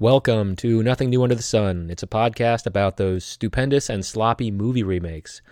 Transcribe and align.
Welcome 0.00 0.56
to 0.56 0.82
Nothing 0.82 1.10
New 1.10 1.22
Under 1.22 1.34
the 1.34 1.42
Sun. 1.42 1.90
It's 1.90 2.02
a 2.02 2.06
podcast 2.06 2.64
about 2.64 2.96
those 2.96 3.22
stupendous 3.22 3.90
and 3.90 4.02
sloppy 4.02 4.50
movie 4.50 4.82
remakes, 4.82 5.42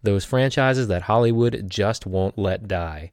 those 0.00 0.24
franchises 0.24 0.86
that 0.86 1.02
Hollywood 1.02 1.64
just 1.66 2.06
won't 2.06 2.38
let 2.38 2.68
die. 2.68 3.10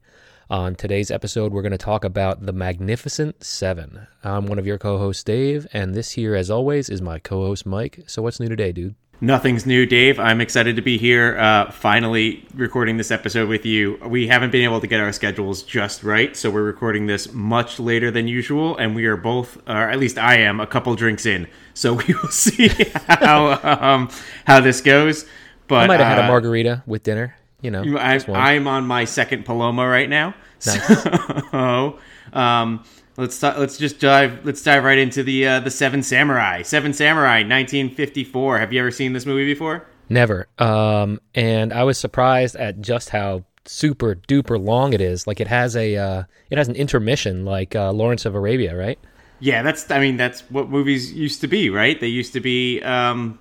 On 0.51 0.75
today's 0.75 1.09
episode, 1.09 1.51
we're 1.51 1.63
going 1.63 1.71
to 1.71 1.79
talk 1.79 2.05
about 2.05 2.45
The 2.45 2.53
Magnificent 2.53 3.43
Seven. 3.43 4.05
I'm 4.23 4.45
one 4.45 4.59
of 4.59 4.67
your 4.67 4.77
co 4.77 4.99
hosts, 4.99 5.23
Dave, 5.23 5.65
and 5.73 5.95
this 5.95 6.11
here, 6.11 6.35
as 6.35 6.51
always, 6.51 6.89
is 6.89 7.01
my 7.01 7.17
co 7.17 7.43
host, 7.43 7.65
Mike. 7.65 8.03
So, 8.05 8.21
what's 8.21 8.39
new 8.39 8.47
today, 8.47 8.71
dude? 8.71 8.93
Nothing's 9.23 9.65
new, 9.65 9.85
Dave. 9.85 10.19
I'm 10.19 10.41
excited 10.41 10.75
to 10.75 10.81
be 10.81 10.97
here, 10.97 11.37
uh, 11.39 11.71
finally 11.71 12.45
recording 12.55 12.97
this 12.97 13.09
episode 13.09 13.47
with 13.47 13.65
you. 13.65 13.97
We 14.05 14.27
haven't 14.27 14.51
been 14.51 14.65
able 14.65 14.81
to 14.81 14.87
get 14.87 14.99
our 14.99 15.13
schedules 15.13 15.63
just 15.63 16.03
right, 16.03 16.35
so 16.35 16.51
we're 16.51 16.63
recording 16.63 17.05
this 17.05 17.31
much 17.31 17.79
later 17.79 18.11
than 18.11 18.27
usual, 18.27 18.75
and 18.75 18.93
we 18.93 19.05
are 19.05 19.15
both, 19.15 19.57
or 19.65 19.89
at 19.89 19.97
least 19.97 20.17
I 20.17 20.39
am, 20.39 20.59
a 20.59 20.67
couple 20.67 20.93
drinks 20.95 21.25
in. 21.25 21.47
So 21.73 21.93
we 21.93 22.03
will 22.13 22.27
see 22.31 22.67
how 23.07 23.59
um, 23.63 24.09
how 24.43 24.59
this 24.59 24.81
goes. 24.81 25.25
But 25.69 25.85
I 25.85 25.87
might 25.87 26.01
have 26.01 26.17
had 26.17 26.19
a 26.19 26.25
uh, 26.25 26.27
margarita 26.27 26.83
with 26.85 27.03
dinner. 27.03 27.37
You 27.61 27.71
know, 27.71 27.97
I, 27.97 28.19
I'm 28.27 28.67
on 28.67 28.85
my 28.85 29.05
second 29.05 29.45
Paloma 29.45 29.87
right 29.87 30.09
now. 30.09 30.35
Nice. 30.65 31.07
So, 31.51 31.99
um, 32.33 32.83
let's 33.17 33.41
let's 33.41 33.77
just 33.77 33.99
dive 33.99 34.45
let's 34.45 34.63
dive 34.63 34.83
right 34.83 34.97
into 34.97 35.23
the 35.23 35.47
uh, 35.47 35.59
the 35.59 35.71
Seven 35.71 36.03
Samurai. 36.03 36.61
Seven 36.61 36.93
Samurai, 36.93 37.37
1954. 37.39 38.59
Have 38.59 38.73
you 38.73 38.79
ever 38.79 38.91
seen 38.91 39.13
this 39.13 39.25
movie 39.25 39.45
before? 39.45 39.85
Never. 40.09 40.47
Um, 40.59 41.21
and 41.33 41.73
I 41.73 41.83
was 41.83 41.97
surprised 41.97 42.55
at 42.55 42.81
just 42.81 43.09
how 43.09 43.43
super 43.65 44.15
duper 44.15 44.63
long 44.63 44.93
it 44.93 45.01
is. 45.01 45.27
Like 45.27 45.39
it 45.39 45.47
has 45.47 45.75
a 45.75 45.95
uh, 45.95 46.23
it 46.49 46.57
has 46.57 46.67
an 46.67 46.75
intermission, 46.75 47.45
like 47.45 47.75
uh, 47.75 47.91
Lawrence 47.91 48.25
of 48.25 48.35
Arabia, 48.35 48.75
right? 48.75 48.99
Yeah, 49.39 49.61
that's 49.61 49.89
I 49.91 49.99
mean 49.99 50.17
that's 50.17 50.41
what 50.49 50.69
movies 50.69 51.11
used 51.13 51.41
to 51.41 51.47
be, 51.47 51.69
right? 51.69 51.99
They 51.99 52.07
used 52.07 52.33
to 52.33 52.39
be 52.39 52.81
um, 52.81 53.39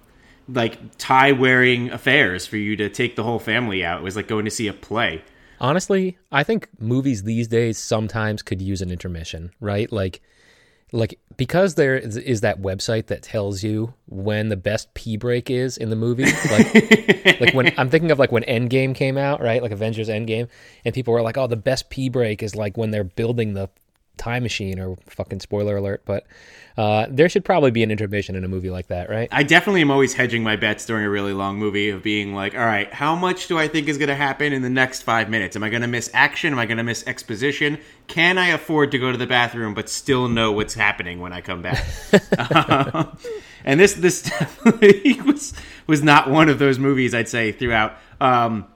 like 0.48 0.78
tie 0.98 1.32
wearing 1.32 1.90
affairs 1.90 2.46
for 2.46 2.56
you 2.56 2.76
to 2.76 2.88
take 2.88 3.16
the 3.16 3.22
whole 3.22 3.38
family 3.38 3.84
out. 3.84 4.00
It 4.00 4.04
was 4.04 4.16
like 4.16 4.28
going 4.28 4.44
to 4.44 4.50
see 4.50 4.68
a 4.68 4.72
play. 4.72 5.22
Honestly, 5.62 6.18
I 6.32 6.42
think 6.42 6.68
movies 6.80 7.22
these 7.22 7.46
days 7.46 7.78
sometimes 7.78 8.42
could 8.42 8.60
use 8.60 8.82
an 8.82 8.90
intermission, 8.90 9.52
right? 9.60 9.90
Like 9.92 10.20
like 10.90 11.20
because 11.36 11.76
there 11.76 11.96
is, 11.96 12.16
is 12.16 12.40
that 12.42 12.60
website 12.60 13.06
that 13.06 13.22
tells 13.22 13.62
you 13.62 13.94
when 14.06 14.48
the 14.48 14.56
best 14.56 14.92
pee 14.92 15.16
break 15.16 15.50
is 15.50 15.78
in 15.78 15.88
the 15.88 15.96
movie. 15.96 16.24
Like 16.24 17.40
like 17.40 17.54
when 17.54 17.72
I'm 17.78 17.88
thinking 17.88 18.10
of 18.10 18.18
like 18.18 18.32
when 18.32 18.42
Endgame 18.42 18.92
came 18.92 19.16
out, 19.16 19.40
right? 19.40 19.62
Like 19.62 19.70
Avengers 19.70 20.08
Endgame, 20.08 20.48
and 20.84 20.92
people 20.92 21.14
were 21.14 21.22
like, 21.22 21.38
"Oh, 21.38 21.46
the 21.46 21.56
best 21.56 21.90
pee 21.90 22.08
break 22.08 22.42
is 22.42 22.56
like 22.56 22.76
when 22.76 22.90
they're 22.90 23.04
building 23.04 23.54
the 23.54 23.70
time 24.16 24.42
machine," 24.42 24.78
or 24.78 24.96
fucking 25.08 25.40
spoiler 25.40 25.76
alert. 25.76 26.02
But 26.04 26.26
uh, 26.76 27.06
there 27.10 27.28
should 27.28 27.44
probably 27.44 27.70
be 27.70 27.82
an 27.82 27.90
intermission 27.90 28.34
in 28.34 28.44
a 28.44 28.48
movie 28.48 28.70
like 28.70 28.86
that, 28.86 29.10
right? 29.10 29.28
I 29.30 29.42
definitely 29.42 29.82
am 29.82 29.90
always 29.90 30.14
hedging 30.14 30.42
my 30.42 30.56
bets 30.56 30.86
during 30.86 31.04
a 31.04 31.10
really 31.10 31.32
long 31.32 31.58
movie 31.58 31.90
of 31.90 32.02
being 32.02 32.34
like, 32.34 32.54
all 32.54 32.64
right, 32.64 32.92
how 32.92 33.14
much 33.14 33.48
do 33.48 33.58
I 33.58 33.68
think 33.68 33.88
is 33.88 33.98
going 33.98 34.08
to 34.08 34.14
happen 34.14 34.52
in 34.52 34.62
the 34.62 34.70
next 34.70 35.02
five 35.02 35.28
minutes? 35.28 35.54
Am 35.54 35.62
I 35.62 35.68
going 35.68 35.82
to 35.82 35.88
miss 35.88 36.10
action? 36.14 36.52
Am 36.52 36.58
I 36.58 36.66
going 36.66 36.78
to 36.78 36.84
miss 36.84 37.06
exposition? 37.06 37.78
Can 38.06 38.38
I 38.38 38.48
afford 38.48 38.90
to 38.92 38.98
go 38.98 39.12
to 39.12 39.18
the 39.18 39.26
bathroom 39.26 39.74
but 39.74 39.88
still 39.88 40.28
know 40.28 40.52
what's 40.52 40.74
happening 40.74 41.20
when 41.20 41.32
I 41.32 41.42
come 41.42 41.60
back? 41.60 41.84
Um, 42.38 43.18
and 43.64 43.78
this 43.78 43.94
this 43.94 44.30
was 45.26 45.52
was 45.86 46.02
not 46.02 46.30
one 46.30 46.48
of 46.48 46.58
those 46.58 46.78
movies 46.78 47.14
I'd 47.14 47.28
say 47.28 47.52
throughout. 47.52 47.96
Um, 48.20 48.66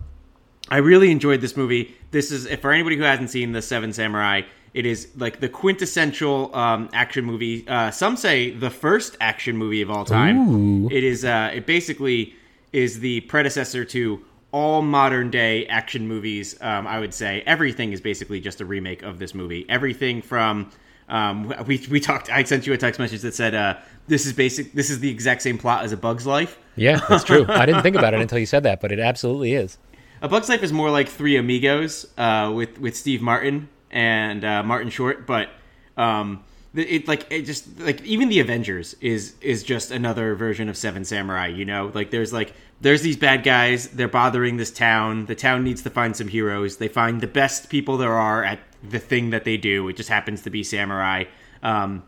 I 0.69 0.79
really 0.79 1.11
enjoyed 1.11 1.41
this 1.41 1.57
movie. 1.57 1.97
This 2.11 2.31
is 2.31 2.49
for 2.61 2.73
anybody 2.73 2.97
who 2.97 3.05
hasn't 3.05 3.31
seen 3.31 3.53
the 3.53 3.63
Seven 3.63 3.93
Samurai. 3.93 4.43
It 4.77 4.85
is 4.85 5.09
like 5.17 5.41
the 5.41 5.49
quintessential 5.49 6.55
um, 6.55 6.91
action 6.93 7.25
movie. 7.25 7.67
Uh, 7.67 7.91
some 7.91 8.15
say 8.15 8.51
the 8.51 8.69
first 8.69 9.17
action 9.23 9.57
movie 9.57 9.81
of 9.81 9.91
all 9.91 10.05
time. 10.05 10.37
Ooh. 10.51 10.89
It 10.91 11.03
is. 11.03 11.25
Uh, 11.25 11.51
it 11.55 11.65
basically 11.65 12.35
is 12.75 13.01
the 13.01 13.23
predecessor 13.23 13.87
to 13.87 14.23
all 14.53 14.83
modern 14.83 15.31
day 15.31 15.65
action 15.69 16.07
movies. 16.07 16.61
Um, 16.61 16.87
I 16.87 17.01
would 17.01 17.15
say 17.15 17.43
everything 17.47 17.93
is 17.93 18.03
basically 18.03 18.39
just 18.39 18.61
a 18.61 18.67
remake 18.67 19.03
of 19.03 19.19
this 19.19 19.35
movie. 19.35 19.65
Everything 19.71 20.21
from 20.21 20.71
um, 21.09 21.55
we 21.67 21.83
we 21.91 21.99
talked. 21.99 22.29
I 22.29 22.45
sent 22.45 22.67
you 22.67 22.75
a 22.75 22.77
text 22.77 23.01
message 23.01 23.23
that 23.23 23.35
said 23.35 23.55
uh, 23.55 23.79
this 24.09 24.27
is 24.27 24.35
basic. 24.35 24.75
This 24.75 24.91
is 24.91 25.01
the 25.01 25.09
exact 25.09 25.41
same 25.41 25.57
plot 25.57 25.85
as 25.85 25.93
A 25.93 25.97
Bug's 25.97 26.27
Life. 26.27 26.59
Yeah, 26.77 27.01
that's 27.09 27.25
true. 27.25 27.47
I 27.49 27.65
didn't 27.65 27.81
think 27.81 27.97
about 27.97 28.13
it 28.13 28.21
until 28.21 28.39
you 28.39 28.47
said 28.47 28.65
that, 28.65 28.83
but 28.83 28.93
it 28.93 29.01
absolutely 29.01 29.55
is. 29.55 29.79
A 30.21 30.29
Bug's 30.29 30.51
Life 30.51 30.63
is 30.63 30.71
more 30.71 30.91
like 30.91 31.09
Three 31.09 31.39
Amigos 31.39 32.07
uh, 32.19 32.53
with 32.55 32.79
with 32.79 32.95
Steve 32.95 33.23
Martin 33.23 33.71
and 33.97 34.45
uh, 34.45 34.63
Martin 34.63 34.91
Short, 34.91 35.27
but 35.27 35.49
um, 35.97 36.45
it 36.75 37.09
like 37.09 37.27
it 37.31 37.43
just 37.43 37.81
like 37.81 38.03
even 38.05 38.29
the 38.29 38.41
Avengers 38.41 38.95
is 39.01 39.35
is 39.41 39.63
just 39.63 39.91
another 39.91 40.35
version 40.35 40.69
of 40.69 40.77
Seven 40.77 41.03
Samurai. 41.03 41.47
You 41.47 41.65
know, 41.65 41.91
like 41.95 42.11
there's 42.11 42.31
like 42.31 42.53
there's 42.83 43.01
these 43.01 43.17
bad 43.17 43.43
guys. 43.43 43.89
They're 43.89 44.07
bothering 44.07 44.59
this 44.59 44.71
town. 44.71 45.25
The 45.25 45.35
town 45.35 45.65
needs 45.65 45.81
to 45.83 45.91
find 45.91 46.15
some 46.15 46.29
heroes. 46.29 46.77
They 46.77 46.89
find 46.89 47.23
the 47.23 47.27
best 47.27 47.71
people 47.71 47.97
there 47.97 48.13
are 48.13 48.45
at 48.45 48.59
the 48.87 48.99
thing 48.99 49.31
that 49.31 49.45
they 49.45 49.57
do. 49.57 49.89
It 49.89 49.97
just 49.97 50.11
happens 50.11 50.43
to 50.43 50.51
be 50.51 50.63
samurai, 50.63 51.25
um, 51.63 52.03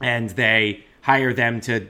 and 0.00 0.30
they 0.30 0.84
hire 1.02 1.32
them 1.32 1.60
to 1.60 1.86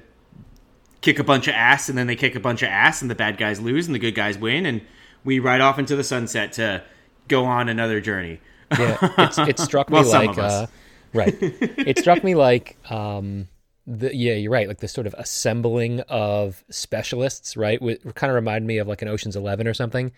kick 1.00 1.18
a 1.18 1.24
bunch 1.24 1.48
of 1.48 1.54
ass, 1.54 1.88
and 1.88 1.96
then 1.96 2.08
they 2.08 2.16
kick 2.16 2.34
a 2.34 2.40
bunch 2.40 2.62
of 2.62 2.68
ass, 2.68 3.00
and 3.00 3.10
the 3.10 3.14
bad 3.14 3.38
guys 3.38 3.58
lose, 3.58 3.86
and 3.86 3.94
the 3.94 3.98
good 3.98 4.14
guys 4.14 4.36
win, 4.36 4.66
and 4.66 4.82
we 5.24 5.38
ride 5.38 5.62
off 5.62 5.78
into 5.78 5.96
the 5.96 6.04
sunset 6.04 6.52
to 6.52 6.84
go 7.26 7.46
on 7.46 7.70
another 7.70 8.02
journey. 8.02 8.38
Yeah, 8.78 8.98
it's, 9.18 9.38
it 9.38 9.58
struck 9.58 9.90
me 9.90 10.00
Well, 10.00 10.08
like 10.08 10.36
uh, 10.36 10.66
right. 11.14 11.36
It 11.40 11.98
struck 11.98 12.24
me 12.24 12.34
like 12.34 12.76
um, 12.90 13.48
the 13.86 14.14
yeah, 14.14 14.34
you're 14.34 14.52
right. 14.52 14.68
Like 14.68 14.78
the 14.78 14.88
sort 14.88 15.06
of 15.06 15.14
assembling 15.18 16.00
of 16.08 16.64
specialists, 16.70 17.56
right? 17.56 17.80
It 17.80 18.14
kind 18.14 18.30
of 18.30 18.34
reminded 18.34 18.66
me 18.66 18.78
of 18.78 18.88
like 18.88 19.02
an 19.02 19.08
Ocean's 19.08 19.36
Eleven 19.36 19.66
or 19.66 19.74
something. 19.74 20.12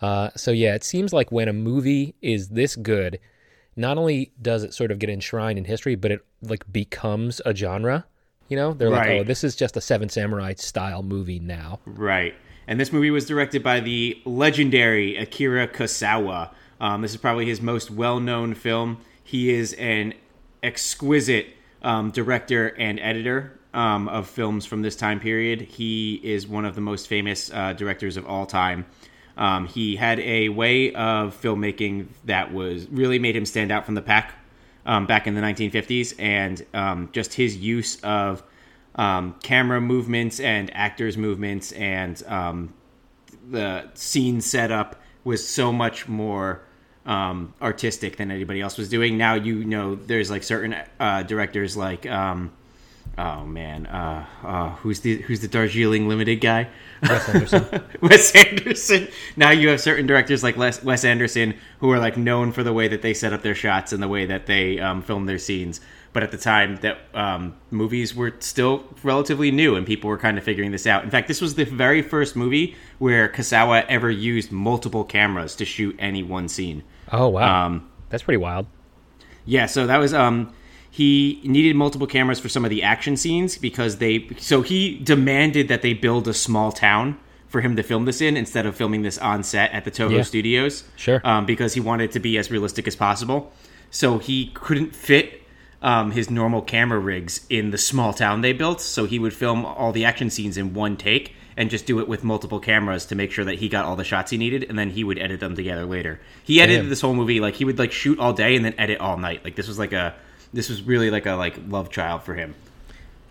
Uh, 0.00 0.30
so 0.36 0.50
yeah, 0.50 0.74
it 0.74 0.84
seems 0.84 1.12
like 1.12 1.32
when 1.32 1.48
a 1.48 1.52
movie 1.52 2.14
is 2.20 2.50
this 2.50 2.76
good, 2.76 3.18
not 3.76 3.98
only 3.98 4.32
does 4.40 4.62
it 4.62 4.74
sort 4.74 4.90
of 4.90 4.98
get 4.98 5.10
enshrined 5.10 5.58
in 5.58 5.64
history, 5.64 5.94
but 5.94 6.10
it 6.10 6.20
like 6.42 6.70
becomes 6.72 7.40
a 7.44 7.54
genre. 7.54 8.06
You 8.48 8.56
know, 8.56 8.72
they're 8.74 8.90
like, 8.90 9.08
oh, 9.08 9.24
this 9.24 9.42
is 9.42 9.56
just 9.56 9.76
a 9.76 9.80
Seven 9.80 10.08
Samurai 10.08 10.54
style 10.56 11.02
movie 11.02 11.40
now. 11.40 11.80
Right. 11.84 12.34
And 12.68 12.78
this 12.78 12.92
movie 12.92 13.10
was 13.10 13.26
directed 13.26 13.62
by 13.62 13.80
the 13.80 14.20
legendary 14.24 15.16
Akira 15.16 15.66
Kurosawa. 15.66 16.50
Um, 16.80 17.02
this 17.02 17.12
is 17.12 17.16
probably 17.16 17.46
his 17.46 17.60
most 17.60 17.90
well 17.90 18.20
known 18.20 18.54
film. 18.54 18.98
He 19.22 19.50
is 19.50 19.72
an 19.74 20.14
exquisite 20.62 21.48
um, 21.82 22.10
director 22.10 22.68
and 22.78 22.98
editor 23.00 23.58
um, 23.74 24.08
of 24.08 24.28
films 24.28 24.66
from 24.66 24.82
this 24.82 24.96
time 24.96 25.20
period. 25.20 25.60
He 25.60 26.20
is 26.22 26.46
one 26.46 26.64
of 26.64 26.74
the 26.74 26.80
most 26.80 27.08
famous 27.08 27.50
uh, 27.52 27.72
directors 27.72 28.16
of 28.16 28.26
all 28.26 28.46
time. 28.46 28.86
Um, 29.36 29.66
he 29.66 29.96
had 29.96 30.18
a 30.20 30.48
way 30.48 30.92
of 30.94 31.38
filmmaking 31.40 32.06
that 32.24 32.52
was 32.52 32.88
really 32.88 33.18
made 33.18 33.36
him 33.36 33.44
stand 33.44 33.70
out 33.70 33.84
from 33.84 33.94
the 33.94 34.02
pack 34.02 34.34
um, 34.86 35.06
back 35.06 35.26
in 35.26 35.34
the 35.34 35.42
1950s, 35.42 36.14
and 36.18 36.64
um, 36.72 37.10
just 37.12 37.34
his 37.34 37.56
use 37.56 38.00
of 38.02 38.42
camera 39.42 39.80
movements 39.80 40.40
and 40.40 40.74
actors' 40.74 41.18
movements 41.18 41.72
and 41.72 42.22
the 43.50 43.88
scene 43.94 44.40
setup 44.40 45.00
was 45.24 45.46
so 45.46 45.72
much 45.72 46.08
more 46.08 46.62
um, 47.06 47.54
artistic 47.62 48.16
than 48.16 48.30
anybody 48.30 48.60
else 48.60 48.76
was 48.76 48.88
doing. 48.88 49.16
Now 49.16 49.34
you 49.34 49.64
know 49.64 49.94
there's 49.94 50.30
like 50.30 50.42
certain 50.42 50.76
uh, 51.00 51.22
directors 51.22 51.76
like 51.76 52.06
um, 52.06 52.52
oh 53.16 53.44
man 53.44 53.86
uh, 53.86 54.26
uh, 54.44 54.70
who's 54.76 55.00
the 55.00 55.22
who's 55.22 55.40
the 55.40 55.48
Darjeeling 55.48 56.08
Limited 56.08 56.36
guy 56.36 56.68
Wes 57.02 57.28
Anderson. 57.28 57.82
Wes 58.00 58.34
Anderson. 58.34 59.08
Now 59.36 59.50
you 59.50 59.68
have 59.68 59.80
certain 59.80 60.06
directors 60.06 60.42
like 60.42 60.56
Les, 60.56 60.82
Wes 60.82 61.04
Anderson 61.04 61.54
who 61.78 61.90
are 61.90 61.98
like 61.98 62.16
known 62.16 62.52
for 62.52 62.62
the 62.62 62.72
way 62.72 62.88
that 62.88 63.02
they 63.02 63.14
set 63.14 63.32
up 63.32 63.42
their 63.42 63.54
shots 63.54 63.92
and 63.92 64.02
the 64.02 64.08
way 64.08 64.26
that 64.26 64.46
they 64.46 64.78
um, 64.78 65.02
film 65.02 65.26
their 65.26 65.38
scenes. 65.38 65.80
But 66.12 66.22
at 66.22 66.30
the 66.30 66.38
time 66.38 66.76
that 66.76 66.98
um, 67.12 67.56
movies 67.70 68.14
were 68.14 68.34
still 68.38 68.84
relatively 69.02 69.50
new 69.50 69.76
and 69.76 69.86
people 69.86 70.08
were 70.08 70.16
kind 70.16 70.38
of 70.38 70.44
figuring 70.44 70.70
this 70.70 70.86
out. 70.86 71.04
In 71.04 71.10
fact, 71.10 71.28
this 71.28 71.42
was 71.42 71.54
the 71.56 71.64
very 71.64 72.00
first 72.00 72.36
movie 72.36 72.74
where 72.98 73.28
Kasawa 73.28 73.84
ever 73.88 74.10
used 74.10 74.50
multiple 74.50 75.04
cameras 75.04 75.54
to 75.56 75.66
shoot 75.66 75.94
any 75.98 76.22
one 76.22 76.48
scene. 76.48 76.82
Oh 77.12 77.28
wow, 77.28 77.66
Um, 77.66 77.88
that's 78.08 78.22
pretty 78.22 78.38
wild. 78.38 78.66
yeah, 79.44 79.66
so 79.66 79.86
that 79.86 79.98
was 79.98 80.12
um 80.14 80.52
he 80.90 81.40
needed 81.44 81.76
multiple 81.76 82.06
cameras 82.06 82.40
for 82.40 82.48
some 82.48 82.64
of 82.64 82.70
the 82.70 82.82
action 82.82 83.16
scenes 83.16 83.58
because 83.58 83.98
they 83.98 84.28
so 84.38 84.62
he 84.62 84.98
demanded 84.98 85.68
that 85.68 85.82
they 85.82 85.92
build 85.92 86.26
a 86.26 86.32
small 86.34 86.72
town 86.72 87.18
for 87.48 87.60
him 87.60 87.76
to 87.76 87.82
film 87.82 88.06
this 88.06 88.20
in 88.20 88.36
instead 88.36 88.66
of 88.66 88.74
filming 88.74 89.02
this 89.02 89.18
on 89.18 89.42
set 89.42 89.70
at 89.72 89.84
the 89.84 89.90
Toho 89.90 90.16
Yeah. 90.16 90.22
Studios. 90.22 90.84
Sure. 90.96 91.20
Um, 91.22 91.46
because 91.46 91.74
he 91.74 91.80
wanted 91.80 92.04
it 92.04 92.12
to 92.12 92.20
be 92.20 92.36
as 92.38 92.50
realistic 92.50 92.88
as 92.88 92.96
possible. 92.96 93.52
So 93.90 94.18
he 94.18 94.50
couldn't 94.54 94.96
fit 94.96 95.42
um, 95.80 96.10
his 96.10 96.28
normal 96.28 96.60
camera 96.62 96.98
rigs 96.98 97.46
in 97.48 97.70
the 97.70 97.78
small 97.78 98.12
town 98.12 98.40
they 98.40 98.52
built. 98.52 98.80
So 98.80 99.04
he 99.04 99.18
would 99.20 99.32
film 99.32 99.64
all 99.64 99.92
the 99.92 100.04
action 100.04 100.28
scenes 100.28 100.56
in 100.56 100.74
one 100.74 100.96
take 100.96 101.34
and 101.56 101.70
just 101.70 101.86
do 101.86 102.00
it 102.00 102.08
with 102.08 102.22
multiple 102.22 102.60
cameras 102.60 103.06
to 103.06 103.14
make 103.14 103.32
sure 103.32 103.44
that 103.44 103.54
he 103.54 103.68
got 103.68 103.84
all 103.84 103.96
the 103.96 104.04
shots 104.04 104.30
he 104.30 104.36
needed, 104.36 104.64
and 104.68 104.78
then 104.78 104.90
he 104.90 105.04
would 105.04 105.18
edit 105.18 105.40
them 105.40 105.56
together 105.56 105.86
later. 105.86 106.20
He 106.44 106.60
edited 106.60 106.82
Damn. 106.82 106.90
this 106.90 107.00
whole 107.00 107.14
movie 107.14 107.40
like 107.40 107.54
he 107.54 107.64
would 107.64 107.78
like 107.78 107.92
shoot 107.92 108.18
all 108.18 108.32
day 108.32 108.56
and 108.56 108.64
then 108.64 108.74
edit 108.78 108.98
all 109.00 109.16
night. 109.16 109.42
Like 109.44 109.56
this 109.56 109.68
was 109.68 109.78
like 109.78 109.92
a 109.92 110.14
this 110.52 110.68
was 110.68 110.82
really 110.82 111.10
like 111.10 111.26
a 111.26 111.32
like 111.32 111.56
love 111.68 111.90
child 111.90 112.22
for 112.22 112.34
him. 112.34 112.54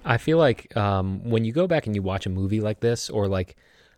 I 0.03 0.17
feel 0.17 0.37
like 0.37 0.75
um, 0.77 1.27
when 1.29 1.45
you 1.45 1.51
go 1.51 1.65
back 1.67 1.87
and 1.87 1.95
you 1.95 2.01
watch 2.01 2.25
a 2.25 2.29
movie 2.29 2.61
like 2.61 2.79
this, 2.79 3.09
or 3.09 3.27
like 3.27 3.55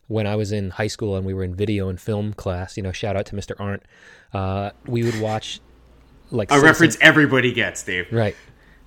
when 0.08 0.26
I 0.26 0.36
was 0.36 0.52
in 0.52 0.70
high 0.70 0.88
school 0.88 1.18
and 1.18 1.26
we 1.26 1.34
were 1.34 1.44
in 1.44 1.54
video 1.54 1.90
and 1.90 2.00
film 2.00 2.34
class, 2.34 2.78
you 2.78 2.84
know, 2.84 2.94
shout 2.94 3.18
out 3.18 3.26
to 3.28 3.36
Mr. 3.36 3.60
Arndt, 3.60 3.84
uh, 4.34 4.72
we 4.86 5.04
would 5.04 5.20
watch 5.20 5.60
like 6.32 6.52
A 6.52 6.60
reference 6.62 6.98
everybody 7.02 7.52
gets, 7.52 7.84
Dave. 7.84 8.12
right? 8.12 8.36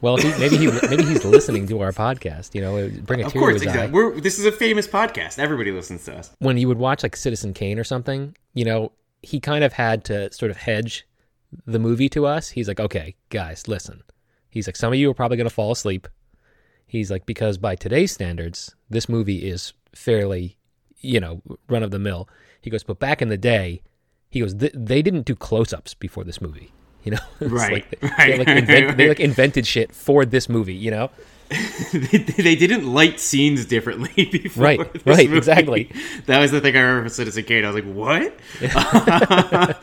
Well, 0.02 0.16
he, 0.16 0.28
maybe 0.38 0.56
he 0.56 0.66
maybe 0.88 1.04
he's 1.04 1.24
listening 1.24 1.66
to 1.68 1.80
our 1.80 1.92
podcast. 1.92 2.54
You 2.54 2.62
know, 2.62 2.90
bring 3.02 3.22
a 3.22 3.26
Of 3.26 3.32
tear 3.32 3.40
course, 3.42 3.60
to 3.60 3.64
his 3.64 3.66
eye. 3.66 3.70
exactly. 3.84 3.92
We're, 3.94 4.20
this 4.20 4.38
is 4.38 4.46
a 4.46 4.52
famous 4.52 4.86
podcast. 4.88 5.38
Everybody 5.38 5.72
listens 5.72 6.04
to 6.06 6.16
us. 6.16 6.30
when 6.38 6.56
you 6.58 6.68
would 6.68 6.78
watch 6.78 7.02
like 7.02 7.16
Citizen 7.16 7.52
Kane 7.54 7.78
or 7.78 7.84
something, 7.84 8.34
you 8.54 8.64
know, 8.64 8.92
he 9.22 9.40
kind 9.40 9.62
of 9.64 9.74
had 9.74 10.04
to 10.04 10.32
sort 10.32 10.50
of 10.50 10.56
hedge 10.56 11.06
the 11.66 11.78
movie 11.78 12.08
to 12.10 12.24
us. 12.26 12.48
He's 12.50 12.68
like, 12.68 12.80
okay, 12.80 13.14
guys, 13.28 13.68
listen. 13.68 14.02
He's 14.48 14.66
like, 14.66 14.76
some 14.76 14.92
of 14.92 14.98
you 14.98 15.10
are 15.10 15.14
probably 15.14 15.36
going 15.36 15.48
to 15.48 15.54
fall 15.54 15.72
asleep. 15.72 16.08
He's 16.86 17.10
like, 17.10 17.26
because 17.26 17.58
by 17.58 17.76
today's 17.76 18.10
standards, 18.12 18.74
this 18.88 19.08
movie 19.08 19.48
is 19.48 19.74
fairly, 19.94 20.56
you 21.00 21.20
know, 21.20 21.42
run 21.68 21.82
of 21.82 21.90
the 21.90 21.98
mill. 21.98 22.28
He 22.62 22.70
goes, 22.70 22.82
but 22.82 22.98
back 22.98 23.20
in 23.22 23.28
the 23.28 23.36
day, 23.36 23.82
he 24.30 24.40
goes, 24.40 24.54
they 24.56 25.02
didn't 25.02 25.26
do 25.26 25.34
close 25.36 25.72
ups 25.72 25.94
before 25.94 26.24
this 26.24 26.40
movie. 26.40 26.72
You 27.04 27.12
know, 27.12 27.18
Right, 27.40 27.72
like 27.72 28.00
they, 28.00 28.08
right. 28.08 28.16
they, 28.18 28.38
like 28.38 28.48
invent, 28.48 28.96
they 28.98 29.08
like 29.08 29.20
invented 29.30 29.66
shit 29.66 29.94
for 29.94 30.26
this 30.26 30.50
movie. 30.50 30.74
You 30.74 30.90
know, 30.90 31.10
they, 31.92 32.18
they 32.18 32.56
didn't 32.56 32.92
light 32.92 33.18
scenes 33.18 33.64
differently 33.64 34.26
before. 34.26 34.62
Right, 34.62 34.78
right, 35.06 35.26
movie. 35.26 35.38
exactly. 35.38 35.90
That 36.26 36.40
was 36.40 36.50
the 36.50 36.60
thing 36.60 36.76
I 36.76 36.80
remember 36.80 37.08
from 37.08 37.14
Citizen 37.14 37.44
Kane. 37.44 37.64
I 37.64 37.70
was 37.70 37.82
like, 37.82 37.92
what? 37.92 39.80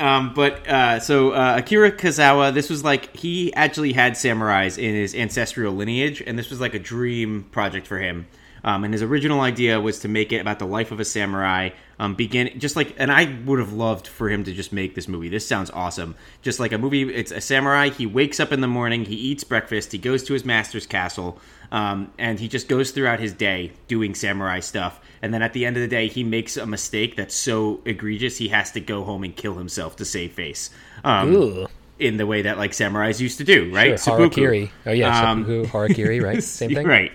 um, 0.00 0.32
but 0.34 0.66
uh, 0.66 1.00
so 1.00 1.32
uh, 1.32 1.56
Akira 1.58 1.92
Kazawa, 1.92 2.52
this 2.54 2.70
was 2.70 2.82
like 2.82 3.14
he 3.14 3.52
actually 3.54 3.92
had 3.92 4.14
samurais 4.14 4.78
in 4.78 4.94
his 4.94 5.14
ancestral 5.14 5.74
lineage, 5.74 6.22
and 6.26 6.38
this 6.38 6.50
was 6.50 6.60
like 6.60 6.74
a 6.74 6.78
dream 6.78 7.44
project 7.52 7.86
for 7.86 7.98
him. 7.98 8.26
Um, 8.64 8.84
and 8.84 8.94
his 8.94 9.02
original 9.02 9.40
idea 9.40 9.80
was 9.80 9.98
to 10.00 10.08
make 10.08 10.32
it 10.32 10.38
about 10.38 10.58
the 10.58 10.66
life 10.66 10.92
of 10.92 11.00
a 11.00 11.04
samurai. 11.04 11.70
Um, 12.02 12.16
begin 12.16 12.58
just 12.58 12.74
like, 12.74 12.96
and 12.98 13.12
I 13.12 13.32
would 13.46 13.60
have 13.60 13.72
loved 13.72 14.08
for 14.08 14.28
him 14.28 14.42
to 14.42 14.52
just 14.52 14.72
make 14.72 14.96
this 14.96 15.06
movie. 15.06 15.28
This 15.28 15.46
sounds 15.46 15.70
awesome. 15.70 16.16
Just 16.42 16.58
like 16.58 16.72
a 16.72 16.78
movie, 16.78 17.02
it's 17.14 17.30
a 17.30 17.40
samurai. 17.40 17.90
He 17.90 18.06
wakes 18.06 18.40
up 18.40 18.50
in 18.50 18.60
the 18.60 18.66
morning, 18.66 19.04
he 19.04 19.14
eats 19.14 19.44
breakfast, 19.44 19.92
he 19.92 19.98
goes 19.98 20.24
to 20.24 20.32
his 20.32 20.44
master's 20.44 20.84
castle, 20.84 21.38
um, 21.70 22.10
and 22.18 22.40
he 22.40 22.48
just 22.48 22.66
goes 22.66 22.90
throughout 22.90 23.20
his 23.20 23.32
day 23.32 23.70
doing 23.86 24.16
samurai 24.16 24.58
stuff. 24.58 25.00
And 25.22 25.32
then 25.32 25.42
at 25.42 25.52
the 25.52 25.64
end 25.64 25.76
of 25.76 25.82
the 25.82 25.86
day, 25.86 26.08
he 26.08 26.24
makes 26.24 26.56
a 26.56 26.66
mistake 26.66 27.14
that's 27.14 27.36
so 27.36 27.80
egregious 27.84 28.36
he 28.36 28.48
has 28.48 28.72
to 28.72 28.80
go 28.80 29.04
home 29.04 29.22
and 29.22 29.36
kill 29.36 29.54
himself 29.54 29.94
to 29.96 30.04
save 30.04 30.32
face. 30.32 30.70
Um, 31.04 31.68
in 32.00 32.16
the 32.16 32.26
way 32.26 32.42
that 32.42 32.58
like 32.58 32.72
samurais 32.72 33.20
used 33.20 33.38
to 33.38 33.44
do, 33.44 33.72
right? 33.72 33.90
Sure, 33.90 33.98
Seppuku. 34.18 34.40
harakiri. 34.40 34.70
Oh 34.86 34.90
yeah, 34.90 35.30
Um, 35.30 35.44
seppuku, 35.44 35.68
harakiri, 35.72 36.20
right? 36.20 36.42
Same 36.42 36.70
thing. 36.74 36.84
Right. 36.84 37.12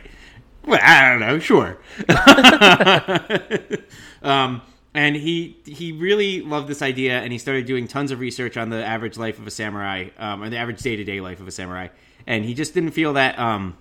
Well, 0.65 0.79
I 0.81 1.09
don't 1.09 1.19
know. 1.19 1.39
Sure. 1.39 1.77
um, 4.21 4.61
and 4.97 5.15
he 5.15 5.55
he 5.63 5.91
really 5.91 6.41
loved 6.41 6.67
this 6.67 6.81
idea, 6.81 7.19
and 7.19 7.31
he 7.31 7.37
started 7.37 7.67
doing 7.67 7.87
tons 7.87 8.09
of 8.09 8.19
research 8.19 8.57
on 8.57 8.71
the 8.71 8.83
average 8.83 9.15
life 9.15 9.37
of 9.37 9.45
a 9.45 9.51
samurai, 9.51 10.09
um, 10.17 10.41
or 10.41 10.49
the 10.49 10.57
average 10.57 10.81
day 10.81 10.95
to 10.95 11.03
day 11.03 11.21
life 11.21 11.39
of 11.39 11.47
a 11.47 11.51
samurai, 11.51 11.89
and 12.25 12.43
he 12.43 12.55
just 12.55 12.73
didn't 12.73 12.91
feel 12.91 13.13
that 13.13 13.37
um, 13.37 13.77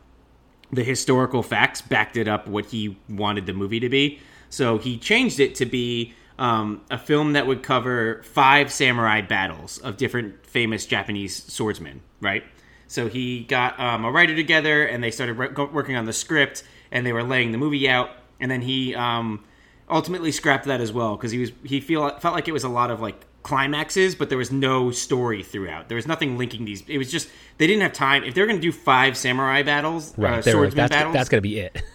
the 0.71 0.85
historical 0.85 1.43
facts 1.43 1.81
backed 1.81 2.19
it 2.19 2.29
up 2.29 2.47
what 2.47 2.67
he 2.67 2.99
wanted 3.09 3.47
the 3.47 3.55
movie 3.55 3.81
to 3.81 3.89
be. 3.89 4.21
So 4.51 4.77
he 4.77 4.99
changed 4.99 5.41
it 5.41 5.55
to 5.55 5.65
be 5.65 6.13
um, 6.39 6.83
a 6.91 6.99
film 6.99 7.33
that 7.33 7.47
would 7.47 7.63
cover 7.63 8.23
five 8.23 8.71
samurai 8.71 9.23
battles 9.23 9.79
of 9.79 9.97
different 9.97 10.45
famous 10.47 10.85
Japanese 10.85 11.51
swordsmen, 11.51 12.03
right? 12.21 12.45
So 12.89 13.09
he 13.09 13.41
got 13.45 13.81
um, 13.81 14.05
a 14.05 14.13
writer 14.13 14.37
together, 14.37 14.85
and 14.85 15.03
they 15.03 15.11
started 15.11 15.39
re- 15.39 15.67
working 15.73 15.97
on 15.97 16.05
the 16.05 16.13
script, 16.13 16.63
and 16.91 17.07
they 17.07 17.15
were 17.15 17.25
laying 17.25 17.53
the 17.53 17.59
movie 17.59 17.89
out, 17.89 18.11
and 18.39 18.51
then 18.51 18.61
he 18.61 18.95
um, 18.95 19.43
ultimately 19.89 20.33
scrapped 20.33 20.67
that 20.67 20.81
as 20.81 20.93
well 20.93 21.17
because 21.17 21.31
he 21.31 21.39
was 21.39 21.53
he 21.65 21.81
feel 21.81 22.09
felt 22.19 22.35
like 22.35 22.49
it 22.49 22.53
was 22.53 22.65
a 22.65 22.69
lot 22.69 22.91
of 22.91 23.01
like 23.01 23.25
climaxes, 23.43 24.15
but 24.17 24.29
there 24.29 24.39
was 24.39 24.51
no 24.51 24.91
story 24.91 25.43
throughout. 25.43 25.89
There 25.89 25.97
was 25.97 26.07
nothing 26.07 26.37
linking 26.37 26.65
these. 26.65 26.83
It 26.89 26.99
was 26.99 27.11
just 27.11 27.29
they 27.59 27.67
didn't 27.67 27.83
have 27.83 27.93
time. 27.93 28.25
If 28.25 28.35
they're 28.35 28.47
going 28.47 28.59
to 28.59 28.63
do 28.63 28.73
five 28.73 29.17
samurai 29.17 29.63
battles, 29.63 30.13
Right. 30.19 30.39
uh, 30.39 30.41
they 30.41 30.53
like, 30.53 30.53
swordsman 30.53 30.77
that's, 30.77 30.91
battles, 30.91 31.15
that's 31.15 31.29
going 31.29 31.43
to 31.43 31.49
be 31.49 31.61
it. 31.61 31.83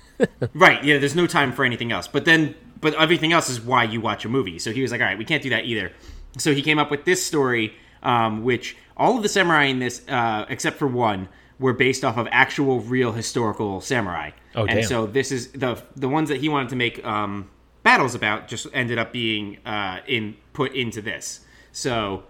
Right, 0.54 0.84
yeah, 0.84 1.00
there's 1.00 1.16
no 1.16 1.26
time 1.26 1.52
for 1.52 1.66
anything 1.66 1.92
else. 1.92 2.08
But 2.08 2.26
then, 2.26 2.54
but 2.80 2.94
everything 2.94 3.34
else 3.34 3.50
is 3.50 3.60
why 3.60 3.86
you 3.86 4.00
watch 4.02 4.24
a 4.24 4.30
movie. 4.30 4.60
So 4.60 4.72
he 4.72 4.84
was 4.84 4.92
like, 4.92 5.02
all 5.02 5.08
right, 5.08 5.18
we 5.18 5.26
can't 5.26 5.42
do 5.42 5.50
that 5.50 5.66
either. 5.66 5.92
So 6.38 6.54
he 6.54 6.62
came 6.62 6.78
up 6.78 6.92
with 6.92 7.06
this 7.06 7.26
story, 7.26 7.74
um, 8.04 8.44
which 8.44 8.78
all 8.96 9.18
of 9.18 9.24
the 9.24 9.30
samurai 9.30 9.64
in 9.66 9.80
this, 9.80 10.08
uh, 10.08 10.46
except 10.48 10.78
for 10.78 10.88
one, 10.88 11.28
were 11.58 11.74
based 11.74 12.06
off 12.06 12.18
of 12.18 12.28
actual, 12.32 12.82
real 12.82 13.14
historical 13.14 13.82
samurai. 13.82 14.30
Oh, 14.54 14.62
and 14.66 14.82
damn. 14.82 14.84
so 14.84 15.08
this 15.08 15.32
is 15.32 15.52
the 15.54 15.82
the 15.96 16.08
ones 16.08 16.30
that 16.30 16.40
he 16.40 16.50
wanted 16.50 16.70
to 16.70 16.76
make 16.76 17.04
um, 17.04 17.50
battles 17.84 18.16
about 18.16 18.48
just 18.48 18.68
ended 18.74 18.98
up 18.98 19.12
being 19.12 19.58
uh, 19.66 20.00
in 20.08 20.36
put 20.54 20.74
into 20.74 21.02
this. 21.02 21.42
So 21.72 22.24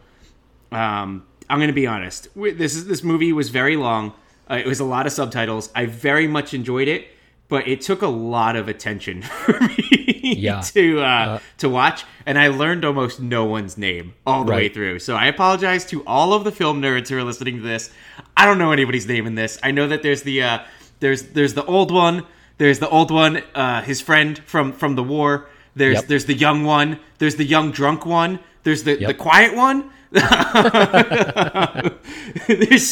um, 0.71 1.25
I'm 1.49 1.57
going 1.57 1.67
to 1.67 1.73
be 1.73 1.87
honest. 1.87 2.27
This 2.35 2.75
is 2.75 2.87
this 2.87 3.03
movie 3.03 3.33
was 3.33 3.49
very 3.49 3.75
long. 3.75 4.13
Uh, 4.49 4.55
it 4.55 4.65
was 4.65 4.79
a 4.79 4.85
lot 4.85 5.05
of 5.05 5.13
subtitles. 5.13 5.69
I 5.75 5.85
very 5.85 6.27
much 6.27 6.53
enjoyed 6.53 6.87
it, 6.87 7.07
but 7.47 7.67
it 7.67 7.81
took 7.81 8.01
a 8.01 8.07
lot 8.07 8.55
of 8.55 8.67
attention 8.67 9.21
for 9.45 9.59
me 9.61 10.35
Yeah. 10.37 10.61
to 10.73 11.01
uh, 11.01 11.39
to 11.59 11.69
watch, 11.69 12.05
and 12.25 12.37
I 12.37 12.47
learned 12.49 12.85
almost 12.85 13.19
no 13.19 13.45
one's 13.45 13.77
name 13.77 14.13
all 14.25 14.43
the 14.43 14.51
way 14.51 14.69
through. 14.69 14.99
So 14.99 15.15
I 15.15 15.25
apologize 15.27 15.85
to 15.87 16.05
all 16.05 16.33
of 16.33 16.43
the 16.43 16.51
film 16.51 16.81
nerds 16.81 17.09
who 17.09 17.17
are 17.17 17.23
listening 17.23 17.57
to 17.57 17.63
this. 17.63 17.91
I 18.37 18.45
don't 18.45 18.57
know 18.57 18.71
anybody's 18.71 19.07
name 19.07 19.25
in 19.27 19.35
this. 19.35 19.59
I 19.63 19.71
know 19.71 19.87
that 19.87 20.03
there's 20.03 20.23
the 20.23 20.43
uh, 20.43 20.59
there's 20.99 21.23
there's 21.23 21.53
the 21.53 21.65
old 21.65 21.91
one. 21.91 22.25
There's 22.61 22.77
the 22.77 22.87
old 22.89 23.09
one, 23.09 23.41
uh, 23.55 23.81
his 23.81 24.01
friend 24.01 24.37
from 24.45 24.71
from 24.71 24.93
the 24.93 25.01
war. 25.01 25.47
There's 25.75 25.95
Yep. 25.95 26.05
there's 26.09 26.25
the 26.25 26.35
young 26.35 26.63
one. 26.63 26.99
There's 27.17 27.35
the 27.35 27.43
young 27.43 27.71
drunk 27.71 28.05
one. 28.05 28.39
There's 28.61 28.83
the, 28.83 28.97
the 29.03 29.15
quiet 29.15 29.55
one. 29.55 29.89
there's 30.11 30.29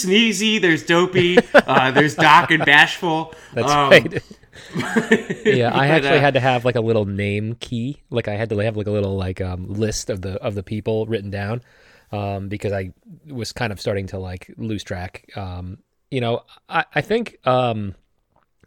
Sneezy, 0.03 0.59
there's 0.59 0.83
Dopey, 0.83 1.37
uh, 1.53 1.91
there's 1.91 2.15
Doc 2.15 2.49
and 2.49 2.65
Bashful. 2.65 3.35
That's 3.53 3.69
Um, 3.71 3.89
right. 3.91 4.13
yeah, 5.45 5.69
I 5.71 5.87
but, 5.87 5.91
actually 5.97 6.17
uh, 6.17 6.21
had 6.21 6.33
to 6.33 6.39
have 6.39 6.65
like 6.65 6.75
a 6.75 6.81
little 6.81 7.05
name 7.05 7.55
key. 7.59 8.01
Like 8.09 8.27
I 8.27 8.33
had 8.33 8.49
to 8.49 8.57
have 8.57 8.75
like 8.75 8.87
a 8.87 8.91
little 8.91 9.17
like 9.17 9.39
um, 9.39 9.67
list 9.71 10.09
of 10.09 10.21
the 10.23 10.41
of 10.41 10.55
the 10.55 10.63
people 10.63 11.05
written 11.05 11.29
down 11.29 11.61
um, 12.11 12.47
because 12.49 12.71
I 12.73 12.91
was 13.27 13.51
kind 13.51 13.71
of 13.71 13.79
starting 13.79 14.07
to 14.07 14.17
like 14.17 14.51
lose 14.57 14.83
track. 14.83 15.29
Um, 15.35 15.77
you 16.09 16.21
know, 16.21 16.41
I, 16.67 16.85
I 16.95 17.01
think 17.01 17.37
um, 17.45 17.93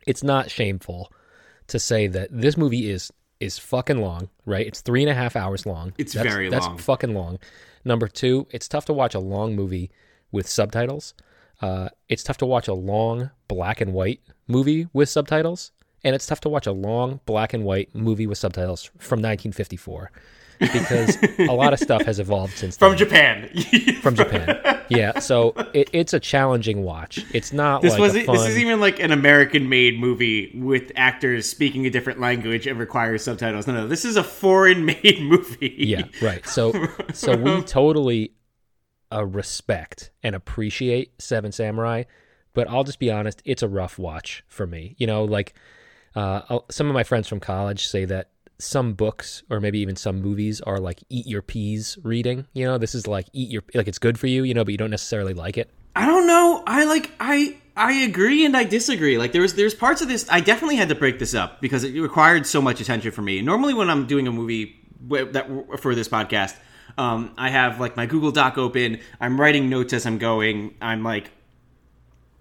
it's 0.06 0.22
not 0.22 0.50
shameful 0.50 1.12
to 1.68 1.78
say 1.78 2.06
that 2.08 2.28
this 2.30 2.56
movie 2.56 2.90
is 2.90 3.12
is 3.40 3.58
fucking 3.58 4.00
long. 4.00 4.28
Right? 4.46 4.66
It's 4.66 4.80
three 4.80 5.02
and 5.02 5.10
a 5.10 5.14
half 5.14 5.34
hours 5.36 5.66
long. 5.66 5.92
It's 5.98 6.12
That's- 6.12 6.32
very 6.32 6.48
long. 6.50 6.60
that's 6.76 6.84
fucking 6.84 7.14
long. 7.14 7.38
Number 7.84 8.06
two, 8.06 8.46
it's 8.50 8.68
tough 8.68 8.84
to 8.86 8.92
watch 8.92 9.14
a 9.14 9.18
long 9.18 9.56
movie 9.56 9.90
with 10.30 10.48
subtitles. 10.48 11.14
Uh, 11.60 11.88
it's 12.08 12.22
tough 12.22 12.38
to 12.38 12.46
watch 12.46 12.68
a 12.68 12.74
long 12.74 13.30
black 13.48 13.80
and 13.80 13.92
white 13.92 14.20
movie 14.48 14.86
with 14.92 15.08
subtitles, 15.08 15.72
and 16.04 16.14
it's 16.14 16.26
tough 16.26 16.40
to 16.40 16.48
watch 16.48 16.66
a 16.66 16.72
long 16.72 17.20
black 17.26 17.52
and 17.52 17.64
white 17.64 17.94
movie 17.94 18.26
with 18.26 18.38
subtitles 18.38 18.84
from 18.98 19.18
1954 19.18 20.10
because 20.72 21.16
a 21.38 21.52
lot 21.52 21.72
of 21.72 21.78
stuff 21.78 22.02
has 22.02 22.18
evolved 22.18 22.56
since 22.56 22.76
from 22.76 22.90
then. 22.92 22.98
Japan. 22.98 23.48
from 24.02 24.14
Japan. 24.14 24.80
Yeah, 24.88 25.18
so 25.18 25.54
it, 25.74 25.90
it's 25.92 26.12
a 26.12 26.20
challenging 26.20 26.82
watch. 26.82 27.24
It's 27.34 27.52
not 27.52 27.82
This 27.82 27.92
like 27.92 28.00
was 28.00 28.12
fun. 28.22 28.36
this 28.36 28.46
is 28.48 28.58
even 28.58 28.80
like 28.80 29.00
an 29.00 29.10
American-made 29.12 29.98
movie 29.98 30.52
with 30.54 30.92
actors 30.96 31.48
speaking 31.48 31.86
a 31.86 31.90
different 31.90 32.20
language 32.20 32.66
and 32.66 32.78
requires 32.78 33.24
subtitles. 33.24 33.66
No, 33.66 33.74
no, 33.74 33.86
this 33.88 34.04
is 34.04 34.16
a 34.16 34.24
foreign-made 34.24 35.20
movie. 35.22 35.74
yeah, 35.78 36.04
right. 36.20 36.46
So 36.46 36.72
so 37.12 37.36
we 37.36 37.62
totally 37.64 38.32
uh, 39.12 39.24
respect 39.24 40.10
and 40.22 40.34
appreciate 40.34 41.20
Seven 41.20 41.52
Samurai, 41.52 42.04
but 42.54 42.68
I'll 42.68 42.84
just 42.84 42.98
be 42.98 43.10
honest, 43.10 43.42
it's 43.44 43.62
a 43.62 43.68
rough 43.68 43.98
watch 43.98 44.44
for 44.48 44.66
me. 44.66 44.94
You 44.98 45.06
know, 45.06 45.24
like 45.24 45.54
uh, 46.14 46.58
some 46.70 46.86
of 46.88 46.94
my 46.94 47.02
friends 47.04 47.28
from 47.28 47.40
college 47.40 47.86
say 47.86 48.04
that 48.06 48.28
some 48.62 48.94
books 48.94 49.42
or 49.50 49.60
maybe 49.60 49.78
even 49.80 49.96
some 49.96 50.22
movies 50.22 50.60
are 50.60 50.78
like 50.78 51.02
eat 51.08 51.26
your 51.26 51.42
peas 51.42 51.98
reading. 52.02 52.46
You 52.52 52.64
know, 52.66 52.78
this 52.78 52.94
is 52.94 53.06
like 53.06 53.26
eat 53.32 53.50
your 53.50 53.62
like 53.74 53.88
it's 53.88 53.98
good 53.98 54.18
for 54.18 54.26
you, 54.26 54.44
you 54.44 54.54
know, 54.54 54.64
but 54.64 54.72
you 54.72 54.78
don't 54.78 54.90
necessarily 54.90 55.34
like 55.34 55.58
it. 55.58 55.70
I 55.96 56.06
don't 56.06 56.26
know. 56.26 56.62
I 56.66 56.84
like 56.84 57.10
I 57.20 57.56
I 57.76 57.92
agree 57.92 58.44
and 58.44 58.56
I 58.56 58.64
disagree. 58.64 59.18
Like 59.18 59.32
there 59.32 59.42
was 59.42 59.54
there's 59.54 59.74
parts 59.74 60.00
of 60.00 60.08
this 60.08 60.26
I 60.30 60.40
definitely 60.40 60.76
had 60.76 60.88
to 60.88 60.94
break 60.94 61.18
this 61.18 61.34
up 61.34 61.60
because 61.60 61.84
it 61.84 61.98
required 62.00 62.46
so 62.46 62.62
much 62.62 62.80
attention 62.80 63.10
for 63.12 63.22
me. 63.22 63.42
Normally 63.42 63.74
when 63.74 63.90
I'm 63.90 64.06
doing 64.06 64.26
a 64.26 64.32
movie 64.32 64.76
that 65.08 65.78
for 65.80 65.94
this 65.94 66.08
podcast, 66.08 66.54
um, 66.96 67.34
I 67.36 67.50
have 67.50 67.80
like 67.80 67.96
my 67.96 68.06
Google 68.06 68.30
Doc 68.30 68.58
open. 68.58 69.00
I'm 69.20 69.40
writing 69.40 69.68
notes 69.68 69.92
as 69.92 70.06
I'm 70.06 70.18
going. 70.18 70.74
I'm 70.80 71.02
like 71.02 71.30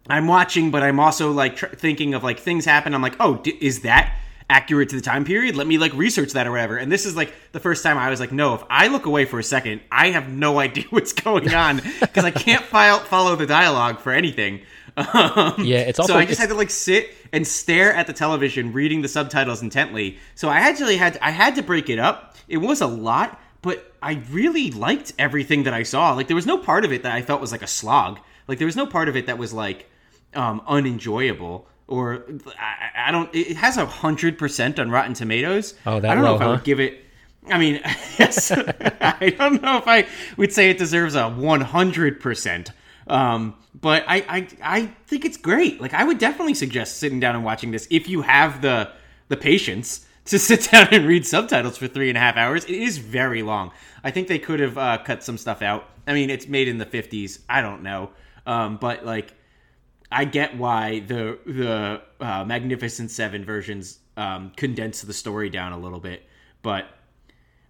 I'm 0.09 0.27
watching, 0.27 0.71
but 0.71 0.83
I'm 0.83 0.99
also 0.99 1.31
like 1.31 1.55
tr- 1.55 1.67
thinking 1.67 2.13
of 2.13 2.23
like 2.23 2.39
things 2.39 2.65
happen. 2.65 2.93
I'm 2.93 3.01
like, 3.01 3.15
oh, 3.19 3.37
d- 3.37 3.57
is 3.61 3.81
that 3.81 4.17
accurate 4.51 4.89
to 4.89 4.95
the 4.95 5.01
time 5.01 5.25
period? 5.25 5.55
Let 5.55 5.65
me 5.65 5.77
like 5.77 5.93
research 5.93 6.33
that 6.33 6.45
or 6.45 6.51
whatever. 6.51 6.77
And 6.77 6.91
this 6.91 7.05
is 7.05 7.15
like 7.15 7.33
the 7.53 7.59
first 7.59 7.81
time 7.83 7.97
I 7.97 8.09
was 8.09 8.19
like, 8.19 8.31
no, 8.31 8.53
if 8.53 8.63
I 8.69 8.87
look 8.87 9.05
away 9.05 9.25
for 9.25 9.39
a 9.39 9.43
second, 9.43 9.81
I 9.91 10.09
have 10.11 10.29
no 10.29 10.59
idea 10.67 10.83
what's 10.91 11.13
going 11.13 11.53
on 11.65 11.81
because 11.99 12.25
I 12.25 12.31
can't 12.31 12.63
file- 12.65 12.99
follow 12.99 13.35
the 13.35 13.47
dialogue 13.47 13.99
for 13.99 14.11
anything. 14.11 14.61
Um, 14.97 15.53
Yeah, 15.59 15.77
it's 15.79 15.99
also 15.99 16.13
so 16.13 16.19
I 16.19 16.25
just 16.25 16.37
had 16.41 16.49
to 16.49 16.55
like 16.55 16.69
sit 16.69 17.11
and 17.31 17.47
stare 17.47 17.93
at 17.93 18.07
the 18.07 18.13
television, 18.13 18.73
reading 18.73 19.01
the 19.01 19.07
subtitles 19.07 19.61
intently. 19.61 20.19
So 20.35 20.49
I 20.49 20.57
actually 20.57 20.97
had 20.97 21.17
I 21.21 21.31
had 21.31 21.55
to 21.55 21.63
break 21.63 21.89
it 21.89 21.97
up. 21.97 22.35
It 22.49 22.57
was 22.57 22.81
a 22.81 22.87
lot, 22.87 23.39
but 23.61 23.93
I 24.03 24.21
really 24.31 24.69
liked 24.69 25.13
everything 25.17 25.63
that 25.63 25.73
I 25.73 25.83
saw. 25.83 26.13
Like 26.13 26.27
there 26.27 26.35
was 26.35 26.45
no 26.45 26.57
part 26.57 26.83
of 26.83 26.91
it 26.91 27.03
that 27.03 27.13
I 27.13 27.21
felt 27.21 27.39
was 27.39 27.53
like 27.53 27.61
a 27.61 27.67
slog. 27.67 28.19
Like 28.49 28.57
there 28.57 28.65
was 28.65 28.75
no 28.75 28.85
part 28.85 29.07
of 29.07 29.15
it 29.15 29.27
that 29.27 29.37
was 29.37 29.53
like 29.53 29.89
um, 30.33 30.61
unenjoyable 30.67 31.69
or 31.91 32.25
I, 32.59 33.09
I 33.09 33.11
don't. 33.11 33.33
It 33.35 33.57
has 33.57 33.77
a 33.77 33.85
hundred 33.85 34.37
percent 34.37 34.79
on 34.79 34.89
Rotten 34.89 35.13
Tomatoes. 35.13 35.75
Oh, 35.85 35.99
that 35.99 36.09
I 36.09 36.15
don't 36.15 36.23
know 36.23 36.31
low, 36.31 36.35
if 36.35 36.41
I 36.41 36.45
huh? 36.45 36.51
would 36.51 36.63
give 36.63 36.79
it. 36.79 37.05
I 37.49 37.57
mean, 37.57 37.81
yes, 38.19 38.51
I 38.51 39.35
don't 39.37 39.61
know 39.61 39.77
if 39.77 39.87
I 39.87 40.07
would 40.37 40.53
say 40.53 40.69
it 40.69 40.77
deserves 40.77 41.15
a 41.15 41.29
one 41.29 41.61
hundred 41.61 42.19
percent. 42.19 42.71
Um, 43.07 43.55
but 43.79 44.05
I, 44.07 44.17
I, 44.27 44.47
I 44.63 44.85
think 45.07 45.25
it's 45.25 45.37
great. 45.37 45.81
Like, 45.81 45.93
I 45.93 46.03
would 46.03 46.17
definitely 46.17 46.53
suggest 46.53 46.97
sitting 46.97 47.19
down 47.19 47.35
and 47.35 47.43
watching 47.43 47.71
this 47.71 47.87
if 47.89 48.07
you 48.07 48.21
have 48.21 48.61
the 48.61 48.89
the 49.27 49.37
patience 49.37 50.05
to 50.25 50.39
sit 50.49 50.69
down 50.71 50.87
and 50.91 51.05
read 51.05 51.25
subtitles 51.25 51.77
for 51.77 51.87
three 51.87 52.09
and 52.09 52.17
a 52.17 52.21
half 52.21 52.37
hours. 52.37 52.63
It 52.65 52.75
is 52.75 52.97
very 52.97 53.43
long. 53.43 53.71
I 54.03 54.11
think 54.11 54.27
they 54.27 54.39
could 54.39 54.59
have 54.59 54.77
uh, 54.77 54.99
cut 54.99 55.23
some 55.23 55.37
stuff 55.37 55.61
out. 55.61 55.89
I 56.07 56.13
mean, 56.13 56.29
it's 56.29 56.47
made 56.47 56.67
in 56.67 56.77
the 56.77 56.85
fifties. 56.85 57.39
I 57.49 57.61
don't 57.61 57.83
know, 57.83 58.11
um, 58.45 58.77
but 58.77 59.05
like 59.05 59.33
I 60.11 60.25
get 60.25 60.57
why 60.57 60.99
the 60.99 61.39
the 61.45 62.01
uh, 62.19 62.43
Magnificent 62.45 63.11
Seven 63.11 63.45
versions 63.45 63.99
um, 64.17 64.51
condense 64.55 65.01
the 65.01 65.13
story 65.13 65.49
down 65.49 65.71
a 65.71 65.79
little 65.79 65.99
bit, 65.99 66.23
but 66.61 66.85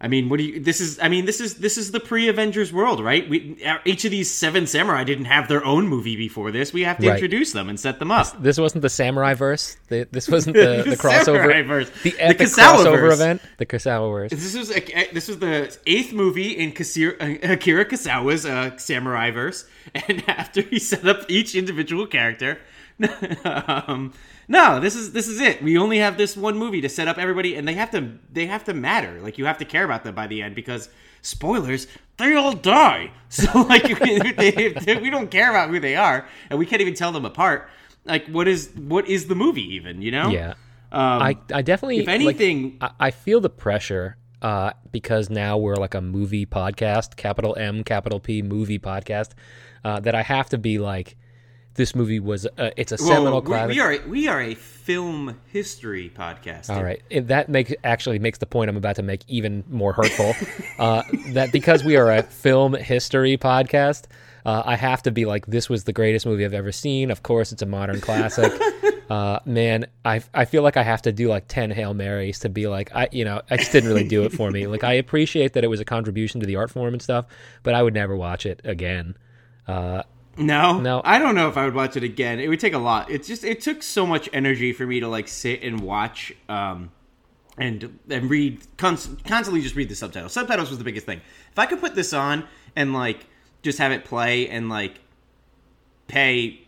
I 0.04 0.08
mean, 0.08 0.30
what 0.30 0.38
do 0.38 0.44
you? 0.44 0.60
This 0.60 0.82
is, 0.82 1.00
I 1.00 1.10
mean, 1.10 1.26
this 1.26 1.40
is 1.40 1.56
this 1.56 1.78
is 1.78 1.92
the 1.92 2.00
pre-Avengers 2.00 2.74
world, 2.74 3.04
right? 3.04 3.30
We 3.30 3.64
each 3.86 4.04
of 4.04 4.10
these 4.10 4.32
seven 4.32 4.66
samurai 4.66 5.04
didn't 5.04 5.26
have 5.26 5.48
their 5.48 5.64
own 5.64 5.88
movie 5.88 6.16
before 6.16 6.50
this. 6.52 6.74
We 6.74 6.82
have 6.82 6.98
to 6.98 7.08
Right. 7.08 7.14
introduce 7.16 7.52
them 7.54 7.70
and 7.70 7.80
set 7.80 8.00
them 8.00 8.10
up. 8.12 8.42
This 8.42 8.58
wasn't 8.58 8.82
the 8.82 8.90
samurai 8.90 9.36
verse. 9.36 9.78
The, 9.90 10.08
this 10.12 10.28
wasn't 10.28 10.56
the, 10.58 10.84
the 10.88 10.96
crossover. 10.96 11.26
Samurai-verse. 11.26 11.90
The 12.04 12.12
The 12.12 12.20
epic 12.20 12.48
Kusawa 12.48 12.78
crossover 12.84 13.14
event. 13.14 13.42
The 13.58 13.66
Kusawa 13.68 14.12
verse. 14.12 14.32
This 14.32 14.56
was 14.58 14.70
this 14.70 15.28
was 15.28 15.38
the 15.40 15.78
eighth 15.86 16.14
movie 16.14 16.52
in 16.58 16.70
uh, 16.72 17.54
Akira 17.54 17.86
Kusawa's 17.86 18.46
uh, 18.46 18.76
samurai 18.78 19.30
verse, 19.32 19.66
and 20.08 20.24
after 20.28 20.62
he 20.62 20.80
set 20.80 21.08
up 21.08 21.30
each 21.30 21.54
individual 21.54 22.08
character, 22.08 22.58
um, 23.46 24.14
no, 24.48 24.80
this 24.80 24.96
is 24.96 25.12
this 25.14 25.28
is 25.28 25.40
it. 25.40 25.62
We 25.64 25.78
only 25.78 25.98
have 26.00 26.18
this 26.18 26.36
one 26.38 26.58
movie 26.58 26.82
to 26.82 26.90
set 26.90 27.08
up 27.08 27.18
everybody, 27.18 27.56
and 27.56 27.68
they 27.68 27.74
have 27.74 27.92
to 27.92 28.12
they 28.32 28.46
have 28.48 28.64
to 28.66 28.74
matter. 28.74 29.20
Like 29.22 29.38
you 29.38 29.46
have 29.46 29.58
to 29.60 29.66
care 29.66 29.84
about 29.86 30.04
them 30.04 30.16
by 30.16 30.28
the 30.28 30.42
end 30.42 30.56
because 30.56 30.90
spoilers, 31.22 31.88
they 32.18 32.36
all 32.36 32.54
die. 32.54 33.12
So 33.30 33.62
like 33.62 33.84
they, 34.38 34.74
they- 34.74 35.00
we 35.00 35.10
don't 35.10 35.32
care 35.32 35.50
about 35.50 35.70
who 35.70 35.80
they 35.80 35.96
are, 35.96 36.28
and 36.50 36.60
we 36.60 36.66
can't 36.66 36.82
even 36.82 36.96
tell 36.96 37.12
them 37.14 37.24
apart. 37.24 37.70
Like 38.04 38.28
what 38.28 38.48
is 38.48 38.70
what 38.76 39.08
is 39.08 39.28
the 39.28 39.36
movie 39.36 39.76
even? 39.76 40.02
You 40.02 40.12
know? 40.12 40.30
Yeah. 40.30 40.56
Um, 40.92 41.22
I, 41.22 41.38
I 41.54 41.62
definitely 41.62 42.00
if 42.00 42.08
like, 42.08 42.16
anything- 42.16 42.78
I, 42.82 42.92
I 43.00 43.12
feel 43.12 43.40
the 43.40 43.50
pressure 43.50 44.18
uh, 44.42 44.72
because 44.92 45.30
now 45.30 45.58
we're 45.58 45.76
like 45.78 45.94
a 45.94 46.02
movie 46.02 46.46
podcast, 46.46 47.16
capital 47.16 47.56
M, 47.58 47.86
capital 47.86 48.20
P, 48.20 48.42
movie 48.42 48.80
podcast. 48.80 49.30
Uh, 49.86 50.00
that 50.02 50.14
I 50.14 50.22
have 50.22 50.50
to 50.50 50.58
be 50.60 50.78
like, 50.78 51.16
this 51.76 51.96
movie 51.96 52.20
was 52.20 52.46
uh, 52.58 52.72
it's 52.76 52.92
a 52.92 52.98
Whoa, 52.98 53.08
seminal 53.08 53.42
classic. 53.42 53.76
we 53.76 53.80
are 53.80 53.98
we 54.08 54.28
are 54.28 54.42
a 54.42 54.56
film 54.56 55.40
history 55.48 56.12
podcast. 56.14 56.70
All 56.70 56.84
right, 56.84 57.02
it, 57.10 57.28
that 57.28 57.50
makes 57.50 57.74
actually 57.84 58.20
makes 58.20 58.40
the 58.40 58.46
point 58.46 58.70
I'm 58.70 58.78
about 58.78 58.98
to 58.98 59.04
make 59.04 59.22
even 59.28 59.64
more 59.70 59.94
hurtful. 59.94 60.34
uh, 60.80 61.04
that 61.28 61.52
because 61.52 61.84
we 61.84 61.96
are 61.96 62.12
a 62.12 62.24
film 62.24 62.74
history 62.74 63.38
podcast, 63.38 64.06
uh, 64.46 64.64
I 64.66 64.76
have 64.76 65.04
to 65.04 65.12
be 65.12 65.26
like, 65.26 65.46
this 65.46 65.70
was 65.70 65.86
the 65.86 65.94
greatest 65.94 66.26
movie 66.26 66.44
I've 66.44 66.54
ever 66.54 66.72
seen. 66.72 67.12
Of 67.12 67.24
course, 67.24 67.52
it's 67.52 67.62
a 67.62 67.66
modern 67.66 68.02
classic. 68.02 68.52
uh, 69.10 69.40
man, 69.46 69.86
I 70.04 70.22
I 70.34 70.46
feel 70.46 70.64
like 70.64 70.78
I 70.78 70.84
have 70.84 71.02
to 71.04 71.12
do 71.12 71.30
like 71.30 71.48
ten 71.48 71.72
hail 71.72 71.94
marys 71.94 72.40
to 72.40 72.50
be 72.50 72.68
like, 72.68 72.94
I 72.94 73.08
you 73.12 73.24
know, 73.24 73.42
I 73.50 73.58
just 73.58 73.72
didn't 73.72 73.90
really 73.90 74.08
do 74.08 74.24
it 74.24 74.34
for 74.34 74.50
me. 74.52 74.62
Like 74.72 74.84
I 74.86 74.94
appreciate 74.94 75.54
that 75.54 75.66
it 75.66 75.68
was 75.68 75.82
a 75.82 75.86
contribution 75.86 76.40
to 76.40 76.46
the 76.46 76.56
art 76.56 76.72
form 76.72 76.94
and 76.94 77.02
stuff, 77.02 77.26
but 77.62 77.74
I 77.74 77.84
would 77.84 77.94
never 77.94 78.16
watch 78.16 78.46
it 78.46 78.62
again. 78.64 79.16
No, 80.38 80.80
No. 80.80 81.02
I 81.04 81.20
don't 81.20 81.36
know 81.36 81.50
if 81.50 81.58
I 81.58 81.66
would 81.66 81.76
watch 81.76 81.98
it 81.98 82.04
again. 82.04 82.40
It 82.40 82.48
would 82.48 82.60
take 82.60 82.74
a 82.74 82.78
lot. 82.80 83.10
It's 83.12 83.28
just 83.28 83.44
it 83.44 83.62
took 83.62 83.84
so 83.84 84.06
much 84.06 84.30
energy 84.32 84.72
for 84.74 84.86
me 84.86 85.00
to 85.02 85.08
like 85.08 85.28
sit 85.28 85.62
and 85.64 85.82
watch 85.82 86.34
um, 86.48 86.92
and 87.58 88.00
and 88.10 88.30
read 88.30 88.62
const- 88.78 89.24
constantly 89.26 89.62
just 89.62 89.76
read 89.76 89.90
the 89.90 89.96
subtitles. 89.96 90.32
Subtitles 90.32 90.70
was 90.70 90.78
the 90.78 90.86
biggest 90.86 91.06
thing. 91.06 91.22
If 91.52 91.60
I 91.60 91.66
could 91.66 91.80
put 91.82 91.96
this 91.96 92.14
on 92.14 92.46
and 92.76 92.94
like 92.94 93.26
just 93.62 93.78
have 93.80 93.92
it 93.92 94.06
play 94.06 94.48
and 94.48 94.70
like 94.70 95.00
pay 96.08 96.62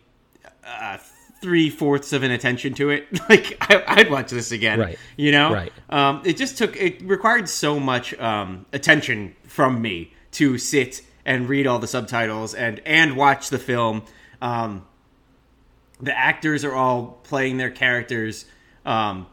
uh, 0.66 0.98
three 1.42 1.70
fourths 1.70 2.14
of 2.14 2.24
an 2.24 2.32
attention 2.32 2.74
to 2.76 2.90
it, 2.90 3.08
like 3.30 3.58
I, 3.62 3.84
I'd 3.88 4.12
watch 4.12 4.30
this 4.30 4.52
again. 4.52 4.80
Right. 4.80 5.00
You 5.16 5.32
know. 5.32 5.54
Right. 5.54 5.74
Um, 5.90 6.22
it 6.26 6.36
just 6.38 6.58
took 6.58 6.76
it 6.76 7.02
required 7.02 7.48
so 7.48 7.80
much 7.80 8.14
um, 8.20 8.66
attention 8.74 9.36
from 9.46 9.82
me 9.82 10.14
to 10.34 10.58
sit 10.58 11.02
and 11.26 11.48
read 11.48 11.68
all 11.68 11.80
the 11.80 11.88
subtitles 11.88 12.54
and 12.54 12.82
and 12.86 13.16
watch 13.16 13.50
the 13.50 13.60
film. 13.60 14.04
Um, 14.42 14.86
the 16.02 16.18
actors 16.18 16.66
are 16.66 16.74
all 16.74 17.20
playing 17.24 17.58
their 17.58 17.72
characters 17.72 18.46
um, 18.86 19.28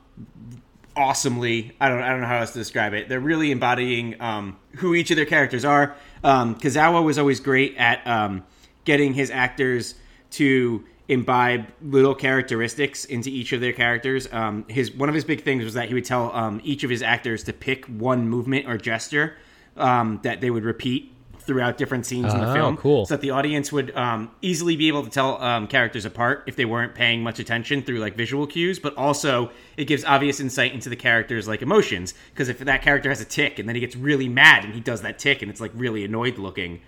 awesomely. 0.97 1.73
I 1.81 1.89
don't 1.89 2.03
I 2.03 2.11
don't 2.11 2.21
know 2.21 2.27
how 2.27 2.39
else 2.39 2.53
to 2.53 2.59
describe 2.59 2.95
it. 2.95 3.09
They're 3.09 3.21
really 3.21 3.51
embodying 3.51 4.21
um, 4.21 4.57
who 4.77 4.95
each 4.95 5.11
of 5.11 5.17
their 5.17 5.27
characters 5.27 5.65
are. 5.65 5.97
Um, 6.23 6.55
Kazawa 6.55 7.03
was 7.05 7.19
always 7.19 7.41
great 7.41 7.77
at 7.77 8.07
um, 8.07 8.45
getting 8.85 9.15
his 9.15 9.31
actors 9.31 9.95
to 10.33 10.85
imbibe 11.09 11.67
little 11.83 12.15
characteristics 12.15 13.05
into 13.05 13.31
each 13.31 13.53
of 13.53 13.61
their 13.61 13.73
characters. 13.73 14.33
Um, 14.33 14.65
his 14.69 14.93
one 14.93 15.09
of 15.09 15.15
his 15.15 15.25
big 15.25 15.43
things 15.43 15.65
was 15.65 15.75
that 15.75 15.89
he 15.89 15.95
would 15.95 16.05
tell 16.05 16.33
um, 16.33 16.61
each 16.63 16.85
of 16.85 16.91
his 16.91 17.03
actors 17.03 17.45
to 17.45 17.53
pick 17.53 17.87
one 17.87 18.29
movement 18.29 18.69
or 18.69 18.79
gesture 18.79 19.37
um, 19.77 20.21
that 20.23 20.41
they 20.41 20.51
would 20.51 20.63
repeat 20.65 21.13
throughout 21.51 21.77
different 21.77 22.07
scenes 22.07 22.33
in 22.33 22.39
the 22.41 22.49
Oh, 22.51 22.55
film. 22.55 22.77
cool. 22.77 23.07
So 23.07 23.15
that 23.15 23.21
the 23.23 23.31
audience 23.31 23.73
would 23.73 23.95
um, 23.97 24.31
easily 24.41 24.77
be 24.77 24.87
able 24.87 25.03
to 25.03 25.11
tell 25.11 25.43
um, 25.43 25.67
characters 25.67 26.05
apart 26.05 26.45
if 26.47 26.55
they 26.55 26.65
weren't 26.65 26.95
paying 26.95 27.25
much 27.25 27.41
attention 27.41 27.83
through 27.83 27.99
like 27.99 28.15
visual 28.17 28.47
cues. 28.47 28.79
But 28.79 28.97
also, 28.97 29.51
it 29.77 29.87
gives 29.87 30.05
obvious 30.05 30.39
insight 30.39 30.73
into 30.73 30.89
the 30.89 30.95
character's 30.95 31.49
like 31.49 31.61
emotions. 31.61 32.15
Because 32.31 32.49
if 32.49 32.61
that 32.61 32.83
character 32.83 33.09
has 33.09 33.21
a 33.21 33.25
tick 33.25 33.59
and 33.59 33.69
then 33.69 33.75
he 33.75 33.81
gets 33.81 33.97
really 33.97 34.29
mad 34.29 34.65
and 34.65 34.73
he 34.75 34.81
does 34.81 35.03
that 35.03 35.19
tick 35.19 35.43
and 35.43 35.51
it's 35.51 35.61
like 35.61 35.73
really 35.75 36.05
annoyed 36.05 36.39
looking, 36.39 36.81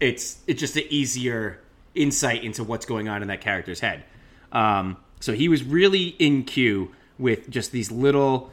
it's 0.00 0.38
it's 0.48 0.58
just 0.58 0.76
an 0.76 0.82
easier 0.90 1.60
insight 1.94 2.42
into 2.42 2.64
what's 2.64 2.86
going 2.86 3.08
on 3.08 3.22
in 3.22 3.28
that 3.28 3.40
character's 3.40 3.78
head. 3.78 4.02
Um, 4.50 4.96
so 5.20 5.32
he 5.32 5.48
was 5.48 5.62
really 5.62 6.08
in 6.18 6.42
cue 6.42 6.90
with 7.18 7.48
just 7.48 7.70
these 7.70 7.92
little 7.92 8.50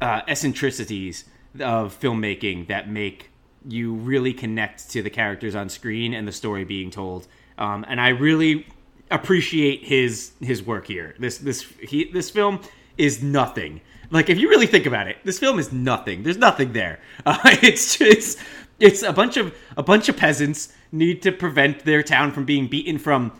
uh, 0.00 0.22
eccentricities 0.26 1.24
of 1.60 1.98
filmmaking 2.00 2.66
that 2.68 2.90
make 2.90 3.30
you 3.68 3.94
really 3.94 4.32
connect 4.32 4.90
to 4.90 5.02
the 5.02 5.10
characters 5.10 5.54
on 5.54 5.68
screen 5.68 6.14
and 6.14 6.26
the 6.26 6.32
story 6.32 6.64
being 6.64 6.90
told. 6.90 7.26
Um, 7.58 7.84
and 7.88 8.00
I 8.00 8.08
really 8.10 8.66
appreciate 9.10 9.82
his 9.84 10.32
his 10.40 10.62
work 10.62 10.86
here. 10.86 11.14
This 11.18 11.38
this 11.38 11.62
he, 11.80 12.04
this 12.04 12.30
film 12.30 12.60
is 12.98 13.22
nothing. 13.22 13.80
Like 14.10 14.30
if 14.30 14.38
you 14.38 14.48
really 14.48 14.66
think 14.66 14.86
about 14.86 15.08
it, 15.08 15.16
this 15.24 15.38
film 15.38 15.58
is 15.58 15.72
nothing. 15.72 16.22
There's 16.22 16.38
nothing 16.38 16.72
there. 16.72 17.00
Uh, 17.26 17.38
it's 17.62 17.96
just 17.98 18.38
it's 18.78 19.02
a 19.02 19.12
bunch 19.12 19.36
of 19.36 19.54
a 19.76 19.82
bunch 19.82 20.08
of 20.08 20.16
peasants 20.16 20.72
need 20.92 21.22
to 21.22 21.32
prevent 21.32 21.80
their 21.84 22.02
town 22.02 22.30
from 22.32 22.44
being 22.44 22.68
beaten 22.68 22.98
from 22.98 23.32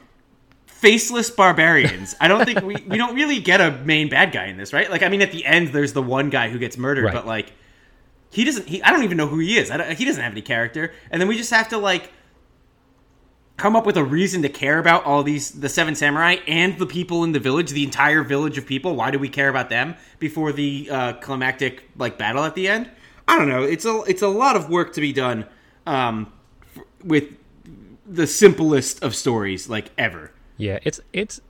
faceless 0.66 1.30
barbarians. 1.30 2.14
I 2.20 2.28
don't 2.28 2.44
think 2.44 2.62
we 2.62 2.76
we 2.86 2.98
don't 2.98 3.14
really 3.14 3.40
get 3.40 3.60
a 3.60 3.70
main 3.84 4.08
bad 4.08 4.32
guy 4.32 4.46
in 4.46 4.56
this, 4.56 4.72
right? 4.72 4.90
Like 4.90 5.02
I 5.02 5.08
mean 5.08 5.22
at 5.22 5.32
the 5.32 5.44
end 5.44 5.68
there's 5.68 5.92
the 5.92 6.02
one 6.02 6.30
guy 6.30 6.48
who 6.48 6.58
gets 6.58 6.76
murdered, 6.76 7.04
Right. 7.04 7.14
but 7.14 7.26
like 7.26 7.52
he 8.36 8.44
doesn't 8.44 8.68
he, 8.68 8.82
I 8.82 8.90
don't 8.90 9.02
even 9.02 9.16
know 9.16 9.28
who 9.28 9.38
he 9.38 9.56
is. 9.56 9.70
He 9.70 10.04
doesn't 10.04 10.22
have 10.22 10.32
any 10.32 10.42
character. 10.42 10.92
And 11.10 11.22
then 11.22 11.26
we 11.26 11.38
just 11.38 11.50
have 11.50 11.70
to 11.70 11.78
like 11.78 12.12
come 13.56 13.74
up 13.74 13.86
with 13.86 13.96
a 13.96 14.04
reason 14.04 14.42
to 14.42 14.50
care 14.50 14.78
about 14.78 15.04
all 15.06 15.22
these 15.22 15.52
the 15.52 15.70
seven 15.70 15.94
samurai 15.94 16.36
and 16.46 16.78
the 16.78 16.84
people 16.84 17.24
in 17.24 17.32
the 17.32 17.40
village, 17.40 17.70
the 17.70 17.82
entire 17.82 18.22
village 18.22 18.58
of 18.58 18.66
people. 18.66 18.94
Why 18.94 19.10
do 19.10 19.18
we 19.18 19.30
care 19.30 19.48
about 19.48 19.70
them 19.70 19.96
before 20.18 20.52
the 20.52 20.86
uh, 20.90 21.12
climactic 21.14 21.88
like 21.96 22.18
battle 22.18 22.44
at 22.44 22.54
the 22.54 22.68
end? 22.68 22.90
I 23.26 23.38
don't 23.38 23.48
know. 23.48 23.62
It's 23.62 23.86
a 23.86 24.02
it's 24.06 24.20
a 24.20 24.28
lot 24.28 24.54
of 24.54 24.68
work 24.68 24.92
to 24.92 25.00
be 25.00 25.14
done 25.14 25.46
um, 25.86 26.30
f- 26.76 26.84
with 27.02 27.38
the 28.06 28.26
simplest 28.26 29.02
of 29.02 29.14
stories 29.14 29.70
like 29.70 29.90
ever. 29.96 30.30
Yeah, 30.58 30.78
it's 30.82 31.00
it's 31.14 31.40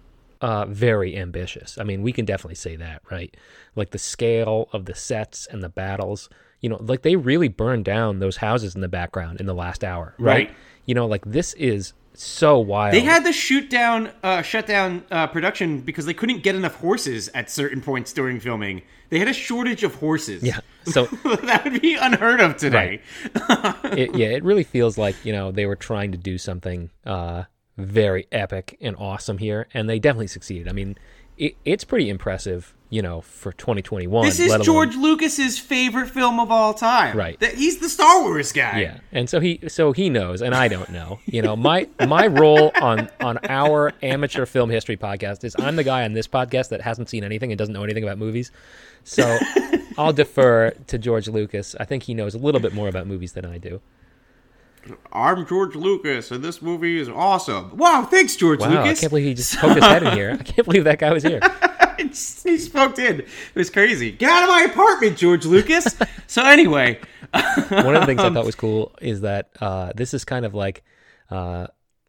uh, 0.41 0.67
very 0.67 1.17
ambitious. 1.17 1.79
I 1.79 1.83
mean, 1.83 2.03
we 2.03 2.13
can 2.13 2.25
definitely 2.25 2.55
say 2.55 2.77
that, 2.77 3.03
right? 3.11 3.37
Like 3.75 3.91
the 3.91 3.99
scale 3.99 4.69
of 4.73 4.85
the 4.85 4.95
sets 4.95 5.49
and 5.51 5.65
the 5.65 5.69
battles. 5.69 6.31
You 6.61 6.71
know, 6.71 6.79
like 6.81 7.03
they 7.03 7.17
really 7.17 7.49
burned 7.49 7.85
down 7.85 8.19
those 8.19 8.39
houses 8.39 8.75
in 8.75 8.81
the 8.81 8.89
background 8.89 9.41
in 9.41 9.47
the 9.47 9.55
last 9.55 9.85
hour, 9.85 10.15
right? 10.19 10.49
Right. 10.49 10.57
You 10.85 10.95
know, 10.95 11.07
like 11.07 11.25
this 11.25 11.53
is 11.55 11.93
so 12.15 12.59
wild. 12.59 12.95
They 12.95 13.01
had 13.01 13.25
to 13.25 13.33
shoot 13.33 13.69
down, 13.69 14.11
uh, 14.23 14.43
shut 14.43 14.67
down 14.67 15.05
uh, 15.11 15.27
production 15.27 15.81
because 15.81 16.07
they 16.07 16.15
couldn't 16.15 16.43
get 16.43 16.55
enough 16.55 16.77
horses 16.77 17.29
at 17.35 17.51
certain 17.51 17.81
points 17.81 18.13
during 18.13 18.41
filming. 18.41 18.83
They 19.11 19.19
had 19.19 19.29
a 19.29 19.33
shortage 19.35 19.85
of 19.85 19.95
horses. 19.97 20.43
yeah. 20.43 20.61
So 20.85 21.05
that 21.25 21.65
would 21.65 21.83
be 21.83 21.95
unheard 21.95 22.41
of 22.41 22.57
today. 22.57 23.03
it, 23.25 24.15
yeah, 24.15 24.29
it 24.29 24.45
really 24.45 24.65
feels 24.65 24.97
like 24.97 25.17
you 25.25 25.33
know 25.33 25.51
they 25.53 25.67
were 25.67 25.77
trying 25.77 26.13
to 26.13 26.19
do 26.19 26.39
something 26.39 26.91
uh, 27.05 27.45
very 27.77 28.27
epic 28.33 28.77
and 28.81 28.97
awesome 28.97 29.39
here, 29.39 29.67
and 29.75 29.89
they 29.89 29.99
definitely 29.99 30.29
succeeded. 30.29 30.69
I 30.69 30.73
mean, 30.73 30.97
it, 31.37 31.57
it's 31.65 31.85
pretty 31.85 32.09
impressive, 32.09 32.75
you 32.91 33.03
know, 33.03 33.21
for 33.21 33.53
2021. 33.53 34.27
This 34.27 34.39
is 34.39 34.49
let 34.51 34.57
alone- 34.61 34.65
George 34.65 34.97
Lucas's 34.97 35.59
favorite 35.59 36.09
film 36.09 36.39
of 36.39 36.51
all 36.51 36.73
time. 36.75 37.17
Right. 37.17 37.43
He's 37.55 37.79
the 37.79 37.89
Star 37.89 38.23
Wars 38.23 38.53
guy. 38.53 38.81
Yeah, 38.81 38.99
and 39.13 39.29
so 39.29 39.41
he 39.41 39.61
so 39.69 39.93
he 39.93 40.09
knows, 40.09 40.43
and 40.43 40.55
I 40.55 40.69
don't 40.69 40.91
know. 40.91 41.19
You 41.27 41.43
know, 41.43 41.57
my 41.57 41.89
my 42.07 42.27
role 42.27 42.71
on 42.81 43.09
on 43.21 43.39
our 43.49 43.93
amateur 44.03 44.47
film 44.47 44.71
history 44.71 44.97
podcast 44.97 45.45
is 45.45 45.57
I'm 45.59 45.77
the 45.77 45.85
guy 45.85 46.05
on 46.05 46.13
this 46.13 46.29
podcast 46.29 46.69
that 46.69 46.81
hasn't 46.81 47.09
seen 47.09 47.25
anything 47.25 47.51
and 47.51 47.59
doesn't 47.59 47.75
know 47.75 47.85
anything 47.85 48.05
about 48.05 48.19
movies. 48.19 48.53
So 49.05 49.39
I'll 49.99 50.13
defer 50.13 50.71
to 50.87 50.99
George 50.99 51.29
Lucas. 51.29 51.75
I 51.81 51.85
think 51.85 52.05
he 52.05 52.15
knows 52.15 52.35
a 52.35 52.39
little 52.39 52.61
bit 52.61 52.73
more 52.75 52.89
about 52.89 53.07
movies 53.07 53.33
than 53.33 53.45
I 53.45 53.59
do. 53.59 53.81
I'm 55.13 55.45
George 55.47 55.75
Lucas, 55.75 56.31
and 56.31 56.45
this 56.45 56.63
movie 56.63 57.01
is 57.01 57.09
awesome. 57.09 57.77
Wow, 57.77 58.07
thanks, 58.09 58.37
George 58.37 58.61
Lucas. 58.61 58.75
Wow, 58.77 58.83
I 58.85 58.95
can't 58.95 59.11
believe 59.11 59.25
he 59.25 59.35
just 59.35 59.57
poked 59.59 59.75
his 59.75 59.85
head 59.85 60.05
in 60.05 60.13
here. 60.13 60.37
I 60.39 60.43
can't 60.45 60.65
believe 60.65 60.85
that 60.85 61.01
guy 61.01 61.13
was 61.13 61.25
here. 61.25 61.41
he 62.45 62.59
spoke 62.59 62.99
in. 62.99 63.21
It 63.21 63.29
was 63.55 63.71
crazy. 63.71 64.13
Get 64.13 64.31
out 64.31 64.45
of 64.45 64.49
my 64.49 64.63
apartment, 64.71 65.17
George 65.17 65.45
Lucas. 65.45 65.97
so 66.27 66.45
anyway, 66.45 67.01
One 67.71 67.95
of 67.95 68.03
the 68.03 68.07
things 68.07 68.21
I 68.21 68.33
thought 68.33 68.47
was 68.47 68.55
cool 68.55 68.95
is 69.01 69.23
that 69.23 69.51
uh, 69.61 69.93
this 69.95 70.15
is 70.15 70.25
kind 70.25 70.45
of 70.45 70.55
like 70.55 70.85
uh, 71.31 71.67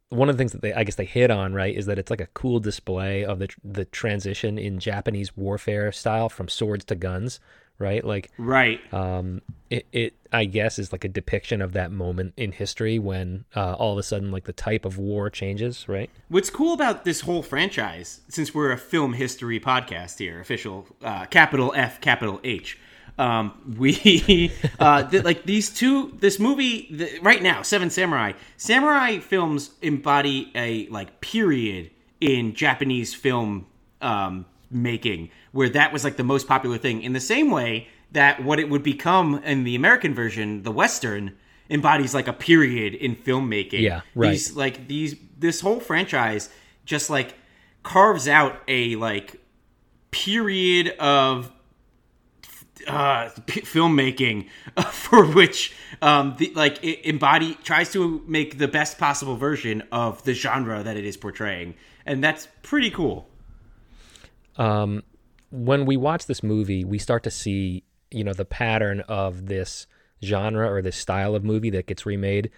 one 0.09 0.29
of 0.29 0.35
the 0.35 0.37
things 0.37 0.51
that 0.53 0.61
they 0.61 0.73
I 0.73 0.83
guess 0.83 0.95
they 0.95 1.05
hit 1.05 1.31
on 1.31 1.53
right 1.53 1.75
is 1.75 1.85
that 1.87 1.99
it's 1.99 2.09
like 2.09 2.21
a 2.21 2.27
cool 2.27 2.59
display 2.59 3.25
of 3.25 3.39
the 3.39 3.49
the 3.63 3.85
transition 3.85 4.57
in 4.57 4.79
Japanese 4.79 5.35
warfare 5.35 5.91
style 5.91 6.29
from 6.29 6.47
swords 6.47 6.85
to 6.85 6.95
guns, 6.95 7.39
right? 7.79 8.03
Like 8.03 8.31
right. 8.37 8.81
um, 8.93 9.41
it, 9.69 9.85
it 9.91 10.13
I 10.31 10.45
guess 10.45 10.79
is 10.79 10.91
like 10.91 11.03
a 11.03 11.07
depiction 11.09 11.61
of 11.61 11.73
that 11.73 11.91
moment 11.91 12.33
in 12.37 12.51
history 12.51 12.99
when 12.99 13.45
uh, 13.55 13.73
all 13.73 13.93
of 13.93 13.97
a 13.97 14.03
sudden 14.03 14.31
like 14.31 14.45
the 14.45 14.53
type 14.53 14.85
of 14.85 14.97
war 14.97 15.29
changes, 15.29 15.87
right? 15.87 16.09
What's 16.29 16.49
cool 16.49 16.73
about 16.73 17.05
this 17.05 17.21
whole 17.21 17.43
franchise, 17.43 18.21
since 18.29 18.53
we're 18.53 18.71
a 18.71 18.77
film 18.77 19.13
history 19.13 19.59
podcast 19.59 20.19
here, 20.19 20.39
official 20.39 20.87
uh, 21.03 21.25
capital 21.25 21.73
F, 21.75 22.01
capital 22.01 22.39
H, 22.43 22.77
um, 23.17 23.75
we 23.77 24.51
uh, 24.79 25.03
th- 25.03 25.23
like 25.23 25.43
these 25.43 25.69
two. 25.69 26.15
This 26.19 26.39
movie 26.39 26.83
th- 26.83 27.21
right 27.21 27.41
now, 27.41 27.61
Seven 27.61 27.89
Samurai. 27.89 28.33
Samurai 28.57 29.19
films 29.19 29.71
embody 29.81 30.51
a 30.55 30.87
like 30.87 31.21
period 31.21 31.91
in 32.19 32.53
Japanese 32.53 33.13
film 33.13 33.67
um, 34.01 34.45
making, 34.69 35.29
where 35.51 35.69
that 35.69 35.93
was 35.93 36.03
like 36.03 36.17
the 36.17 36.23
most 36.23 36.47
popular 36.47 36.77
thing. 36.77 37.01
In 37.01 37.13
the 37.13 37.19
same 37.19 37.51
way 37.51 37.87
that 38.11 38.43
what 38.43 38.59
it 38.59 38.69
would 38.69 38.83
become 38.83 39.41
in 39.43 39.63
the 39.63 39.75
American 39.75 40.13
version, 40.13 40.63
the 40.63 40.71
Western, 40.71 41.35
embodies 41.69 42.13
like 42.13 42.27
a 42.27 42.33
period 42.33 42.93
in 42.93 43.15
filmmaking. 43.15 43.81
Yeah, 43.81 44.01
right. 44.15 44.31
These 44.31 44.55
like 44.55 44.87
these 44.87 45.15
this 45.37 45.61
whole 45.61 45.79
franchise 45.79 46.49
just 46.85 47.09
like 47.09 47.35
carves 47.83 48.27
out 48.27 48.61
a 48.67 48.95
like 48.95 49.41
period 50.11 50.89
of 50.99 51.51
uh, 52.87 53.29
p- 53.45 53.61
filmmaking 53.61 54.47
for 54.91 55.25
which 55.25 55.75
um, 56.01 56.35
the, 56.37 56.51
like 56.55 56.83
it 56.83 57.05
embody 57.07 57.55
tries 57.63 57.91
to 57.91 58.23
make 58.27 58.57
the 58.57 58.67
best 58.67 58.97
possible 58.97 59.35
version 59.35 59.83
of 59.91 60.23
the 60.23 60.33
genre 60.33 60.83
that 60.83 60.95
it 60.97 61.05
is 61.05 61.17
portraying, 61.17 61.75
and 62.05 62.23
that's 62.23 62.47
pretty 62.63 62.89
cool. 62.89 63.27
Um, 64.57 65.03
when 65.49 65.85
we 65.85 65.97
watch 65.97 66.25
this 66.25 66.43
movie, 66.43 66.83
we 66.83 66.97
start 66.97 67.23
to 67.23 67.31
see, 67.31 67.83
you 68.11 68.23
know, 68.23 68.33
the 68.33 68.45
pattern 68.45 69.01
of 69.01 69.47
this 69.47 69.87
genre 70.23 70.69
or 70.69 70.81
this 70.81 70.97
style 70.97 71.35
of 71.35 71.43
movie 71.43 71.69
that 71.69 71.87
gets 71.87 72.05
remade, 72.05 72.49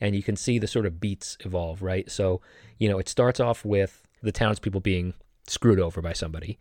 and 0.00 0.14
you 0.14 0.22
can 0.22 0.36
see 0.36 0.58
the 0.58 0.66
sort 0.66 0.86
of 0.86 1.00
beats 1.00 1.36
evolve, 1.40 1.82
right? 1.82 2.10
So, 2.10 2.40
you 2.78 2.88
know, 2.88 2.98
it 2.98 3.08
starts 3.08 3.40
off 3.40 3.64
with 3.64 4.06
the 4.22 4.32
townspeople 4.32 4.80
being 4.80 5.14
screwed 5.46 5.80
over 5.80 6.00
by 6.00 6.12
somebody. 6.12 6.58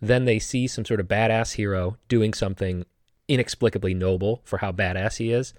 Then 0.00 0.24
they 0.24 0.38
see 0.38 0.66
some 0.66 0.84
sort 0.84 1.00
of 1.00 1.08
badass 1.08 1.54
hero 1.54 1.96
doing 2.08 2.34
something 2.34 2.84
inexplicably 3.28 3.94
noble 3.94 4.42
for 4.44 4.58
how 4.58 4.72
badass 4.72 5.16
he 5.16 5.32
is. 5.32 5.54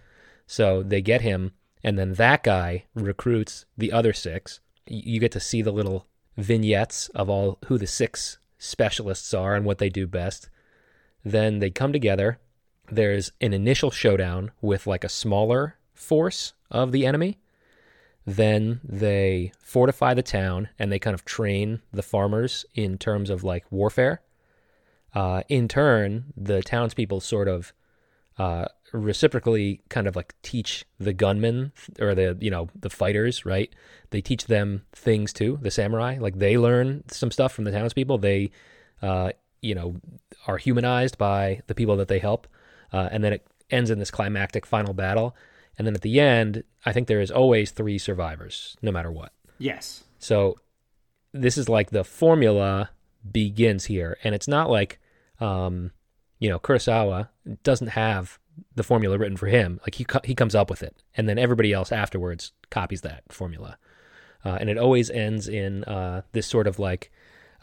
So 0.45 0.83
they 0.83 1.01
get 1.01 1.21
him, 1.21 1.53
and 1.83 1.97
then 1.97 2.13
that 2.13 2.43
guy 2.43 2.85
recruits 2.93 3.65
the 3.77 3.91
other 3.91 4.13
six. 4.13 4.59
You 4.87 5.19
get 5.19 5.31
to 5.31 5.39
see 5.39 5.63
the 5.63 5.71
little 5.71 6.05
vignettes 6.37 7.09
of 7.09 7.29
all 7.29 7.57
who 7.65 7.77
the 7.77 7.87
six 7.87 8.37
specialists 8.65 9.33
are 9.33 9.55
and 9.55 9.65
what 9.65 9.77
they 9.77 9.89
do 9.89 10.07
best. 10.07 10.49
Then 11.23 11.59
they 11.59 11.69
come 11.69 11.93
together. 11.93 12.39
There's 12.91 13.31
an 13.41 13.53
initial 13.53 13.91
showdown 13.91 14.51
with 14.61 14.87
like 14.87 15.03
a 15.03 15.09
smaller 15.09 15.77
force 15.93 16.53
of 16.69 16.91
the 16.91 17.05
enemy. 17.05 17.39
Then 18.25 18.81
they 18.83 19.51
fortify 19.59 20.13
the 20.13 20.23
town 20.23 20.69
and 20.79 20.91
they 20.91 20.99
kind 20.99 21.13
of 21.13 21.25
train 21.25 21.81
the 21.91 22.03
farmers 22.03 22.65
in 22.73 22.97
terms 22.97 23.29
of 23.29 23.43
like 23.43 23.71
warfare. 23.71 24.21
Uh, 25.13 25.43
in 25.47 25.67
turn, 25.67 26.25
the 26.35 26.61
townspeople 26.61 27.21
sort 27.21 27.47
of 27.47 27.71
uh, 28.37 28.65
reciprocally 28.91 29.81
kind 29.89 30.07
of 30.07 30.15
like 30.15 30.35
teach 30.41 30.85
the 30.99 31.13
gunmen 31.13 31.71
or 31.99 32.15
the 32.15 32.37
you 32.39 32.51
know 32.51 32.69
the 32.79 32.89
fighters, 32.89 33.45
right? 33.45 33.73
They 34.09 34.21
teach 34.21 34.45
them 34.45 34.85
things 34.93 35.33
too. 35.33 35.59
The 35.61 35.71
samurai, 35.71 36.17
like 36.19 36.39
they 36.39 36.57
learn 36.57 37.03
some 37.09 37.31
stuff 37.31 37.53
from 37.53 37.63
the 37.65 37.71
townspeople. 37.71 38.17
They, 38.19 38.51
uh, 39.01 39.31
you 39.61 39.75
know, 39.75 39.95
are 40.47 40.57
humanized 40.57 41.17
by 41.17 41.61
the 41.67 41.75
people 41.75 41.97
that 41.97 42.07
they 42.07 42.19
help, 42.19 42.47
uh, 42.91 43.09
and 43.11 43.23
then 43.23 43.33
it 43.33 43.47
ends 43.69 43.89
in 43.89 43.99
this 43.99 44.11
climactic 44.11 44.65
final 44.65 44.93
battle. 44.93 45.35
And 45.77 45.85
then 45.85 45.95
at 45.95 46.01
the 46.01 46.19
end, 46.19 46.63
I 46.85 46.93
think 46.93 47.07
there 47.07 47.19
is 47.19 47.31
always 47.31 47.71
three 47.71 47.97
survivors, 47.97 48.77
no 48.81 48.91
matter 48.91 49.11
what. 49.11 49.33
Yes. 49.57 50.05
So 50.19 50.57
this 51.33 51.57
is 51.57 51.67
like 51.67 51.89
the 51.89 52.03
formula 52.03 52.91
begins 53.29 53.85
here, 53.85 54.17
and 54.23 54.33
it's 54.33 54.47
not 54.47 54.69
like, 54.69 54.99
um, 55.39 55.91
you 56.39 56.49
know, 56.49 56.59
Kurosawa 56.59 57.29
doesn't 57.63 57.89
have 57.89 58.39
the 58.75 58.83
formula 58.83 59.17
written 59.17 59.37
for 59.37 59.47
him. 59.47 59.79
Like 59.81 59.95
he 59.95 60.05
he 60.23 60.35
comes 60.35 60.55
up 60.55 60.69
with 60.69 60.83
it, 60.83 60.95
and 61.15 61.27
then 61.27 61.37
everybody 61.37 61.73
else 61.73 61.91
afterwards 61.91 62.51
copies 62.69 63.01
that 63.01 63.23
formula, 63.29 63.77
uh, 64.43 64.57
and 64.59 64.69
it 64.69 64.77
always 64.77 65.09
ends 65.09 65.47
in 65.47 65.83
uh, 65.85 66.21
this 66.31 66.47
sort 66.47 66.67
of 66.67 66.79
like 66.79 67.11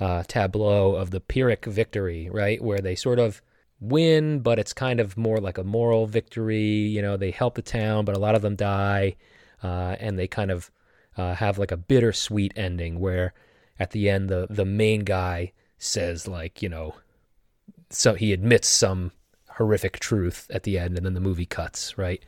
uh, 0.01 0.23
tableau 0.27 0.95
of 0.95 1.11
the 1.11 1.21
Pyrrhic 1.21 1.65
victory, 1.67 2.29
right, 2.31 2.63
where 2.63 2.81
they 2.81 2.95
sort 2.95 3.19
of 3.19 3.43
win, 3.81 4.41
but 4.41 4.59
it's 4.59 4.73
kind 4.73 5.01
of 5.01 5.17
more 5.17 5.39
like 5.39 5.59
a 5.59 5.65
moral 5.65 6.07
victory. 6.07 6.61
You 6.61 7.03
know, 7.03 7.17
they 7.17 7.31
help 7.31 7.55
the 7.55 7.63
town, 7.63 8.05
but 8.05 8.17
a 8.17 8.21
lot 8.21 8.35
of 8.35 8.43
them 8.43 8.57
die, 8.57 9.17
uh, 9.63 9.97
and 10.01 10.19
they 10.19 10.27
kind 10.27 10.51
of 10.51 10.71
uh, 11.17 11.35
have 11.35 11.59
like 11.59 11.73
a 11.73 11.77
bittersweet 11.77 12.53
ending 12.57 13.01
where 13.01 13.35
at 13.79 13.91
the 13.91 14.09
end 14.09 14.29
the 14.29 14.47
the 14.49 14.65
main 14.65 15.01
guy 15.01 15.53
says 15.79 16.29
like 16.29 16.63
you 16.63 16.69
know 16.69 16.95
so 17.95 18.15
he 18.15 18.33
admits 18.33 18.69
some 18.69 19.13
horrific 19.57 19.99
truth 19.99 20.47
at 20.51 20.63
the 20.63 20.79
end 20.79 20.97
and 20.97 21.05
then 21.05 21.15
the 21.15 21.21
movie 21.21 21.47
cuts 21.47 21.97
right 21.99 22.25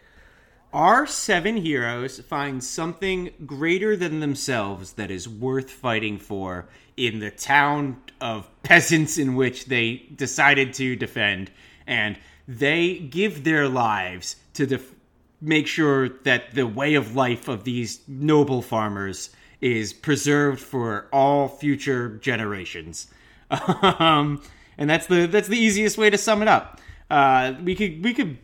Our 0.72 1.06
seven 1.06 1.56
heroes 1.56 2.18
find 2.20 2.62
something 2.62 3.30
greater 3.46 3.96
than 3.96 4.20
themselves 4.20 4.94
that 4.94 5.10
is 5.10 5.28
worth 5.28 5.70
fighting 5.70 6.18
for 6.18 6.66
in 6.96 7.18
the 7.18 7.30
town 7.30 7.96
of 8.20 8.48
peasants 8.62 9.18
in 9.18 9.34
which 9.34 9.66
they 9.66 10.06
decided 10.14 10.74
to 10.74 10.96
defend, 10.96 11.50
and 11.86 12.18
they 12.46 12.98
give 12.98 13.44
their 13.44 13.68
lives 13.68 14.36
to 14.54 14.66
def- 14.66 14.94
make 15.40 15.66
sure 15.66 16.08
that 16.24 16.54
the 16.54 16.66
way 16.66 16.94
of 16.94 17.16
life 17.16 17.48
of 17.48 17.64
these 17.64 18.00
noble 18.06 18.62
farmers 18.62 19.30
is 19.60 19.92
preserved 19.92 20.60
for 20.60 21.06
all 21.12 21.48
future 21.48 22.16
generations. 22.18 23.08
um, 23.50 24.42
and 24.78 24.88
that's 24.90 25.06
the 25.06 25.26
that's 25.26 25.48
the 25.48 25.58
easiest 25.58 25.98
way 25.98 26.10
to 26.10 26.18
sum 26.18 26.42
it 26.42 26.48
up. 26.48 26.80
Uh, 27.10 27.54
we 27.62 27.74
could 27.74 28.02
we 28.04 28.14
could 28.14 28.38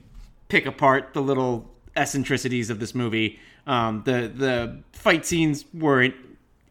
pick 0.49 0.67
apart 0.67 1.15
the 1.15 1.23
little 1.23 1.71
eccentricities 1.97 2.71
of 2.71 2.81
this 2.81 2.95
movie. 2.95 3.39
Um, 3.67 4.03
the 4.05 4.31
the 4.35 4.83
fight 4.93 5.25
scenes 5.27 5.65
weren't 5.75 6.15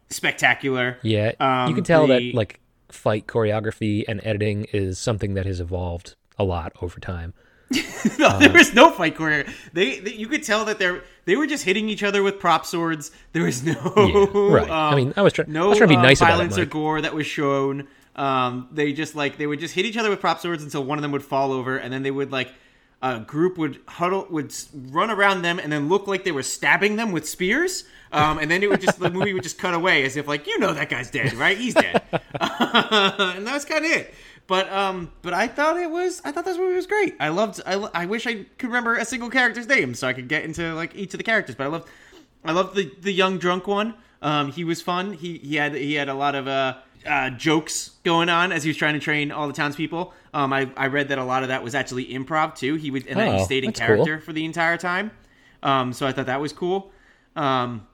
spectacular. 0.08 0.98
yeah 1.02 1.32
Um, 1.40 1.68
you 1.68 1.74
can 1.74 1.84
tell 1.84 2.06
the- 2.06 2.30
that 2.30 2.34
like 2.34 2.60
fight 2.88 3.26
choreography 3.26 4.04
and 4.08 4.20
editing 4.24 4.64
is 4.72 4.98
something 4.98 5.34
that 5.34 5.46
has 5.46 5.60
evolved 5.60 6.16
a 6.38 6.42
lot 6.44 6.72
over 6.82 6.98
time 6.98 7.32
no, 8.18 8.36
there 8.40 8.52
was 8.52 8.74
no 8.74 8.90
fight 8.90 9.14
choreography. 9.14 9.54
They, 9.72 10.00
they, 10.00 10.14
you 10.14 10.26
could 10.26 10.42
tell 10.42 10.64
that 10.64 10.80
they 10.80 10.98
they 11.24 11.36
were 11.36 11.46
just 11.46 11.62
hitting 11.64 11.88
each 11.88 12.02
other 12.02 12.20
with 12.20 12.40
prop 12.40 12.66
swords. 12.66 13.12
There 13.32 13.44
was 13.44 13.62
no 13.62 13.72
Yeah, 13.96 14.52
right. 14.56 14.68
I 14.68 14.96
mean, 14.96 15.14
I 15.16 15.22
was 15.22 15.32
try- 15.34 15.44
I 15.46 15.50
no 15.52 15.68
was 15.68 15.78
trying 15.78 15.90
to 15.90 15.94
be 15.94 15.98
uh, 15.98 16.02
nice 16.02 16.20
about 16.20 16.30
it, 16.30 16.32
violence 16.32 16.58
or 16.58 16.64
gore 16.64 17.00
that 17.00 17.14
was 17.14 17.28
shown. 17.28 17.86
Um, 18.16 18.68
they 18.72 18.92
just 18.92 19.14
like 19.14 19.38
they 19.38 19.46
would 19.46 19.60
just 19.60 19.74
hit 19.74 19.86
each 19.86 19.96
other 19.96 20.10
with 20.10 20.20
prop 20.20 20.40
swords 20.40 20.62
until 20.62 20.84
one 20.84 20.98
of 20.98 21.02
them 21.02 21.12
would 21.12 21.22
fall 21.22 21.52
over, 21.52 21.76
and 21.76 21.92
then 21.92 22.02
they 22.02 22.10
would 22.10 22.32
like 22.32 22.52
a 23.02 23.20
group 23.20 23.56
would 23.56 23.80
huddle 23.86 24.26
would 24.30 24.54
run 24.74 25.10
around 25.10 25.42
them 25.42 25.58
and 25.58 25.72
then 25.72 25.88
look 25.88 26.06
like 26.06 26.24
they 26.24 26.32
were 26.32 26.42
stabbing 26.42 26.96
them 26.96 27.12
with 27.12 27.26
spears. 27.28 27.84
Um, 28.12 28.38
and 28.38 28.50
then 28.50 28.62
it 28.62 28.68
would 28.68 28.80
just 28.80 28.98
the 28.98 29.10
movie 29.10 29.32
would 29.32 29.42
just 29.42 29.58
cut 29.58 29.72
away 29.72 30.04
as 30.04 30.16
if 30.16 30.26
like 30.26 30.46
you 30.46 30.58
know 30.58 30.74
that 30.74 30.88
guy's 30.88 31.10
dead, 31.10 31.32
right? 31.34 31.56
He's 31.56 31.74
dead, 31.74 32.02
and 32.12 33.46
that 33.46 33.52
was 33.52 33.64
kind 33.64 33.84
of 33.84 33.90
it. 33.90 34.14
But 34.50 34.68
um, 34.72 35.12
but 35.22 35.32
I 35.32 35.46
thought 35.46 35.76
it 35.76 35.90
was 35.90 36.20
I 36.24 36.32
thought 36.32 36.44
this 36.44 36.58
movie 36.58 36.74
was 36.74 36.88
great. 36.88 37.14
I 37.20 37.28
loved. 37.28 37.60
I, 37.64 37.74
I 37.94 38.06
wish 38.06 38.26
I 38.26 38.46
could 38.58 38.66
remember 38.66 38.96
a 38.96 39.04
single 39.04 39.30
character's 39.30 39.68
name 39.68 39.94
so 39.94 40.08
I 40.08 40.12
could 40.12 40.26
get 40.26 40.44
into 40.44 40.74
like 40.74 40.94
each 40.96 41.14
of 41.14 41.18
the 41.18 41.24
characters. 41.24 41.54
But 41.54 41.64
I 41.64 41.66
loved 41.68 41.88
I 42.44 42.52
loved 42.52 42.74
the 42.74 42.92
the 43.00 43.12
young 43.12 43.38
drunk 43.38 43.68
one. 43.68 43.94
Um, 44.20 44.50
he 44.50 44.64
was 44.64 44.82
fun. 44.82 45.12
He 45.12 45.38
he 45.38 45.54
had 45.54 45.74
he 45.74 45.94
had 45.94 46.08
a 46.08 46.14
lot 46.14 46.34
of 46.34 46.48
uh, 46.48 46.78
uh, 47.06 47.30
jokes 47.30 47.90
going 48.04 48.28
on 48.28 48.52
as 48.52 48.62
he 48.62 48.68
was 48.70 48.76
trying 48.76 48.94
to 48.94 49.00
train 49.00 49.30
all 49.32 49.46
the 49.46 49.52
townspeople. 49.54 50.12
Um, 50.34 50.52
I 50.52 50.70
I 50.76 50.86
read 50.88 51.08
that 51.08 51.18
a 51.18 51.24
lot 51.24 51.42
of 51.42 51.48
that 51.48 51.62
was 51.64 51.74
actually 51.74 52.06
improv 52.06 52.54
too. 52.54 52.74
He 52.76 52.90
would 52.90 53.06
and 53.06 53.18
that 53.18 53.28
he 53.34 53.40
Oh, 53.40 53.44
stayed 53.44 53.64
in 53.64 53.72
character 53.72 54.16
cool. 54.16 54.24
for 54.24 54.32
the 54.32 54.44
entire 54.44 54.76
time. 54.76 55.10
Um, 55.62 55.92
so 55.92 56.06
I 56.06 56.12
thought 56.12 56.26
that 56.26 56.40
was 56.40 56.52
cool. 56.52 56.90
Um, 57.36 57.86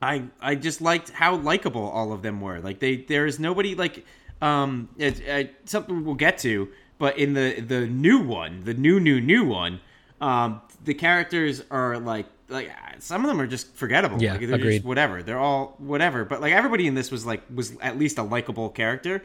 I 0.00 0.24
I 0.40 0.54
just 0.56 0.80
liked 0.80 1.10
how 1.10 1.36
likable 1.36 1.88
all 1.88 2.12
of 2.12 2.22
them 2.22 2.40
were. 2.40 2.60
Like 2.60 2.80
they 2.80 2.96
there 2.96 3.26
is 3.26 3.38
nobody 3.38 3.74
like 3.74 4.04
um 4.40 4.88
it, 4.98 5.20
it, 5.20 5.54
something 5.64 6.04
we'll 6.04 6.14
get 6.16 6.38
to, 6.38 6.68
but 6.98 7.18
in 7.18 7.34
the 7.34 7.60
the 7.60 7.86
new 7.86 8.18
one, 8.20 8.64
the 8.64 8.74
new 8.74 8.98
new 8.98 9.20
new 9.20 9.44
one, 9.44 9.80
um 10.20 10.60
the 10.84 10.94
characters 10.94 11.62
are 11.70 11.98
like 11.98 12.26
like 12.52 12.70
some 12.98 13.24
of 13.24 13.28
them 13.28 13.40
are 13.40 13.46
just 13.46 13.74
forgettable. 13.74 14.22
Yeah, 14.22 14.32
like, 14.32 14.46
they're 14.46 14.54
agreed. 14.54 14.76
just 14.78 14.86
whatever. 14.86 15.22
They're 15.22 15.38
all 15.38 15.74
whatever. 15.78 16.24
But 16.24 16.40
like 16.40 16.52
everybody 16.52 16.86
in 16.86 16.94
this 16.94 17.10
was 17.10 17.26
like 17.26 17.42
was 17.52 17.76
at 17.80 17.98
least 17.98 18.18
a 18.18 18.22
likable 18.22 18.68
character. 18.70 19.22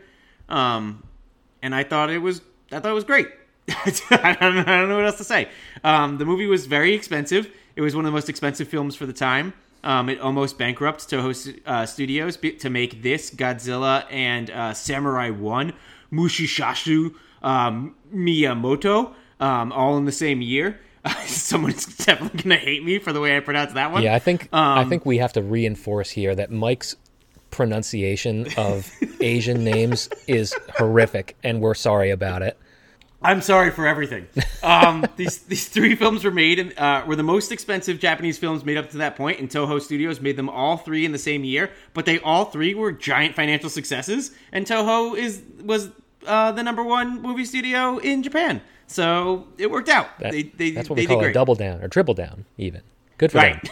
Um 0.50 1.04
and 1.62 1.76
I 1.76 1.84
thought 1.84 2.10
it 2.10 2.20
was 2.20 2.42
I 2.72 2.80
thought 2.80 2.92
it 2.92 2.96
was 2.96 3.04
great. 3.04 3.28
I, 3.70 4.38
don't, 4.40 4.58
I 4.60 4.80
don't 4.80 4.90
know 4.90 4.96
what 4.96 5.06
else 5.06 5.18
to 5.18 5.26
say. 5.26 5.50
Um, 5.84 6.18
the 6.18 6.26
movie 6.26 6.48
was 6.48 6.68
very 6.68 6.94
expensive. 6.94 7.52
It 7.76 7.82
was 7.82 7.96
one 7.96 8.06
of 8.06 8.12
the 8.12 8.16
most 8.16 8.30
expensive 8.30 8.70
films 8.70 8.96
for 8.96 9.06
the 9.06 9.12
time. 9.12 9.54
Um, 9.84 10.08
it 10.08 10.22
almost 10.22 10.58
bankrupted 10.58 11.20
Toho 11.20 11.60
uh, 11.66 11.86
Studios 11.86 12.38
to 12.38 12.70
make 12.70 13.04
this 13.04 13.30
Godzilla 13.30 14.06
and 14.10 14.50
uh, 14.50 14.74
Samurai 14.74 15.32
One, 15.32 15.74
Mushishashu 16.12 17.14
um, 17.42 17.96
Miyamoto, 18.14 19.14
um, 19.40 19.72
all 19.72 19.98
in 19.98 20.06
the 20.06 20.12
same 20.12 20.42
year. 20.42 20.80
Someone's 21.26 21.86
definitely 22.06 22.42
gonna 22.44 22.56
hate 22.58 22.84
me 22.84 23.00
for 23.00 23.14
the 23.14 23.20
way 23.22 23.36
I 23.36 23.40
pronounce 23.40 23.74
that 23.74 23.92
one. 23.92 24.04
Yeah, 24.04 24.16
I 24.16 24.20
think 24.20 24.50
I 24.54 24.82
Um, 24.82 24.90
think 24.90 25.06
we 25.06 25.18
have 25.18 25.34
to 25.34 25.42
reinforce 25.42 26.10
here 26.10 26.34
that 26.36 26.52
Mike's 26.52 26.96
pronunciation 27.52 28.48
of 28.58 28.92
Asian 29.22 29.64
names 29.64 30.10
is 30.28 30.54
horrific, 30.78 31.36
and 31.44 31.62
we're 31.62 31.74
sorry 31.74 32.12
about 32.12 32.42
it. 32.42 32.58
I'm 33.20 33.42
sorry 33.42 33.72
for 33.72 33.88
everything. 33.88 34.28
Um, 34.62 35.04
these 35.16 35.40
these 35.40 35.68
three 35.68 35.96
films 35.96 36.24
were 36.24 36.32
made 36.32 36.60
and 36.60 36.78
uh, 36.78 37.04
were 37.08 37.16
the 37.16 37.24
most 37.24 37.52
expensive 37.52 38.00
Japanese 38.00 38.38
films 38.38 38.64
made 38.64 38.78
up 38.78 38.92
to 38.92 38.98
that 38.98 39.16
point, 39.16 39.40
and 39.40 39.50
Toho 39.50 39.82
Studios 39.82 40.22
made 40.22 40.36
them 40.36 40.50
all 40.50 40.78
three 40.78 41.04
in 41.04 41.14
the 41.14 41.18
same 41.18 41.44
year. 41.44 41.72
But 41.94 42.06
they 42.06 42.20
all 42.20 42.46
three 42.46 42.76
were 42.76 42.92
giant 42.92 43.34
financial 43.34 43.70
successes, 43.72 44.32
and 44.52 44.68
Toho 44.68 45.18
is 45.18 45.42
was 45.64 45.90
uh, 46.28 46.52
the 46.52 46.62
number 46.62 46.84
one 46.84 47.22
movie 47.22 47.46
studio 47.46 47.98
in 47.98 48.22
Japan. 48.22 48.62
So 48.88 49.48
it 49.58 49.70
worked 49.70 49.90
out. 49.90 50.08
That- 50.20 50.32
they, 50.32 50.44
they, 50.44 50.72
that's 50.72 50.90
what 50.90 50.96
they 50.96 51.04
we 51.04 51.08
call 51.08 51.24
a 51.24 51.32
double 51.34 51.56
down 51.56 51.82
or 51.84 51.88
triple 51.88 52.14
down, 52.14 52.46
even. 52.58 52.82
Good 53.18 53.32
for 53.32 53.38
Right. 53.40 53.70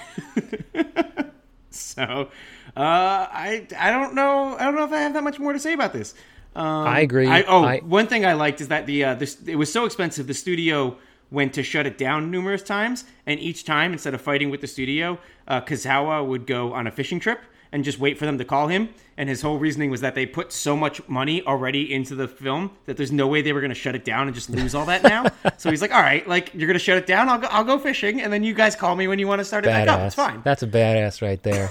them. 0.74 1.32
so 1.70 2.30
uh, 2.76 2.80
I 2.80 3.68
I 3.78 3.92
don't 3.92 4.16
know 4.16 4.56
I 4.58 4.64
don't 4.66 4.76
know 4.76 4.86
if 4.86 4.92
I 4.92 4.98
have 5.02 5.14
that 5.14 5.24
much 5.24 5.40
more 5.40 5.54
to 5.54 5.60
say 5.60 5.74
about 5.74 5.94
this. 5.94 6.14
Um, 6.56 6.66
I 6.88 7.02
agree. 7.02 7.28
I, 7.28 7.44
oh, 7.44 7.64
I- 7.64 7.80
one 7.80 8.08
thing 8.08 8.26
I 8.26 8.34
liked 8.34 8.62
is 8.62 8.70
that 8.70 8.86
the 8.86 9.04
uh, 9.04 9.16
this 9.16 9.38
it 9.46 9.56
was 9.56 9.72
so 9.72 9.86
expensive. 9.86 10.28
The 10.28 10.34
studio 10.34 10.98
went 11.32 11.54
to 11.54 11.64
shut 11.64 11.86
it 11.86 11.98
down 11.98 12.32
numerous 12.32 12.62
times, 12.64 13.04
and 13.26 13.40
each 13.40 13.66
time 13.66 13.92
instead 13.94 14.14
of 14.14 14.22
fighting 14.22 14.50
with 14.50 14.62
the 14.62 14.68
studio, 14.68 15.20
uh, 15.48 15.60
Kazawa 15.62 16.26
would 16.26 16.46
go 16.48 16.74
on 16.74 16.88
a 16.88 16.92
fishing 16.92 17.20
trip 17.20 17.42
and 17.76 17.84
just 17.84 18.00
wait 18.00 18.18
for 18.18 18.26
them 18.26 18.38
to 18.38 18.46
call 18.46 18.70
him. 18.70 18.88
And 19.18 19.28
his 19.28 19.42
whole 19.42 19.58
reasoning 19.58 19.90
was 19.92 20.00
that 20.00 20.16
they 20.16 20.26
put 20.26 20.54
so 20.54 20.78
much 20.78 21.06
money 21.10 21.42
already 21.46 21.94
into 21.94 22.16
the 22.16 22.28
film 22.28 22.72
that 22.86 22.96
there's 22.96 23.12
no 23.12 23.28
way 23.28 23.42
they 23.42 23.52
were 23.52 23.60
going 23.60 23.70
to 23.70 23.76
shut 23.76 23.96
it 23.96 24.06
down 24.06 24.28
and 24.28 24.34
just 24.36 24.50
lose 24.50 24.74
all 24.74 24.86
that 24.86 25.04
now. 25.04 25.26
so 25.58 25.70
he's 25.70 25.82
like, 25.82 25.94
"All 25.94 26.02
right, 26.02 26.26
like 26.28 26.54
you're 26.54 26.68
going 26.68 26.80
to 26.80 26.84
shut 26.84 26.98
it 26.98 27.06
down. 27.06 27.28
I'll 27.28 27.38
go, 27.40 27.48
I'll 27.52 27.64
go 27.66 27.78
fishing, 27.78 28.22
and 28.22 28.32
then 28.32 28.44
you 28.44 28.54
guys 28.54 28.78
call 28.78 28.96
me 28.96 29.08
when 29.10 29.20
you 29.20 29.28
want 29.28 29.40
to 29.40 29.46
start 29.46 29.66
it 29.66 29.68
back 29.68 29.88
up. 29.90 30.00
It's 30.00 30.16
Badass. 30.16 30.26
fine." 30.26 30.42
That's 30.44 30.64
a 30.64 30.68
badass 30.68 31.22
right 31.22 31.44
there. 31.44 31.70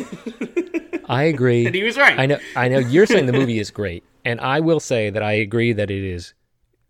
I 1.08 1.24
agree. 1.24 1.66
And 1.66 1.74
he 1.74 1.82
was 1.82 1.96
right. 1.96 2.18
I 2.18 2.26
know. 2.26 2.38
I 2.54 2.68
know. 2.68 2.78
You're 2.78 3.06
saying 3.06 3.26
the 3.26 3.32
movie 3.32 3.58
is 3.58 3.70
great, 3.70 4.04
and 4.24 4.40
I 4.40 4.60
will 4.60 4.80
say 4.80 5.10
that 5.10 5.22
I 5.22 5.32
agree 5.32 5.72
that 5.72 5.90
it 5.90 6.04
is 6.04 6.34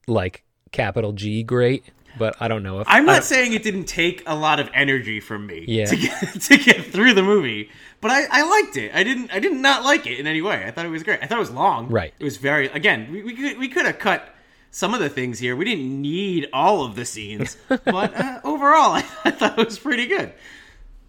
like 0.06 0.44
capital 0.72 1.12
G 1.12 1.42
great. 1.42 1.84
But 2.16 2.36
I 2.38 2.46
don't 2.46 2.62
know 2.62 2.78
if 2.78 2.86
I'm 2.88 3.06
not 3.06 3.24
saying 3.24 3.54
it 3.54 3.64
didn't 3.64 3.86
take 3.86 4.22
a 4.24 4.36
lot 4.36 4.60
of 4.60 4.70
energy 4.72 5.18
from 5.18 5.48
me 5.48 5.64
Yeah. 5.66 5.86
to 5.86 5.96
get 5.96 6.20
to 6.42 6.56
get 6.58 6.84
through 6.84 7.14
the 7.14 7.24
movie, 7.24 7.70
but 8.04 8.10
I, 8.10 8.26
I 8.30 8.42
liked 8.42 8.76
it. 8.76 8.94
I 8.94 9.02
didn't 9.02 9.32
I 9.32 9.38
did 9.38 9.54
not 9.54 9.82
like 9.82 10.06
it 10.06 10.20
in 10.20 10.26
any 10.26 10.42
way. 10.42 10.62
I 10.66 10.70
thought 10.70 10.84
it 10.84 10.90
was 10.90 11.02
great. 11.02 11.20
I 11.22 11.26
thought 11.26 11.38
it 11.38 11.40
was 11.40 11.50
long. 11.50 11.88
Right. 11.88 12.12
It 12.18 12.22
was 12.22 12.36
very 12.36 12.66
again. 12.66 13.10
We, 13.10 13.22
we 13.22 13.34
could 13.34 13.56
we 13.56 13.66
could 13.66 13.86
have 13.86 13.98
cut 13.98 14.28
some 14.70 14.92
of 14.92 15.00
the 15.00 15.08
things 15.08 15.38
here. 15.38 15.56
We 15.56 15.64
didn't 15.64 16.02
need 16.02 16.50
all 16.52 16.84
of 16.84 16.96
the 16.96 17.06
scenes, 17.06 17.56
but 17.68 18.14
uh, 18.14 18.40
overall, 18.44 18.92
I, 18.92 19.06
I 19.24 19.30
thought 19.30 19.58
it 19.58 19.64
was 19.64 19.78
pretty 19.78 20.06
good. 20.06 20.34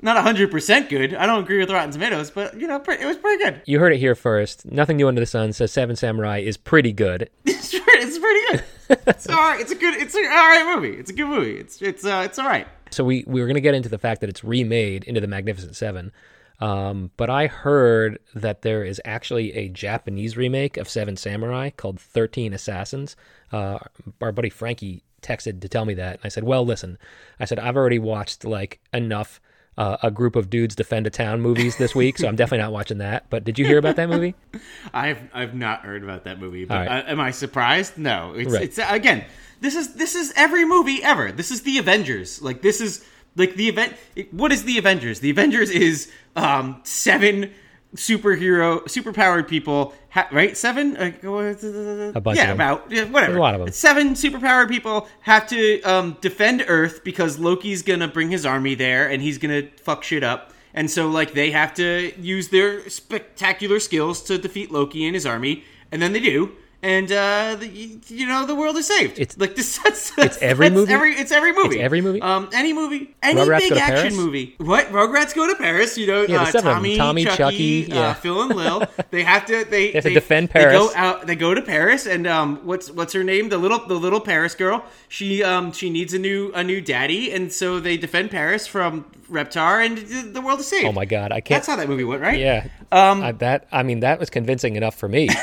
Not 0.02 0.16
hundred 0.24 0.52
percent 0.52 0.88
good. 0.88 1.14
I 1.14 1.26
don't 1.26 1.44
agree 1.44 1.60
with 1.60 1.70
Rotten 1.70 1.92
Tomatoes, 1.92 2.32
but 2.32 2.58
you 2.58 2.66
know, 2.66 2.80
pre- 2.80 2.96
it 3.02 3.06
was 3.06 3.18
pretty 3.18 3.44
good. 3.44 3.62
You 3.66 3.80
heard 3.80 3.92
it 3.92 3.98
here 3.98 4.16
first. 4.16 4.66
Nothing 4.66 4.96
new 4.96 5.10
under 5.10 5.20
the 5.20 5.26
sun 5.26 5.52
says 5.52 5.74
Seven 5.74 5.98
Samurai 5.98 6.38
is 6.40 6.56
pretty 6.56 6.94
good. 6.94 7.30
It's 7.46 7.78
pretty, 7.78 8.06
it's 8.06 8.20
pretty 8.20 8.40
good. 8.52 9.00
It's 9.08 9.28
all 9.28 9.36
right. 9.36 9.60
It's 9.60 9.72
a 9.72 9.76
good. 9.76 9.96
It's 9.96 10.16
an 10.16 10.24
all 10.28 10.32
right 10.32 10.76
movie. 10.76 10.96
It's 10.98 11.10
a 11.10 11.14
good 11.14 11.28
movie. 11.28 11.58
It's 11.58 11.82
it's 11.82 12.06
uh 12.06 12.22
it's 12.24 12.40
all 12.40 12.48
right. 12.48 12.68
So 12.92 13.04
we 13.04 13.26
we 13.28 13.42
were 13.42 13.48
going 13.48 13.56
to 13.56 13.62
get 13.62 13.74
into 13.74 13.90
the 13.90 13.98
fact 13.98 14.22
that 14.22 14.30
it's 14.30 14.46
remade 14.46 15.04
into 15.04 15.20
the 15.20 15.28
Magnificent 15.28 15.76
Seven, 15.76 16.14
um, 16.60 17.12
but 17.18 17.30
I 17.30 17.48
heard 17.48 18.20
that 18.34 18.62
there 18.62 18.84
is 18.84 19.02
actually 19.06 19.54
a 19.54 19.70
Japanese 19.70 20.38
remake 20.38 20.78
of 20.78 20.90
Seven 20.90 21.18
Samurai 21.18 21.70
called 21.70 22.00
Thirteen 22.00 22.54
Assassins. 22.54 23.16
Uh, 23.52 23.80
our 24.22 24.32
buddy 24.32 24.50
Frankie 24.50 25.04
texted 25.22 25.62
to 25.62 25.70
tell 25.70 25.86
me 25.86 25.94
that, 25.96 26.16
and 26.18 26.22
I 26.26 26.30
said, 26.30 26.44
"Well, 26.44 26.66
listen," 26.66 26.98
I 27.40 27.46
said, 27.46 27.60
"I've 27.60 27.76
already 27.76 28.00
watched 28.00 28.46
like 28.46 28.80
enough." 28.94 29.42
Uh, 29.78 29.98
a 30.04 30.10
group 30.10 30.38
of 30.38 30.50
dudes 30.50 30.74
defend 30.74 31.06
a 31.06 31.10
town 31.10 31.42
movies 31.42 31.76
this 31.76 31.94
week, 31.94 32.18
so 32.18 32.30
I'm 32.30 32.38
definitely 32.38 32.64
not 32.64 32.72
watching 32.72 33.00
that. 33.00 33.30
But 33.30 33.44
did 33.44 33.60
you 33.60 33.66
hear 33.66 33.78
about 33.78 33.98
that 33.98 34.08
movie? 34.08 34.34
I've 34.94 35.20
I've 35.34 35.54
not 35.54 35.82
heard 35.82 36.02
about 36.02 36.24
that 36.24 36.40
movie, 36.40 36.64
but 36.64 36.88
right. 36.88 37.04
uh, 37.04 37.12
am 37.12 37.20
I 37.20 37.32
surprised? 37.32 37.98
No. 37.98 38.34
It's 38.38 38.54
Right. 38.54 38.64
it's 38.64 38.78
again. 38.78 39.26
This 39.60 39.76
is 39.76 39.96
this 39.96 40.16
is 40.16 40.32
every 40.38 40.64
movie 40.64 41.04
ever. 41.04 41.30
This 41.34 41.52
is 41.52 41.64
the 41.64 41.78
Avengers. 41.78 42.42
Like 42.42 42.62
this 42.62 42.80
is 42.80 43.04
like 43.36 43.56
the 43.56 43.68
event. 43.70 43.96
it- 44.16 44.34
What 44.34 44.52
is 44.52 44.64
the 44.64 44.78
Avengers? 44.78 45.20
The 45.20 45.30
Avengers 45.30 45.70
is 45.70 46.12
um 46.36 46.82
seven 46.84 47.52
superhero 47.96 48.84
superpowered 48.86 49.48
people. 49.48 49.94
Ha- 50.10 50.28
right? 50.32 50.56
Seven. 50.58 50.98
Uh, 50.98 51.12
A 51.24 52.22
bunch 52.22 52.38
yeah, 52.38 52.44
of 52.44 52.48
them. 52.48 52.52
about 52.56 52.92
yeah, 52.92 53.04
whatever. 53.06 53.38
A 53.38 53.40
lot 53.40 53.54
of 53.56 53.62
them. 53.62 53.72
Seven 53.72 54.14
superpowered 54.14 54.70
people 54.70 55.08
have 55.22 55.48
to 55.48 55.82
um, 55.84 56.18
defend 56.22 56.64
Earth 56.68 57.04
because 57.04 57.40
Loki's 57.40 57.82
gonna 57.84 58.08
bring 58.08 58.30
his 58.32 58.46
army 58.46 58.76
there 58.76 59.08
and 59.10 59.22
he's 59.22 59.38
gonna 59.38 59.64
fuck 59.82 60.04
shit 60.04 60.24
up. 60.24 60.52
And 60.74 60.92
so, 60.92 61.08
like, 61.08 61.34
they 61.34 61.52
have 61.52 61.74
to 61.76 62.12
use 62.20 62.50
their 62.50 62.90
spectacular 62.90 63.80
skills 63.80 64.22
to 64.24 64.38
defeat 64.38 64.72
Loki 64.72 65.06
and 65.06 65.16
his 65.16 65.26
army, 65.26 65.64
and 65.90 66.02
then 66.02 66.12
they 66.12 66.20
do. 66.20 66.52
And 66.86 67.12
uh, 67.12 67.56
the, 67.60 67.68
you 67.68 68.28
know 68.28 68.46
the 68.46 68.54
world 68.54 68.78
is 68.78 68.86
saved. 68.86 69.18
It's- 69.18 69.40
like 69.40 69.56
this. 69.60 69.80
That's, 69.80 70.12
that's, 70.16 70.38
every 70.38 70.68
that's 70.70 70.80
movie? 70.80 70.94
Every, 70.94 71.14
it's 71.16 71.32
every 71.32 71.52
movie. 71.52 71.78
It's 71.78 71.84
every 71.84 72.02
movie? 72.02 72.22
Um, 72.22 72.48
any 72.54 72.74
movie, 72.74 73.16
any 73.24 73.42
Rugrats 73.42 73.60
big 73.60 73.72
action 73.74 73.96
Paris? 73.96 74.16
movie. 74.16 74.54
What? 74.60 74.92
Rugrats 74.92 75.34
go 75.34 75.48
to 75.48 75.56
Paris. 75.56 75.98
You 75.98 76.06
know, 76.06 76.22
Yeah, 76.22 76.44
uh, 76.44 76.46
seven 76.46 76.58
of 76.58 76.64
them. 76.64 76.84
Tommy, 76.84 76.98
Tommy, 76.98 77.26
Chucky, 77.26 77.86
Chucky, 77.88 77.92
uh. 77.98 78.14
Phil, 78.14 78.40
and 78.44 78.56
Lil. 78.56 78.84
They 79.10 79.24
have 79.24 79.46
to. 79.48 79.66
They, 79.66 79.92
have 79.94 80.04
to 80.04 80.10
they- 80.10 80.14
defend 80.14 80.50
They 80.50 80.64
go 80.66 80.92
out. 80.96 81.26
They 81.26 81.36
go 81.36 81.56
to 81.56 81.62
Paris, 81.64 82.06
and 82.06 82.28
um, 82.28 82.58
what's 82.66 82.92
what's 82.92 83.14
her 83.14 83.24
name? 83.24 83.50
The 83.50 83.58
little 83.58 83.80
the 83.88 83.96
little 83.96 84.22
Paris 84.22 84.54
girl. 84.54 84.86
She 85.10 85.44
um 85.44 85.72
she 85.72 85.90
needs 85.90 86.14
a 86.14 86.20
new 86.20 86.52
a 86.54 86.64
new 86.64 86.82
daddy, 86.82 87.32
and 87.32 87.52
so 87.52 87.80
they 87.80 87.98
defend 87.98 88.30
Paris 88.30 88.68
from 88.68 89.06
Reptar, 89.32 89.84
and 89.84 89.98
the- 89.98 90.32
the 90.34 90.42
world 90.42 90.60
is 90.60 90.68
saved. 90.68 90.86
Oh 90.86 90.92
my 90.92 91.06
god, 91.06 91.32
I 91.32 91.42
can't. 91.42 91.58
That's 91.58 91.68
how 91.68 91.78
that 91.78 91.90
movie 91.90 92.04
went, 92.04 92.22
right? 92.22 92.40
Yeah. 92.40 92.68
Um, 92.92 93.24
I, 93.24 93.32
that 93.34 93.68
I 93.72 93.82
mean 93.82 94.02
that 94.02 94.20
was 94.20 94.30
convincing 94.30 94.76
enough 94.76 94.94
for 94.96 95.08
me. 95.10 95.30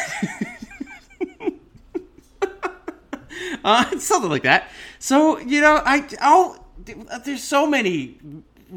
uh, 3.65 3.99
something 3.99 4.31
like 4.31 4.43
that. 4.43 4.69
So 4.99 5.39
you 5.39 5.61
know, 5.61 5.81
I 5.85 6.07
oh, 6.21 6.65
there's 7.25 7.43
so 7.43 7.67
many 7.67 8.19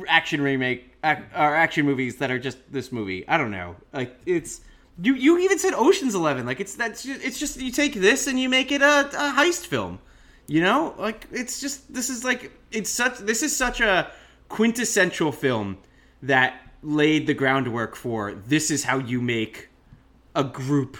action 0.08 0.42
remake 0.42 0.94
or 1.04 1.56
action 1.56 1.86
movies 1.86 2.18
that 2.18 2.32
are 2.32 2.40
just 2.40 2.58
this 2.72 2.92
movie. 2.92 3.28
I 3.28 3.38
don't 3.38 3.52
know, 3.52 3.76
like 3.94 4.20
it's 4.26 4.62
you. 5.02 5.16
You 5.16 5.40
even 5.40 5.60
said 5.60 5.74
Ocean's 5.74 6.16
Eleven. 6.16 6.46
Like 6.46 6.60
it's 6.60 6.76
that's 6.76 7.04
just, 7.04 7.24
it's 7.24 7.40
just 7.40 7.60
you 7.60 7.72
take 7.72 7.94
this 7.94 8.28
and 8.28 8.40
you 8.40 8.50
make 8.50 8.72
it 8.72 8.82
a, 8.82 9.08
a 9.08 9.34
heist 9.34 9.68
film. 9.68 10.00
You 10.48 10.62
know, 10.62 10.94
like 10.98 11.28
it's 11.32 11.60
just 11.60 11.94
this 11.94 12.10
is 12.10 12.24
like 12.24 12.52
it's 12.72 12.90
such 12.90 13.18
this 13.20 13.42
is 13.42 13.56
such 13.56 13.82
a 13.82 14.12
quintessential 14.50 15.32
film 15.32 15.78
that 16.22 16.62
laid 16.84 17.26
the 17.26 17.34
groundwork 17.34 17.96
for 17.96 18.34
this 18.34 18.70
is 18.70 18.84
how 18.84 19.00
you 19.00 19.20
make 19.22 19.70
a 20.36 20.44
group 20.44 20.98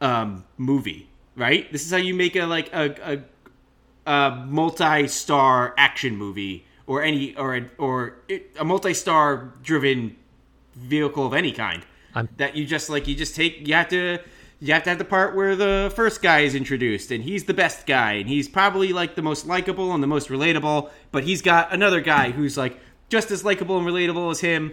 um, 0.00 0.44
movie, 0.56 1.08
right? 1.36 1.70
This 1.72 1.84
is 1.84 1.90
how 1.90 1.96
you 1.98 2.14
make 2.14 2.36
a 2.36 2.44
like 2.46 2.72
a, 2.72 3.22
a, 4.06 4.10
a 4.10 4.44
multi-star 4.46 5.74
action 5.76 6.16
movie 6.16 6.66
or 6.86 7.02
any 7.02 7.34
or 7.36 7.56
a, 7.56 7.70
or 7.78 8.16
a 8.58 8.64
multi-star 8.64 9.52
driven 9.62 10.16
vehicle 10.74 11.26
of 11.26 11.34
any 11.34 11.52
kind. 11.52 11.84
I'm- 12.14 12.28
that 12.36 12.56
you 12.56 12.66
just 12.66 12.90
like 12.90 13.08
you 13.08 13.14
just 13.14 13.34
take 13.34 13.66
you 13.66 13.74
have 13.74 13.88
to 13.88 14.18
you 14.60 14.72
have 14.74 14.82
to 14.84 14.90
have 14.90 14.98
the 14.98 15.04
part 15.04 15.34
where 15.34 15.56
the 15.56 15.92
first 15.96 16.22
guy 16.22 16.40
is 16.40 16.54
introduced 16.54 17.10
and 17.10 17.24
he's 17.24 17.44
the 17.44 17.54
best 17.54 17.86
guy 17.86 18.12
and 18.12 18.28
he's 18.28 18.48
probably 18.48 18.92
like 18.92 19.14
the 19.16 19.22
most 19.22 19.46
likable 19.46 19.92
and 19.92 20.02
the 20.02 20.06
most 20.06 20.28
relatable, 20.28 20.90
but 21.10 21.24
he's 21.24 21.42
got 21.42 21.72
another 21.72 22.00
guy 22.00 22.30
who's 22.30 22.56
like 22.56 22.78
just 23.08 23.30
as 23.30 23.44
likable 23.44 23.76
and 23.78 23.86
relatable 23.86 24.30
as 24.30 24.40
him 24.40 24.72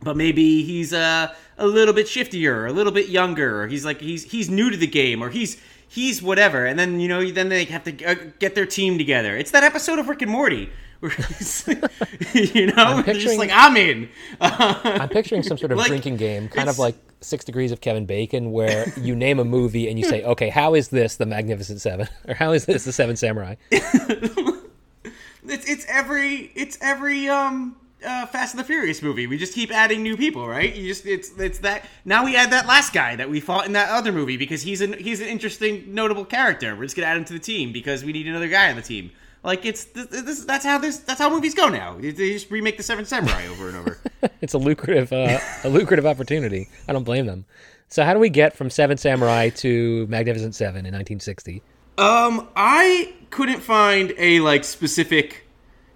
but 0.00 0.16
maybe 0.16 0.62
he's 0.62 0.92
uh, 0.92 1.32
a 1.58 1.66
little 1.66 1.94
bit 1.94 2.06
shiftier, 2.06 2.68
a 2.68 2.72
little 2.72 2.92
bit 2.92 3.08
younger, 3.08 3.62
or 3.62 3.68
he's 3.68 3.84
like 3.84 4.00
he's 4.00 4.24
he's 4.24 4.48
new 4.50 4.70
to 4.70 4.76
the 4.76 4.86
game, 4.86 5.22
or 5.22 5.30
he's 5.30 5.60
he's 5.88 6.22
whatever. 6.22 6.66
And 6.66 6.78
then 6.78 7.00
you 7.00 7.08
know 7.08 7.30
then 7.30 7.48
they 7.48 7.64
have 7.64 7.84
to 7.84 8.04
uh, 8.04 8.14
get 8.38 8.54
their 8.54 8.66
team 8.66 8.98
together. 8.98 9.36
It's 9.36 9.50
that 9.52 9.64
episode 9.64 9.98
of 9.98 10.08
Rick 10.08 10.22
and 10.22 10.30
Morty. 10.30 10.70
Where 11.00 11.12
you 12.32 12.66
know, 12.68 13.02
just 13.02 13.06
picturing- 13.06 13.38
like 13.38 13.50
I'm 13.52 13.76
in. 13.76 14.08
I'm 14.40 15.08
picturing 15.10 15.42
some 15.42 15.58
sort 15.58 15.72
of 15.72 15.78
Like, 15.78 15.88
drinking 15.88 16.16
game, 16.16 16.48
kind 16.48 16.70
of 16.70 16.78
like 16.78 16.96
Six 17.20 17.44
Degrees 17.44 17.70
of 17.70 17.80
Kevin 17.82 18.06
Bacon, 18.06 18.50
where 18.50 18.90
you 18.96 19.14
name 19.14 19.38
a 19.38 19.44
movie 19.44 19.88
and 19.90 19.98
you 19.98 20.06
say, 20.06 20.22
okay, 20.24 20.48
how 20.48 20.74
is 20.74 20.88
this 20.88 21.16
the 21.16 21.26
Magnificent 21.26 21.80
Seven? 21.82 22.08
Or 22.28 22.34
how 22.34 22.52
is 22.52 22.64
this 22.64 22.84
the 22.84 22.92
Seven 22.92 23.14
Samurai? 23.16 23.56
It's 23.70 25.68
it's 25.68 25.86
every 25.88 26.50
it's 26.54 26.76
every 26.80 27.28
um 27.28 27.76
uh, 28.06 28.26
Fast 28.26 28.54
and 28.54 28.60
the 28.60 28.64
Furious 28.64 29.02
movie. 29.02 29.26
We 29.26 29.36
just 29.36 29.54
keep 29.54 29.70
adding 29.72 30.02
new 30.02 30.16
people, 30.16 30.46
right? 30.46 30.74
You 30.74 30.88
just 30.88 31.04
it's 31.06 31.30
it's 31.38 31.58
that 31.60 31.86
now 32.04 32.24
we 32.24 32.36
add 32.36 32.52
that 32.52 32.66
last 32.66 32.92
guy 32.92 33.16
that 33.16 33.28
we 33.28 33.40
fought 33.40 33.66
in 33.66 33.72
that 33.72 33.90
other 33.90 34.12
movie 34.12 34.36
because 34.36 34.62
he's 34.62 34.80
an 34.80 34.92
he's 34.94 35.20
an 35.20 35.28
interesting 35.28 35.94
notable 35.94 36.24
character. 36.24 36.76
We're 36.76 36.84
just 36.84 36.96
gonna 36.96 37.08
add 37.08 37.16
him 37.16 37.24
to 37.26 37.32
the 37.32 37.38
team 37.38 37.72
because 37.72 38.04
we 38.04 38.12
need 38.12 38.26
another 38.26 38.48
guy 38.48 38.70
on 38.70 38.76
the 38.76 38.82
team. 38.82 39.10
Like 39.42 39.64
it's 39.64 39.84
this, 39.84 40.06
this 40.06 40.44
that's 40.44 40.64
how 40.64 40.78
this 40.78 40.98
that's 40.98 41.20
how 41.20 41.30
movies 41.30 41.54
go 41.54 41.68
now. 41.68 41.96
They 41.98 42.12
just 42.12 42.50
remake 42.50 42.76
the 42.76 42.82
Seven 42.82 43.04
Samurai 43.04 43.46
over 43.48 43.68
and 43.68 43.76
over. 43.76 43.98
It's 44.40 44.54
a 44.54 44.58
lucrative, 44.58 45.12
uh, 45.12 45.38
a 45.64 45.68
lucrative 45.68 46.04
opportunity. 46.04 46.68
I 46.88 46.92
don't 46.92 47.04
blame 47.04 47.26
them. 47.26 47.44
So 47.88 48.04
how 48.04 48.12
do 48.12 48.18
we 48.18 48.28
get 48.28 48.56
from 48.56 48.70
Seven 48.70 48.96
Samurai 48.96 49.50
to 49.50 50.06
Magnificent 50.08 50.54
Seven 50.54 50.84
in 50.84 50.94
1960? 50.94 51.62
Um, 51.96 52.48
I 52.56 53.14
couldn't 53.30 53.60
find 53.60 54.12
a 54.18 54.40
like 54.40 54.64
specific 54.64 55.46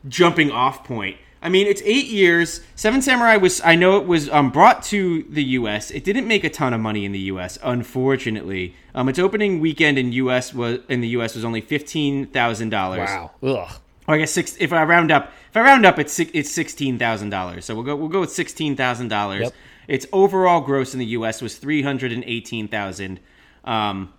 jumping 0.09 0.51
off 0.51 0.85
point. 0.85 1.17
I 1.43 1.49
mean, 1.49 1.67
it's 1.67 1.81
eight 1.85 2.07
years. 2.07 2.61
Seven 2.77 3.01
Samurai 3.01 3.37
was 3.37 3.61
I 3.65 3.75
know 3.75 3.97
it 3.99 4.07
was 4.07 4.29
um, 4.29 4.51
brought 4.51 4.83
to 4.85 5.23
the 5.25 5.43
U.S. 5.45 5.91
It 5.91 6.05
didn't 6.05 6.27
make 6.27 6.45
a 6.45 6.51
ton 6.51 6.75
of 6.75 6.81
money 6.81 7.05
in 7.05 7.13
the 7.13 7.21
U.S. 7.21 7.59
Unfortunately, 7.63 8.75
um, 8.95 9.09
its 9.09 9.19
opening 9.19 9.61
weekend 9.61 9.99
in 9.99 10.13
U.S. 10.13 10.53
was 10.53 10.81
in 10.89 11.01
the 11.01 11.09
U.S. 11.09 11.35
was 11.35 11.45
only 11.45 11.61
fifteen 11.61 12.27
thousand 12.27 12.71
dollars. 12.71 13.09
Wow. 13.09 13.31
Ugh. 13.43 13.71
Or 14.07 14.15
I 14.15 14.19
guess 14.19 14.33
six. 14.33 14.57
If 14.61 14.73
I 14.73 14.83
round 14.85 15.11
up, 15.11 15.33
if 15.51 15.57
I 15.57 15.61
round 15.63 15.87
up, 15.87 15.99
it's 15.99 16.19
it's 16.19 16.51
sixteen 16.51 16.99
thousand 16.99 17.31
dollars. 17.31 17.65
So 17.65 17.75
we'll 17.75 17.85
go 17.85 17.97
we'll 17.97 18.09
go 18.09 18.21
with 18.21 18.33
sixteen 18.33 18.77
thousand 18.77 19.09
dollars. 19.09 19.43
Yep. 19.45 19.55
Its 19.89 20.07
overall 20.13 20.61
gross 20.61 20.93
in 20.93 21.01
the 21.01 21.07
U.S. 21.07 21.41
was 21.41 21.57
three 21.57 21.83
hundred 21.83 22.13
and 22.13 22.23
eighteen 22.25 22.69
thousand. 22.69 23.19
Um, 23.65 24.13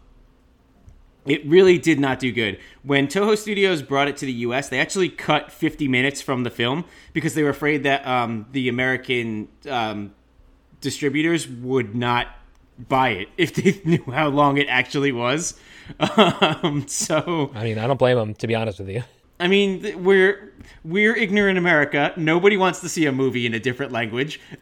it 1.25 1.45
really 1.45 1.77
did 1.77 1.99
not 1.99 2.19
do 2.19 2.31
good. 2.31 2.59
When 2.83 3.07
Toho 3.07 3.37
Studios 3.37 3.81
brought 3.81 4.07
it 4.07 4.17
to 4.17 4.25
the 4.25 4.33
U.S., 4.33 4.69
they 4.69 4.79
actually 4.79 5.09
cut 5.09 5.51
50 5.51 5.87
minutes 5.87 6.21
from 6.21 6.43
the 6.43 6.49
film 6.49 6.85
because 7.13 7.35
they 7.35 7.43
were 7.43 7.49
afraid 7.49 7.83
that 7.83 8.05
um, 8.07 8.47
the 8.51 8.69
American 8.69 9.47
um, 9.69 10.13
distributors 10.79 11.47
would 11.47 11.95
not 11.95 12.27
buy 12.87 13.09
it 13.09 13.29
if 13.37 13.53
they 13.53 13.81
knew 13.85 14.03
how 14.11 14.29
long 14.29 14.57
it 14.57 14.67
actually 14.67 15.11
was. 15.11 15.59
Um, 15.99 16.87
so 16.87 17.51
I 17.53 17.63
mean, 17.65 17.77
I 17.77 17.85
don't 17.85 17.97
blame 17.97 18.15
them, 18.15 18.33
to 18.35 18.47
be 18.47 18.55
honest 18.55 18.79
with 18.79 18.89
you. 18.89 19.03
I 19.41 19.47
mean, 19.47 20.03
we're 20.03 20.53
we're 20.83 21.15
ignorant 21.15 21.57
America. 21.57 22.13
Nobody 22.17 22.57
wants 22.57 22.79
to 22.81 22.89
see 22.89 23.05
a 23.05 23.11
movie 23.11 23.45
in 23.45 23.53
a 23.53 23.59
different 23.59 23.91
language. 23.91 24.39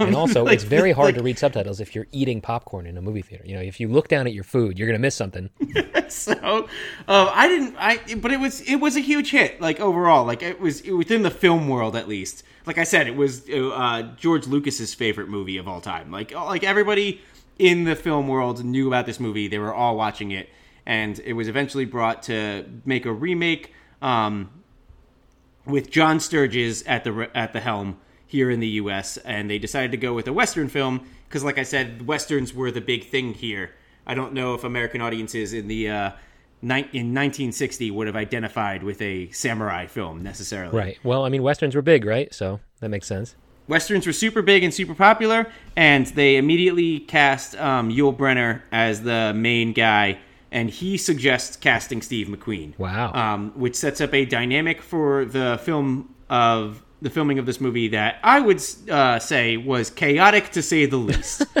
And 0.00 0.14
also, 0.14 0.44
Like, 0.44 0.54
it's 0.54 0.64
very 0.64 0.92
hard 0.92 1.06
like- 1.08 1.14
to 1.16 1.22
read 1.22 1.38
subtitles 1.38 1.80
if 1.80 1.94
you're 1.94 2.06
eating 2.12 2.40
popcorn 2.40 2.86
in 2.86 2.96
a 2.96 3.02
movie 3.02 3.22
theater. 3.22 3.44
You 3.46 3.56
know, 3.56 3.60
if 3.62 3.80
you 3.80 3.88
look 3.88 4.08
down 4.08 4.26
at 4.26 4.32
your 4.32 4.44
food, 4.44 4.78
you're 4.78 4.86
going 4.86 4.98
to 4.98 5.02
miss 5.02 5.14
something. 5.14 5.50
so 6.08 6.68
uh, 7.08 7.32
I 7.34 7.48
didn't. 7.48 7.76
I 7.78 7.98
but 8.16 8.30
it 8.32 8.40
was 8.40 8.60
it 8.62 8.76
was 8.76 8.96
a 8.96 9.00
huge 9.00 9.30
hit. 9.30 9.60
Like 9.60 9.80
overall, 9.80 10.24
like 10.24 10.42
it 10.42 10.60
was 10.60 10.82
within 10.84 11.22
the 11.22 11.30
film 11.30 11.68
world 11.68 11.96
at 11.96 12.06
least. 12.08 12.44
Like 12.66 12.78
I 12.78 12.84
said, 12.84 13.06
it 13.06 13.16
was 13.16 13.48
uh, 13.50 14.10
George 14.16 14.46
Lucas's 14.46 14.94
favorite 14.94 15.28
movie 15.28 15.56
of 15.58 15.66
all 15.68 15.80
time. 15.80 16.10
Like 16.10 16.32
like 16.34 16.64
everybody 16.64 17.20
in 17.58 17.84
the 17.84 17.96
film 17.96 18.28
world 18.28 18.64
knew 18.64 18.86
about 18.88 19.04
this 19.06 19.18
movie. 19.20 19.48
They 19.48 19.58
were 19.58 19.74
all 19.74 19.96
watching 19.96 20.30
it, 20.30 20.48
and 20.86 21.18
it 21.24 21.32
was 21.32 21.48
eventually 21.48 21.84
brought 21.84 22.22
to 22.24 22.64
make 22.84 23.04
a 23.06 23.12
remake. 23.12 23.72
Um, 24.00 24.50
with 25.66 25.90
John 25.90 26.18
Sturges 26.18 26.82
at 26.84 27.04
the 27.04 27.30
at 27.34 27.52
the 27.52 27.60
helm 27.60 27.98
here 28.26 28.50
in 28.50 28.60
the 28.60 28.68
U.S. 28.68 29.16
and 29.18 29.50
they 29.50 29.58
decided 29.58 29.90
to 29.90 29.96
go 29.96 30.14
with 30.14 30.28
a 30.28 30.32
Western 30.32 30.68
film 30.68 31.06
because, 31.28 31.44
like 31.44 31.58
I 31.58 31.62
said, 31.62 32.06
westerns 32.06 32.54
were 32.54 32.70
the 32.70 32.80
big 32.80 33.04
thing 33.04 33.34
here. 33.34 33.72
I 34.06 34.14
don't 34.14 34.32
know 34.32 34.54
if 34.54 34.64
American 34.64 35.00
audiences 35.00 35.52
in 35.52 35.68
the 35.68 35.90
uh, 35.90 36.10
ni- 36.62 36.88
in 36.92 37.14
1960 37.14 37.90
would 37.90 38.06
have 38.06 38.16
identified 38.16 38.82
with 38.82 39.00
a 39.02 39.30
samurai 39.30 39.86
film 39.86 40.22
necessarily. 40.22 40.76
Right. 40.76 40.98
Well, 41.02 41.24
I 41.24 41.28
mean, 41.28 41.42
westerns 41.42 41.74
were 41.74 41.82
big, 41.82 42.04
right? 42.04 42.32
So 42.32 42.60
that 42.80 42.88
makes 42.88 43.06
sense. 43.06 43.34
Westerns 43.66 44.06
were 44.06 44.14
super 44.14 44.40
big 44.40 44.64
and 44.64 44.72
super 44.72 44.94
popular, 44.94 45.46
and 45.76 46.06
they 46.06 46.36
immediately 46.36 47.00
cast 47.00 47.54
um, 47.56 47.90
Yul 47.90 48.16
Brynner 48.16 48.62
as 48.72 49.02
the 49.02 49.34
main 49.34 49.74
guy, 49.74 50.18
and 50.50 50.70
he 50.70 50.96
suggests 50.96 51.56
casting 51.56 52.02
Steve 52.02 52.28
McQueen. 52.28 52.78
Wow. 52.78 53.12
Um, 53.12 53.52
which 53.54 53.74
sets 53.74 54.00
up 54.00 54.14
a 54.14 54.24
dynamic 54.24 54.82
for 54.82 55.24
the 55.24 55.60
film 55.62 56.14
of 56.30 56.82
the 57.00 57.10
filming 57.10 57.38
of 57.38 57.46
this 57.46 57.60
movie 57.60 57.88
that 57.88 58.18
I 58.24 58.40
would 58.40 58.62
uh, 58.90 59.18
say 59.18 59.56
was 59.56 59.90
chaotic 59.90 60.50
to 60.50 60.62
say 60.62 60.86
the 60.86 60.96
least. 60.96 61.44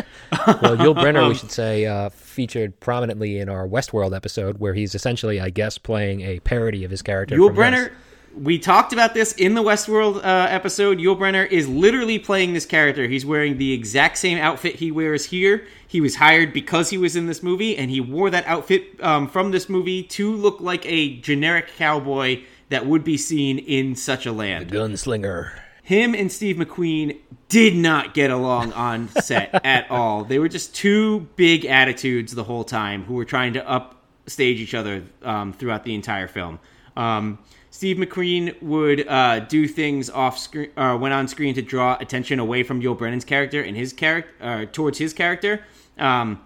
Well, 0.46 0.76
Yul 0.76 0.94
Brynner, 0.94 1.26
we 1.26 1.34
should 1.34 1.50
say, 1.50 1.86
uh, 1.86 2.10
featured 2.10 2.78
prominently 2.80 3.38
in 3.38 3.48
our 3.48 3.66
Westworld 3.66 4.14
episode, 4.14 4.58
where 4.58 4.74
he's 4.74 4.94
essentially, 4.94 5.40
I 5.40 5.48
guess, 5.48 5.78
playing 5.78 6.20
a 6.20 6.38
parody 6.40 6.84
of 6.84 6.90
his 6.90 7.00
character. 7.00 7.34
Yul 7.34 7.54
Brynner. 7.54 7.92
We 8.38 8.60
talked 8.60 8.92
about 8.92 9.14
this 9.14 9.32
in 9.32 9.54
the 9.54 9.62
Westworld 9.64 10.18
uh, 10.18 10.46
episode. 10.48 10.98
Yul 10.98 11.18
Brynner 11.18 11.50
is 11.50 11.68
literally 11.68 12.20
playing 12.20 12.52
this 12.52 12.64
character. 12.64 13.08
He's 13.08 13.26
wearing 13.26 13.58
the 13.58 13.72
exact 13.72 14.16
same 14.16 14.38
outfit 14.38 14.76
he 14.76 14.92
wears 14.92 15.24
here. 15.24 15.66
He 15.88 16.00
was 16.00 16.14
hired 16.14 16.52
because 16.52 16.90
he 16.90 16.98
was 16.98 17.16
in 17.16 17.26
this 17.26 17.42
movie, 17.42 17.76
and 17.76 17.90
he 17.90 18.00
wore 18.00 18.30
that 18.30 18.46
outfit 18.46 19.02
um, 19.02 19.26
from 19.28 19.50
this 19.50 19.68
movie 19.68 20.04
to 20.04 20.32
look 20.32 20.60
like 20.60 20.86
a 20.86 21.16
generic 21.16 21.66
cowboy 21.76 22.44
that 22.68 22.86
would 22.86 23.02
be 23.02 23.16
seen 23.16 23.58
in 23.58 23.96
such 23.96 24.24
a 24.24 24.30
land. 24.30 24.70
The 24.70 24.76
gunslinger. 24.76 25.50
him 25.82 26.14
and 26.14 26.30
Steve 26.30 26.56
McQueen 26.56 27.18
did 27.48 27.74
not 27.74 28.14
get 28.14 28.30
along 28.30 28.72
on 28.74 29.08
set 29.08 29.50
at 29.64 29.90
all. 29.90 30.22
They 30.22 30.38
were 30.38 30.48
just 30.48 30.76
two 30.76 31.26
big 31.34 31.64
attitudes 31.64 32.36
the 32.36 32.44
whole 32.44 32.64
time 32.64 33.02
who 33.02 33.14
were 33.14 33.24
trying 33.24 33.54
to 33.54 33.68
upstage 33.68 34.60
each 34.60 34.74
other 34.74 35.02
um, 35.22 35.52
throughout 35.54 35.82
the 35.82 35.96
entire 35.96 36.28
film. 36.28 36.60
Um, 36.96 37.38
Steve 37.78 37.96
McQueen 37.96 38.60
would 38.60 39.06
uh, 39.06 39.38
do 39.38 39.68
things 39.68 40.10
off 40.10 40.36
screen, 40.36 40.68
uh, 40.76 40.98
went 41.00 41.14
on 41.14 41.28
screen 41.28 41.54
to 41.54 41.62
draw 41.62 41.96
attention 42.00 42.40
away 42.40 42.64
from 42.64 42.82
Yul 42.82 42.98
Brynner's 42.98 43.24
character 43.24 43.62
and 43.62 43.76
his 43.76 43.92
character 43.92 44.32
uh, 44.40 44.64
towards 44.72 44.98
his 44.98 45.12
character. 45.12 45.62
Um, 45.96 46.40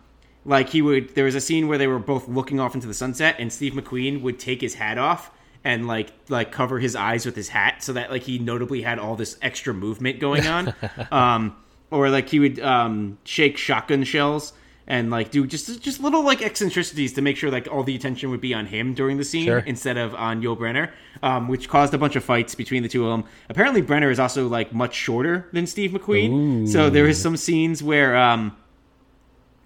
like 0.44 0.68
he 0.68 0.82
would, 0.82 1.14
there 1.14 1.24
was 1.24 1.34
a 1.34 1.40
scene 1.40 1.68
where 1.68 1.78
they 1.78 1.86
were 1.86 1.98
both 1.98 2.28
looking 2.28 2.60
off 2.60 2.74
into 2.74 2.86
the 2.86 2.92
sunset, 2.92 3.36
and 3.38 3.50
Steve 3.50 3.72
McQueen 3.72 4.20
would 4.20 4.38
take 4.38 4.60
his 4.60 4.74
hat 4.74 4.98
off 4.98 5.30
and 5.64 5.86
like 5.86 6.12
like 6.28 6.52
cover 6.52 6.80
his 6.80 6.94
eyes 6.94 7.24
with 7.24 7.34
his 7.34 7.48
hat 7.48 7.82
so 7.82 7.94
that 7.94 8.10
like 8.10 8.24
he 8.24 8.38
notably 8.38 8.82
had 8.82 8.98
all 8.98 9.16
this 9.16 9.38
extra 9.40 9.72
movement 9.72 10.20
going 10.20 10.46
on 10.46 10.74
um 11.12 11.56
or 11.90 12.10
like 12.10 12.28
he 12.28 12.40
would 12.40 12.60
um 12.60 13.16
shake 13.24 13.56
shotgun 13.56 14.02
shells 14.04 14.52
and 14.86 15.10
like 15.10 15.30
do 15.30 15.46
just 15.46 15.80
just 15.80 16.00
little 16.00 16.24
like 16.24 16.42
eccentricities 16.42 17.12
to 17.12 17.22
make 17.22 17.36
sure 17.36 17.50
like 17.50 17.68
all 17.70 17.82
the 17.84 17.94
attention 17.94 18.30
would 18.30 18.40
be 18.40 18.52
on 18.52 18.66
him 18.66 18.94
during 18.94 19.16
the 19.16 19.24
scene 19.24 19.44
Sure. 19.46 19.58
instead 19.60 19.96
of 19.96 20.14
on 20.14 20.42
Yul 20.42 20.56
Brynner 20.58 20.90
um 21.22 21.46
which 21.48 21.68
caused 21.68 21.94
a 21.94 21.98
bunch 21.98 22.16
of 22.16 22.24
fights 22.24 22.54
between 22.54 22.82
the 22.82 22.88
two 22.88 23.06
of 23.06 23.12
them. 23.12 23.28
Apparently 23.48 23.80
Brynner 23.82 24.10
is 24.10 24.18
also 24.18 24.48
like 24.48 24.72
much 24.72 24.94
shorter 24.94 25.48
than 25.52 25.66
Steve 25.66 25.92
McQueen. 25.92 26.68
So 26.68 26.90
there 26.90 27.06
is 27.06 27.20
some 27.20 27.36
scenes 27.36 27.82
where 27.82 28.16
um 28.16 28.56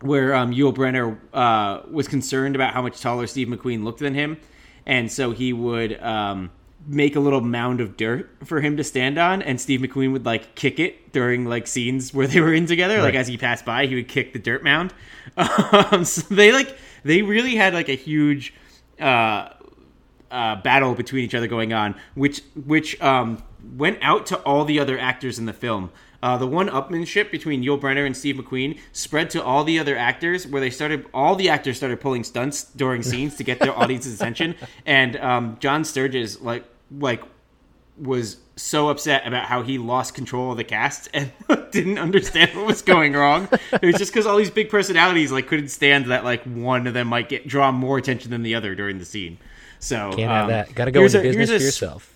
where 0.03 0.35
um, 0.35 0.53
Yul 0.53 0.75
Brynner 0.75 1.19
uh, 1.33 1.81
was 1.91 2.07
concerned 2.07 2.55
about 2.55 2.75
how 2.75 2.83
much 2.83 3.01
taller 3.01 3.27
Steve 3.27 3.49
McQueen 3.49 3.83
looked 3.83 4.01
than 4.01 4.13
him, 4.15 4.37
and 4.85 5.11
so 5.11 5.31
he 5.31 5.55
would 5.55 5.99
um, 6.03 6.51
make 6.87 7.17
a 7.17 7.21
little 7.21 7.41
mound 7.41 7.81
of 7.81 7.97
dirt 7.97 8.31
for 8.45 8.61
him 8.61 8.77
to 8.77 8.85
stand 8.85 9.19
on, 9.19 9.43
and 9.43 9.61
Steve 9.61 9.81
McQueen 9.81 10.13
would 10.13 10.25
like 10.25 10.55
kick 10.55 10.79
it 10.79 11.13
during 11.13 11.45
like 11.45 11.67
scenes 11.67 12.15
where 12.15 12.27
they 12.27 12.41
were 12.41 12.55
in 12.55 12.67
together. 12.67 13.03
Like 13.03 13.15
as 13.15 13.27
he 13.27 13.37
passed 13.37 13.65
by, 13.65 13.87
he 13.87 13.95
would 13.95 14.09
kick 14.09 14.33
the 14.33 14.39
dirt 14.39 14.63
mound. 14.63 14.95
Um, 15.37 16.05
so 16.05 16.23
they 16.35 16.53
like 16.53 16.79
they 17.03 17.23
really 17.23 17.57
had 17.57 17.75
like 17.75 17.89
a 17.89 17.97
huge. 17.97 18.55
Uh, 18.99 19.51
uh, 20.31 20.57
battle 20.57 20.95
between 20.95 21.25
each 21.25 21.35
other 21.35 21.47
going 21.47 21.73
on, 21.73 21.95
which 22.15 22.43
which 22.65 23.01
um, 23.01 23.43
went 23.77 23.99
out 24.03 24.27
to 24.27 24.37
all 24.39 24.65
the 24.65 24.81
other 24.81 24.99
actors 24.99 25.39
in 25.39 25.47
the 25.47 25.53
film. 25.53 25.91
Uh, 26.23 26.37
the 26.37 26.47
one 26.47 26.69
upmanship 26.69 27.31
between 27.31 27.63
Yul 27.63 27.79
Brynner 27.81 28.07
and 28.07 28.17
Steve 28.17 28.37
McQueen 28.37 28.79
spread 28.93 29.31
to 29.31 29.43
all 29.43 29.65
the 29.65 29.79
other 29.79 29.97
actors, 29.97 30.47
where 30.47 30.61
they 30.61 30.71
started 30.71 31.07
all 31.13 31.37
the 31.37 31.49
actors 31.49 31.77
started 31.77 32.01
pulling 32.01 32.25
stunts 32.25 32.65
during 32.65 33.03
scenes 33.03 33.37
to 33.37 33.45
get 33.45 33.59
their 33.59 33.77
audience's 33.79 34.15
attention. 34.15 34.55
And 34.87 35.17
um, 35.17 35.57
John 35.61 35.85
Sturges 35.85 36.41
like 36.41 36.65
like 36.91 37.23
was 37.99 38.37
so 38.57 38.89
upset 38.89 39.27
about 39.27 39.47
how 39.47 39.63
he 39.63 39.79
lost 39.79 40.15
control 40.15 40.51
of 40.51 40.57
the 40.57 40.65
cast 40.65 41.09
and 41.15 41.33
didn't 41.71 41.99
understand 41.99 42.55
what 42.57 42.67
was 42.67 42.83
going 42.83 43.13
wrong. 43.13 43.49
It 43.73 43.85
was 43.85 43.97
just 43.97 44.13
because 44.13 44.27
all 44.27 44.37
these 44.37 44.51
big 44.51 44.71
personalities 44.71 45.33
like 45.33 45.47
couldn't 45.47 45.69
stand 45.69 46.07
that 46.07 46.25
like 46.25 46.45
one 46.45 46.87
of 46.87 46.95
them 46.95 47.09
might 47.09 47.29
get 47.29 47.47
draw 47.47 47.73
more 47.73 47.99
attention 47.99 48.31
than 48.31 48.43
the 48.43 48.55
other 48.55 48.75
during 48.75 48.99
the 48.99 49.05
scene. 49.05 49.39
So 49.79 50.13
Can't 50.13 50.31
have 50.31 50.45
um, 50.45 50.51
that. 50.51 50.75
Got 50.75 50.87
to 50.87 50.91
go 50.91 51.05
into 51.05 51.21
a- 51.21 51.23
business 51.23 51.49
here's 51.49 51.61
for 51.61 51.65
yourself. 51.67 52.13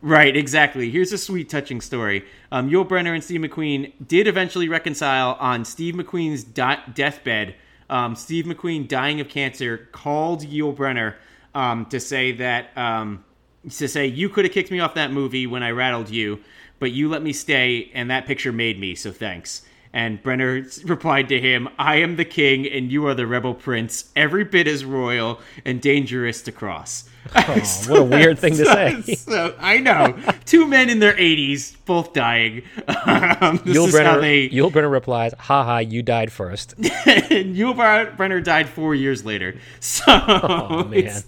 Right, 0.00 0.36
exactly. 0.36 0.90
Here's 0.90 1.12
a 1.14 1.18
sweet, 1.18 1.48
touching 1.48 1.80
story. 1.80 2.26
Um, 2.52 2.68
Yul 2.68 2.86
Brynner 2.86 3.14
and 3.14 3.24
Steve 3.24 3.40
McQueen 3.40 3.90
did 4.06 4.26
eventually 4.26 4.68
reconcile 4.68 5.38
on 5.40 5.64
Steve 5.64 5.94
McQueen's 5.94 6.44
di- 6.44 6.82
deathbed. 6.92 7.54
Um, 7.88 8.14
Steve 8.14 8.44
McQueen, 8.44 8.86
dying 8.86 9.20
of 9.20 9.30
cancer, 9.30 9.88
called 9.92 10.42
Yul 10.42 10.76
Brynner 10.76 11.14
um, 11.54 11.86
to 11.86 12.00
say 12.00 12.32
that 12.32 12.76
um, 12.76 13.24
to 13.70 13.88
say 13.88 14.06
you 14.06 14.28
could 14.28 14.44
have 14.44 14.52
kicked 14.52 14.70
me 14.70 14.80
off 14.80 14.94
that 14.94 15.12
movie 15.12 15.46
when 15.46 15.62
I 15.62 15.70
rattled 15.70 16.10
you, 16.10 16.40
but 16.78 16.92
you 16.92 17.08
let 17.08 17.22
me 17.22 17.32
stay, 17.32 17.90
and 17.94 18.10
that 18.10 18.26
picture 18.26 18.52
made 18.52 18.78
me. 18.78 18.94
So 18.94 19.12
thanks. 19.12 19.62
And 19.94 20.20
Brynner 20.24 20.88
replied 20.90 21.28
to 21.28 21.40
him, 21.40 21.68
I 21.78 21.96
am 21.96 22.16
the 22.16 22.24
king 22.24 22.66
and 22.66 22.90
you 22.90 23.06
are 23.06 23.14
the 23.14 23.28
rebel 23.28 23.54
prince, 23.54 24.10
every 24.16 24.42
bit 24.42 24.66
as 24.66 24.84
royal 24.84 25.40
and 25.64 25.80
dangerous 25.80 26.42
to 26.42 26.52
cross. 26.52 27.08
Oh, 27.36 27.42
what 27.86 28.00
a 28.00 28.02
weird 28.02 28.40
thing 28.40 28.56
to 28.56 28.64
say. 28.66 29.14
So, 29.14 29.54
I 29.60 29.78
know. 29.78 30.18
Two 30.46 30.66
men 30.66 30.90
in 30.90 30.98
their 30.98 31.12
80s, 31.14 31.76
both 31.86 32.12
dying. 32.12 32.62
Um, 33.06 33.58
this 33.64 33.76
Yul 33.76 33.88
is 33.88 33.98
how 33.98 34.16
Brynner, 34.16 34.20
they. 34.20 34.48
Yul 34.48 34.70
Brynner 34.72 34.90
replies, 34.90 35.34
haha, 35.38 35.78
you 35.78 36.02
died 36.02 36.32
first. 36.32 36.72
and 36.78 37.54
Yul 37.54 37.74
Brynner 38.16 38.42
died 38.42 38.68
four 38.68 38.94
years 38.94 39.24
later. 39.24 39.56
So. 39.80 40.04
Oh, 40.08 40.84
man. 40.84 41.22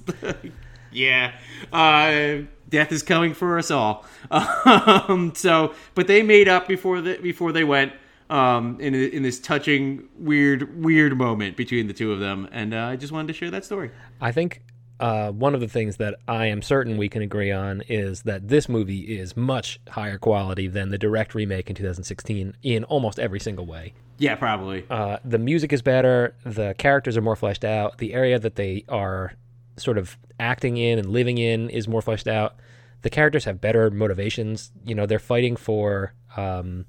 Yeah. 0.97 1.33
Uh, 1.73 2.47
death 2.69 2.91
is 2.93 3.03
coming 3.03 3.35
for 3.35 3.59
us 3.59 3.71
all. 3.71 4.05
Um, 4.31 5.33
so, 5.37 5.75
but 5.95 6.09
they 6.09 6.23
made 6.23 6.49
up 6.49 6.67
before 6.67 7.01
the, 7.01 7.19
before 7.19 7.53
they 7.53 7.65
went. 7.65 7.93
Um, 8.29 8.81
in 8.81 8.93
in 8.93 9.23
this 9.23 9.39
touching, 9.39 10.09
weird, 10.19 10.83
weird 10.85 11.17
moment 11.17 11.57
between 11.57 11.87
the 11.87 11.93
two 11.93 12.11
of 12.11 12.19
them, 12.19 12.49
and 12.51 12.75
uh, 12.75 12.87
I 12.87 12.97
just 12.97 13.13
wanted 13.13 13.29
to 13.29 13.35
share 13.35 13.53
that 13.53 13.65
story. 13.65 13.93
I 14.21 14.33
think 14.33 14.63
uh, 14.99 15.31
one 15.31 15.55
of 15.55 15.61
the 15.61 15.69
things 15.69 15.99
that 15.99 16.17
I 16.27 16.47
am 16.47 16.63
certain 16.63 16.97
we 16.97 17.09
can 17.09 17.23
agree 17.23 17.53
on 17.53 17.83
is 17.89 18.23
that 18.23 18.49
this 18.49 18.69
movie 18.69 19.17
is 19.19 19.37
much 19.37 19.79
higher 19.89 20.19
quality 20.19 20.67
than 20.67 20.89
the 20.89 20.99
direct 20.99 21.35
remake 21.35 21.69
in 21.69 21.77
2016 21.77 22.57
in 22.63 22.85
almost 22.85 23.19
every 23.19 23.41
single 23.41 23.67
way. 23.67 23.93
Yeah, 24.19 24.35
probably. 24.37 24.87
Uh, 24.89 25.19
the 25.25 25.39
music 25.39 25.73
is 25.73 25.83
better, 25.83 26.35
the 26.45 26.75
characters 26.79 27.17
are 27.17 27.23
more 27.23 27.37
fleshed 27.37 27.65
out, 27.65 27.99
the 27.99 28.15
area 28.15 28.39
that 28.39 28.57
they 28.57 28.85
are 28.89 29.35
sort 29.77 29.99
of 29.99 30.17
acting 30.41 30.77
in 30.77 30.99
and 30.99 31.11
living 31.11 31.39
in 31.39 31.71
is 31.71 31.89
more 31.89 32.03
fleshed 32.03 32.29
out. 32.29 32.57
The 33.03 33.11
characters 33.11 33.45
have 33.45 33.61
better 33.61 33.91
motivations. 33.91 34.73
You 34.85 34.95
know, 34.95 35.07
they're 35.07 35.19
fighting 35.19 35.57
for, 35.57 36.15
um, 36.37 36.87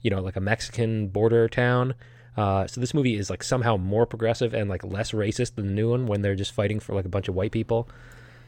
you 0.00 0.10
know, 0.10 0.20
like 0.20 0.36
a 0.36 0.40
Mexican 0.40 1.08
border 1.08 1.48
town. 1.48 1.94
Uh, 2.36 2.66
so 2.66 2.80
this 2.80 2.94
movie 2.94 3.16
is 3.16 3.28
like 3.28 3.42
somehow 3.42 3.76
more 3.76 4.06
progressive 4.06 4.54
and 4.54 4.70
like 4.70 4.84
less 4.84 5.12
racist 5.12 5.56
than 5.56 5.66
the 5.66 5.72
new 5.72 5.90
one 5.90 6.06
when 6.06 6.22
they're 6.22 6.36
just 6.36 6.52
fighting 6.52 6.80
for 6.80 6.94
like 6.94 7.04
a 7.04 7.08
bunch 7.08 7.28
of 7.28 7.34
white 7.34 7.52
people. 7.52 7.88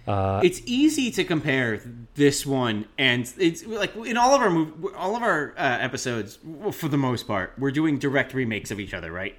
Uh, 0.06 0.40
it's 0.42 0.60
easy 0.64 1.12
to 1.12 1.22
compare 1.22 1.80
this 2.14 2.44
one 2.44 2.86
and 2.98 3.32
it's 3.38 3.64
like 3.64 3.94
in 3.94 4.16
all 4.16 4.34
of 4.34 4.42
our 4.42 4.48
mov- 4.48 4.92
all 4.96 5.14
of 5.14 5.22
our 5.22 5.52
uh, 5.56 5.78
episodes 5.80 6.40
for 6.72 6.88
the 6.88 6.96
most 6.96 7.28
part 7.28 7.52
we're 7.56 7.70
doing 7.70 8.00
direct 8.00 8.34
remakes 8.34 8.72
of 8.72 8.80
each 8.80 8.94
other 8.94 9.12
right 9.12 9.38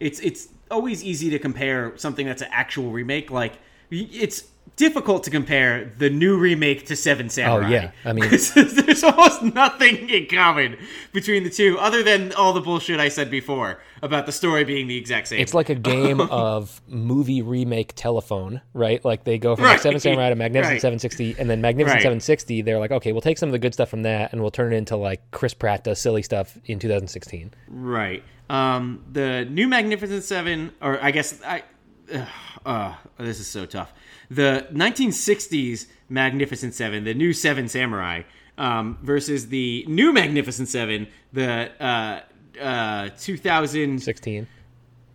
it's 0.00 0.18
it's 0.20 0.48
always 0.70 1.04
easy 1.04 1.28
to 1.28 1.38
compare 1.38 1.92
something 1.98 2.26
that's 2.26 2.40
an 2.40 2.48
actual 2.50 2.90
remake 2.90 3.30
like 3.30 3.58
it's 3.90 4.44
difficult 4.76 5.24
to 5.24 5.30
compare 5.30 5.92
the 5.98 6.08
new 6.08 6.38
remake 6.38 6.86
to 6.86 6.94
Seven 6.94 7.28
Samurai. 7.28 7.66
Oh, 7.66 7.68
yeah. 7.68 7.90
I 8.04 8.12
mean- 8.12 8.28
there's 8.54 9.02
almost 9.02 9.42
nothing 9.42 10.08
in 10.08 10.26
common 10.26 10.76
between 11.12 11.42
the 11.42 11.50
two, 11.50 11.76
other 11.80 12.04
than 12.04 12.32
all 12.34 12.52
the 12.52 12.60
bullshit 12.60 13.00
I 13.00 13.08
said 13.08 13.28
before 13.28 13.80
about 14.02 14.26
the 14.26 14.30
story 14.32 14.62
being 14.62 14.86
the 14.86 14.96
exact 14.96 15.26
same. 15.28 15.40
It's 15.40 15.52
like 15.54 15.68
a 15.68 15.74
game 15.74 16.20
of 16.30 16.80
movie 16.86 17.42
remake 17.42 17.94
telephone, 17.96 18.60
right? 18.72 19.04
Like 19.04 19.24
they 19.24 19.36
go 19.38 19.56
from 19.56 19.64
like 19.64 19.72
Right. 19.72 19.80
Seven 19.80 19.98
Samurai 19.98 20.28
to 20.28 20.34
Magnificent 20.36 20.74
Right. 20.74 20.80
760, 20.80 21.36
and 21.40 21.50
then 21.50 21.60
Magnificent 21.60 21.96
Right. 21.96 22.02
760. 22.02 22.62
They're 22.62 22.78
like, 22.78 22.92
okay, 22.92 23.10
we'll 23.10 23.20
take 23.20 23.38
some 23.38 23.48
of 23.48 23.52
the 23.52 23.58
good 23.58 23.74
stuff 23.74 23.88
from 23.88 24.02
that, 24.02 24.30
and 24.32 24.40
we'll 24.42 24.52
turn 24.52 24.72
it 24.72 24.76
into 24.76 24.94
like 24.96 25.28
Chris 25.32 25.54
Pratt 25.54 25.82
does 25.82 25.98
silly 25.98 26.22
stuff 26.22 26.56
in 26.66 26.78
2016. 26.78 27.52
Right. 27.68 28.22
Um, 28.48 29.04
the 29.10 29.44
new 29.50 29.66
Magnificent 29.66 30.22
Seven, 30.22 30.72
or 30.80 31.02
I 31.02 31.10
guess 31.10 31.42
I. 31.42 31.64
Uh, 32.12 32.26
uh, 32.64 32.94
this 33.18 33.40
is 33.40 33.46
so 33.46 33.66
tough. 33.66 33.92
The 34.30 34.66
1960s 34.72 35.86
Magnificent 36.08 36.74
Seven, 36.74 37.04
the 37.04 37.14
new 37.14 37.32
Seven 37.32 37.68
Samurai, 37.68 38.22
um, 38.56 38.98
versus 39.02 39.48
the 39.48 39.84
new 39.88 40.12
Magnificent 40.12 40.68
Seven, 40.68 41.06
the 41.32 41.70
uh, 41.80 42.20
uh, 42.60 43.08
2016 43.18 44.46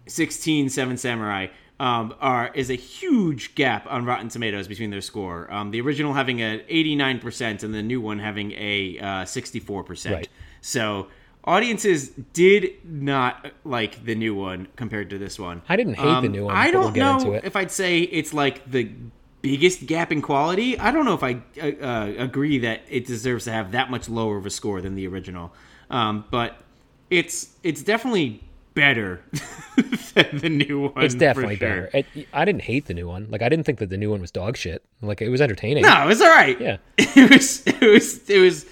16. 0.08 0.70
Seven 0.70 0.98
Samurai. 0.98 1.48
Um, 1.80 2.14
are 2.22 2.52
is 2.54 2.70
a 2.70 2.76
huge 2.76 3.56
gap 3.56 3.88
on 3.90 4.06
Rotten 4.06 4.30
Tomatoes 4.30 4.68
between 4.68 4.92
their 4.92 5.02
score. 5.02 5.52
Um, 5.52 5.72
the 5.72 5.82
original 5.82 6.14
having 6.14 6.40
a 6.40 6.60
89% 6.70 7.64
and 7.64 7.74
the 7.74 7.82
new 7.82 8.00
one 8.00 8.20
having 8.20 8.52
a 8.52 9.00
uh, 9.00 9.06
64%. 9.24 10.12
Right. 10.12 10.30
So 10.62 11.08
audiences 11.46 12.10
did 12.34 12.74
not 12.84 13.52
like 13.64 14.06
the 14.06 14.16
new 14.16 14.36
one 14.36 14.68
compared 14.76 15.10
to 15.12 15.18
this 15.18 15.38
one. 15.38 15.62
I 15.68 15.76
didn't 15.76 15.96
hate 15.96 16.22
the 16.22 16.30
new 16.30 16.46
one, 16.46 16.56
Um, 16.56 16.62
I 16.62 16.72
don't 16.72 16.94
we'll 16.94 17.20
know 17.20 17.34
if 17.34 17.56
I'd 17.56 17.72
say 17.72 18.02
it's 18.02 18.34
like 18.34 18.70
the 18.70 18.92
biggest 19.42 19.86
gap 19.86 20.12
in 20.12 20.22
quality. 20.22 20.80
I 20.80 20.92
don't 20.92 21.06
know 21.06 21.14
if 21.14 21.24
I 21.24 21.42
uh, 21.62 21.86
uh, 21.86 22.14
agree 22.18 22.60
that 22.60 22.82
it 22.90 23.06
deserves 23.06 23.44
to 23.46 23.52
have 23.52 23.74
that 23.74 23.92
much 23.92 24.10
lower 24.10 24.38
of 24.38 24.46
a 24.46 24.50
score 24.50 24.82
than 24.82 24.96
the 24.96 25.08
original. 25.08 25.54
Um, 25.90 26.26
but 26.32 26.58
it's 27.10 27.50
it's 27.62 27.84
definitely 27.84 28.42
better 28.74 29.22
than 30.14 30.40
the 30.40 30.50
new 30.50 30.90
one. 30.90 31.04
It's 31.04 31.14
definitely 31.14 31.58
sure. 31.58 31.90
better. 31.92 32.06
It, 32.16 32.28
I 32.34 32.46
didn't 32.46 32.64
hate 32.64 32.86
the 32.86 32.94
new 32.94 33.08
one. 33.08 33.28
Like 33.30 33.42
I 33.42 33.50
didn't 33.50 33.66
think 33.66 33.80
that 33.80 33.90
the 33.90 33.98
new 33.98 34.10
one 34.10 34.22
was 34.22 34.32
dog 34.32 34.58
shit. 34.58 34.84
Like 35.02 35.22
it 35.22 35.30
was 35.30 35.42
entertaining. 35.42 35.84
No, 35.84 36.04
it 36.04 36.08
was 36.08 36.22
all 36.22 36.30
right. 36.30 36.60
Yeah. 36.60 36.78
it 36.98 37.30
was 37.30 37.64
it 37.68 37.82
was 37.82 38.30
it 38.30 38.40
was 38.40 38.66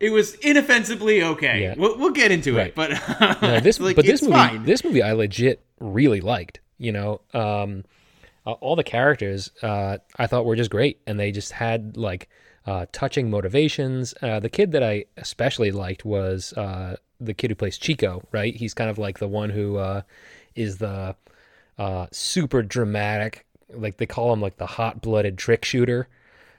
it 0.00 0.10
was 0.10 0.34
inoffensively 0.36 1.22
okay. 1.22 1.62
Yeah. 1.62 1.74
We'll, 1.76 1.98
we'll 1.98 2.12
get 2.12 2.30
into 2.30 2.56
Right. 2.56 2.68
it, 2.68 2.74
but 2.74 2.90
No, 3.42 3.60
this 3.60 3.80
like, 3.80 3.96
but 3.96 4.04
this 4.06 4.22
movie 4.22 4.32
fine. 4.34 4.64
this 4.64 4.84
movie 4.84 5.02
I 5.02 5.12
legit 5.12 5.62
really 5.80 6.20
liked. 6.20 6.60
You 6.78 6.92
know, 6.92 7.20
um, 7.34 7.84
all 8.44 8.76
the 8.76 8.84
characters 8.84 9.50
uh, 9.62 9.98
I 10.16 10.26
thought 10.26 10.44
were 10.46 10.56
just 10.56 10.70
great, 10.70 11.00
and 11.06 11.18
they 11.18 11.32
just 11.32 11.52
had 11.52 11.96
like 11.96 12.28
uh, 12.66 12.86
touching 12.92 13.30
motivations. 13.30 14.14
Uh, 14.22 14.38
the 14.40 14.48
kid 14.48 14.72
that 14.72 14.82
I 14.82 15.06
especially 15.16 15.70
liked 15.72 16.04
was 16.04 16.52
uh, 16.54 16.96
the 17.20 17.34
kid 17.34 17.50
who 17.50 17.54
plays 17.56 17.76
Chico. 17.78 18.22
Right, 18.32 18.54
he's 18.54 18.74
kind 18.74 18.88
of 18.90 18.98
like 18.98 19.18
the 19.18 19.28
one 19.28 19.50
who 19.50 19.76
uh, 19.78 20.02
is 20.54 20.78
the 20.78 21.16
uh, 21.78 22.06
super 22.12 22.62
dramatic. 22.62 23.44
Like 23.70 23.96
they 23.98 24.06
call 24.06 24.32
him 24.32 24.40
like 24.40 24.56
the 24.56 24.66
hot 24.66 25.02
blooded 25.02 25.36
trick 25.36 25.64
shooter. 25.64 26.08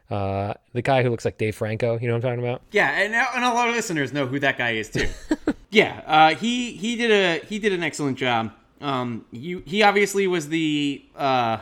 Uh, 0.09 0.55
the 0.73 0.81
guy 0.81 1.03
who 1.03 1.09
looks 1.09 1.23
like 1.23 1.37
Dave 1.37 1.55
Franco. 1.55 1.99
You 1.99 2.07
know 2.07 2.13
what 2.15 2.25
I'm 2.25 2.31
talking 2.37 2.43
about? 2.43 2.61
Yeah, 2.71 2.89
and, 2.89 3.13
and 3.13 3.43
a 3.45 3.53
lot 3.53 3.69
of 3.69 3.75
listeners 3.75 4.11
know 4.11 4.25
who 4.25 4.39
that 4.39 4.57
guy 4.57 4.71
is 4.71 4.89
too. 4.89 5.07
yeah, 5.69 6.01
uh, 6.07 6.35
he 6.35 6.71
he 6.71 6.95
did 6.95 7.11
a 7.11 7.45
he 7.45 7.59
did 7.59 7.73
an 7.73 7.83
excellent 7.83 8.17
job. 8.17 8.51
Um, 8.81 9.25
you 9.31 9.61
he 9.65 9.83
obviously 9.83 10.25
was 10.25 10.49
the 10.49 11.03
uh, 11.15 11.59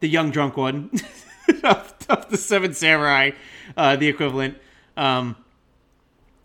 the 0.00 0.08
young 0.08 0.30
drunk 0.30 0.56
one 0.56 0.90
of, 1.64 1.94
of 2.08 2.30
the 2.30 2.38
Seven 2.38 2.72
Samurai, 2.72 3.32
uh, 3.76 3.96
the 3.96 4.08
equivalent. 4.08 4.56
Um, 4.96 5.36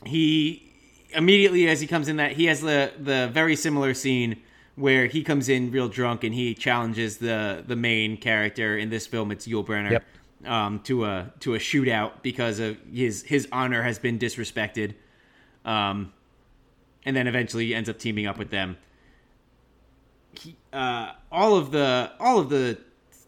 he 0.05 0.71
immediately 1.11 1.67
as 1.69 1.79
he 1.81 1.87
comes 1.87 2.07
in 2.07 2.17
that 2.17 2.33
he 2.33 2.45
has 2.45 2.61
the 2.61 2.91
the 2.99 3.29
very 3.31 3.55
similar 3.55 3.93
scene 3.93 4.41
where 4.75 5.07
he 5.07 5.23
comes 5.23 5.49
in 5.49 5.71
real 5.71 5.89
drunk 5.89 6.23
and 6.23 6.33
he 6.33 6.53
challenges 6.53 7.17
the 7.17 7.63
the 7.65 7.75
main 7.75 8.17
character 8.17 8.77
in 8.77 8.89
this 8.89 9.07
film. 9.07 9.31
It's 9.31 9.47
Yul 9.47 9.65
Brynner 9.65 9.91
Yep. 9.91 10.03
Um, 10.45 10.79
to 10.81 11.05
a 11.05 11.31
to 11.39 11.55
a 11.55 11.59
shootout 11.59 12.21
because 12.21 12.59
of 12.59 12.77
his 12.91 13.23
his 13.23 13.47
honor 13.51 13.83
has 13.83 13.99
been 13.99 14.19
disrespected, 14.19 14.95
um, 15.65 16.13
and 17.05 17.15
then 17.15 17.27
eventually 17.27 17.73
ends 17.73 17.89
up 17.89 17.99
teaming 17.99 18.25
up 18.25 18.37
with 18.37 18.49
them. 18.49 18.77
He, 20.31 20.55
uh, 20.71 21.11
all 21.31 21.55
of 21.55 21.71
the 21.71 22.11
all 22.19 22.39
of 22.39 22.49
the 22.49 22.77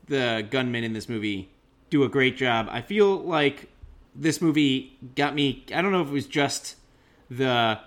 the 0.07 0.45
gunmen 0.49 0.83
in 0.83 0.93
this 0.93 1.07
movie 1.09 1.49
do 1.89 2.03
a 2.03 2.09
great 2.09 2.37
job. 2.37 2.67
I 2.69 2.81
feel 2.81 3.17
like 3.17 3.69
this 4.15 4.41
movie 4.41 4.97
got 5.15 5.35
me. 5.35 5.65
I 5.73 5.81
don't 5.81 5.91
know 5.91 6.01
if 6.01 6.07
it 6.07 6.13
was 6.13 6.27
just 6.27 6.75
the 7.29 7.79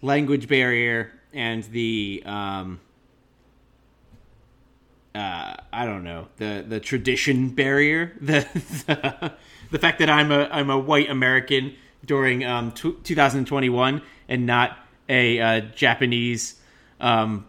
language 0.00 0.48
barrier 0.48 1.12
and 1.32 1.64
the 1.64 2.22
um, 2.26 2.80
uh, 5.14 5.54
I 5.72 5.84
don't 5.84 6.04
know 6.04 6.28
the 6.36 6.64
the 6.66 6.80
tradition 6.80 7.50
barrier, 7.50 8.12
the 8.20 8.46
the, 8.86 9.32
the 9.70 9.78
fact 9.78 9.98
that 9.98 10.08
I'm 10.08 10.30
a 10.30 10.48
I'm 10.50 10.70
a 10.70 10.78
white 10.78 11.10
American 11.10 11.74
during 12.04 12.44
um, 12.44 12.72
t- 12.72 12.96
2021 13.04 14.02
and 14.28 14.46
not 14.46 14.78
a 15.08 15.40
uh, 15.40 15.60
Japanese 15.74 16.60
um, 17.00 17.46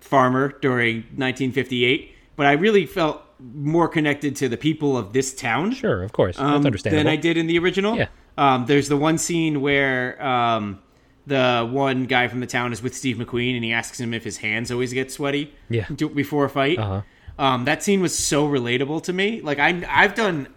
farmer 0.00 0.54
during 0.60 0.96
1958. 0.96 2.14
But 2.36 2.46
I 2.46 2.52
really 2.52 2.86
felt 2.86 3.22
more 3.38 3.88
connected 3.88 4.36
to 4.36 4.48
the 4.48 4.56
people 4.56 4.96
of 4.96 5.12
this 5.12 5.34
town 5.34 5.72
Sure, 5.72 6.02
of 6.02 6.12
course. 6.12 6.36
That's 6.36 6.48
um, 6.48 6.66
understandable. 6.66 7.04
than 7.04 7.12
I 7.12 7.16
did 7.16 7.36
in 7.36 7.46
the 7.46 7.58
original. 7.58 7.96
Yeah. 7.96 8.08
Um, 8.38 8.66
there's 8.66 8.88
the 8.88 8.96
one 8.96 9.18
scene 9.18 9.60
where 9.62 10.22
um, 10.22 10.80
the 11.26 11.68
one 11.70 12.04
guy 12.04 12.28
from 12.28 12.40
the 12.40 12.46
town 12.46 12.72
is 12.72 12.82
with 12.82 12.94
Steve 12.94 13.16
McQueen 13.16 13.54
and 13.56 13.64
he 13.64 13.72
asks 13.72 13.98
him 13.98 14.14
if 14.14 14.22
his 14.24 14.36
hands 14.38 14.70
always 14.70 14.92
get 14.92 15.10
sweaty 15.10 15.52
Yeah. 15.68 15.88
before 15.88 16.44
a 16.44 16.48
fight. 16.50 16.78
'em. 16.78 17.02
Um, 17.38 17.64
that 17.66 17.82
scene 17.82 18.00
was 18.00 18.16
so 18.16 18.48
relatable 18.48 19.02
to 19.04 19.12
me. 19.12 19.40
Like 19.42 19.58
I, 19.58 19.84
I've 19.88 20.14
done 20.14 20.48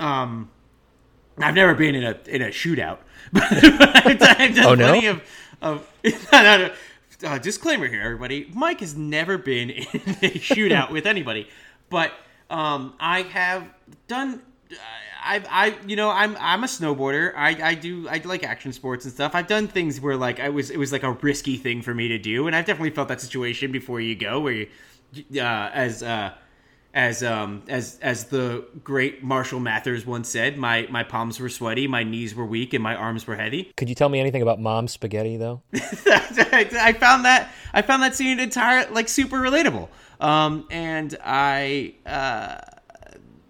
um, 0.00 0.50
I've 1.38 1.54
never 1.54 1.74
been 1.74 1.94
in 1.94 2.04
a 2.04 2.18
in 2.26 2.42
a 2.42 2.46
shootout, 2.48 2.98
but, 3.32 3.42
I've 3.52 4.18
done, 4.18 4.36
I've 4.38 4.54
done 4.54 4.66
Oh, 4.66 4.74
no? 4.74 4.88
plenty 4.88 5.06
of 5.08 5.22
of. 5.60 5.92
no, 6.04 6.42
no, 6.42 6.56
no. 6.68 6.70
Uh, 7.28 7.38
disclaimer 7.38 7.86
here, 7.86 8.02
everybody. 8.02 8.50
Mike 8.52 8.80
has 8.80 8.96
never 8.96 9.38
been 9.38 9.70
in 9.70 9.84
a 10.22 10.30
shootout 10.40 10.90
with 10.90 11.06
anybody, 11.06 11.48
but 11.90 12.12
um, 12.50 12.94
I 12.98 13.22
have 13.22 13.64
done. 14.08 14.42
I, 15.24 15.44
I, 15.48 15.76
you 15.86 15.96
know, 15.96 16.10
I'm 16.10 16.36
I'm 16.40 16.64
a 16.64 16.66
snowboarder. 16.66 17.32
I, 17.36 17.70
I 17.70 17.74
do 17.74 18.08
I 18.08 18.20
like 18.24 18.42
action 18.44 18.72
sports 18.72 19.04
and 19.04 19.14
stuff. 19.14 19.34
I've 19.34 19.46
done 19.46 19.68
things 19.68 20.00
where 20.00 20.16
like 20.16 20.40
I 20.40 20.48
was 20.48 20.70
it 20.70 20.78
was 20.78 20.90
like 20.92 21.04
a 21.04 21.12
risky 21.12 21.56
thing 21.56 21.82
for 21.82 21.94
me 21.94 22.08
to 22.08 22.18
do, 22.18 22.46
and 22.46 22.56
I've 22.56 22.64
definitely 22.64 22.90
felt 22.90 23.08
that 23.08 23.20
situation 23.20 23.70
before 23.70 24.00
you 24.00 24.14
go 24.16 24.40
where 24.40 24.52
you, 24.52 24.66
uh, 25.40 25.70
as 25.72 26.02
uh, 26.02 26.32
as 26.94 27.22
um 27.22 27.62
as 27.68 27.98
as 28.02 28.24
the 28.26 28.66
great 28.82 29.22
Marshall 29.22 29.60
Mathers 29.60 30.04
once 30.04 30.28
said, 30.28 30.58
my 30.58 30.86
my 30.90 31.04
palms 31.04 31.38
were 31.38 31.48
sweaty, 31.48 31.86
my 31.86 32.02
knees 32.02 32.34
were 32.34 32.46
weak, 32.46 32.74
and 32.74 32.82
my 32.82 32.94
arms 32.94 33.26
were 33.26 33.36
heavy. 33.36 33.72
Could 33.76 33.88
you 33.88 33.94
tell 33.94 34.08
me 34.08 34.20
anything 34.20 34.42
about 34.42 34.60
mom's 34.60 34.92
spaghetti 34.92 35.36
though? 35.36 35.62
I 35.72 36.96
found 36.98 37.24
that 37.24 37.50
I 37.72 37.82
found 37.82 38.02
that 38.02 38.14
scene 38.14 38.40
entire 38.40 38.90
like 38.90 39.08
super 39.08 39.38
relatable. 39.38 39.88
Um, 40.20 40.66
and 40.70 41.16
I 41.24 41.94
uh, 42.04 42.58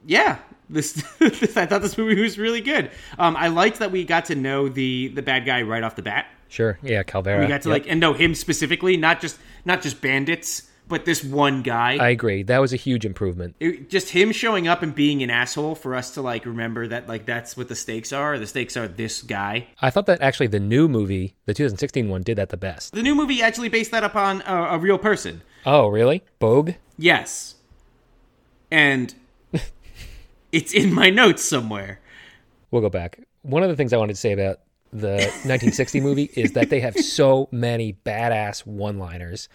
yeah, 0.06 0.38
this, 0.72 0.92
this 1.18 1.56
I 1.56 1.66
thought 1.66 1.82
this 1.82 1.96
movie 1.98 2.20
was 2.20 2.38
really 2.38 2.60
good. 2.60 2.90
Um, 3.18 3.36
I 3.36 3.48
liked 3.48 3.78
that 3.78 3.90
we 3.92 4.04
got 4.04 4.24
to 4.26 4.34
know 4.34 4.68
the 4.68 5.08
the 5.08 5.22
bad 5.22 5.44
guy 5.46 5.62
right 5.62 5.82
off 5.82 5.96
the 5.96 6.02
bat. 6.02 6.26
Sure. 6.48 6.78
Yeah, 6.82 7.02
Calvera. 7.02 7.40
We 7.40 7.46
got 7.46 7.62
to 7.62 7.68
Yep. 7.70 7.72
like 7.84 7.90
and 7.90 8.00
know 8.00 8.12
him 8.12 8.34
specifically, 8.34 8.96
not 8.96 9.20
just 9.20 9.38
not 9.64 9.80
just 9.82 10.00
bandits, 10.02 10.68
but 10.88 11.04
this 11.06 11.24
one 11.24 11.62
guy. 11.62 11.96
I 11.96 12.10
agree. 12.10 12.42
That 12.42 12.58
was 12.58 12.72
a 12.74 12.76
huge 12.76 13.06
improvement. 13.06 13.54
It- 13.60 13.88
just 13.88 14.10
him 14.10 14.32
showing 14.32 14.68
up 14.68 14.82
and 14.82 14.94
being 14.94 15.22
an 15.22 15.30
asshole 15.30 15.74
for 15.76 15.94
us 15.94 16.12
to 16.14 16.20
like 16.22 16.44
remember 16.44 16.86
that 16.88 17.08
like 17.08 17.24
that's 17.24 17.56
what 17.56 17.68
the 17.68 17.74
stakes 17.76 18.12
are. 18.12 18.38
The 18.38 18.46
stakes 18.46 18.76
are 18.76 18.86
this 18.88 19.22
guy. 19.22 19.68
I 19.80 19.88
thought 19.90 20.06
that 20.06 20.20
actually 20.20 20.48
the 20.48 20.60
new 20.60 20.88
movie, 20.88 21.36
the 21.46 21.54
2016 21.54 22.08
one, 22.10 22.22
did 22.22 22.36
that 22.36 22.50
the 22.50 22.56
best. 22.58 22.92
The 22.92 23.02
new 23.02 23.14
movie 23.14 23.40
actually 23.42 23.68
based 23.70 23.90
that 23.92 24.04
upon 24.04 24.42
a, 24.42 24.54
a 24.74 24.78
real 24.78 24.98
person. 24.98 25.42
Oh, 25.64 25.88
really? 25.88 26.22
Bogue? 26.38 26.72
Yes. 26.98 27.54
And 28.70 29.14
it's 30.52 30.72
in 30.72 30.92
my 30.92 31.10
notes 31.10 31.44
somewhere. 31.44 32.00
We'll 32.70 32.82
go 32.82 32.90
back. 32.90 33.20
One 33.42 33.62
of 33.62 33.68
the 33.68 33.76
things 33.76 33.92
I 33.92 33.96
wanted 33.96 34.14
to 34.14 34.20
say 34.20 34.32
about 34.32 34.60
the 34.92 35.16
1960 35.16 36.00
movie 36.00 36.30
is 36.34 36.52
that 36.52 36.70
they 36.70 36.80
have 36.80 36.96
so 36.96 37.48
many 37.50 37.94
badass 38.04 38.66
one-liners. 38.66 39.48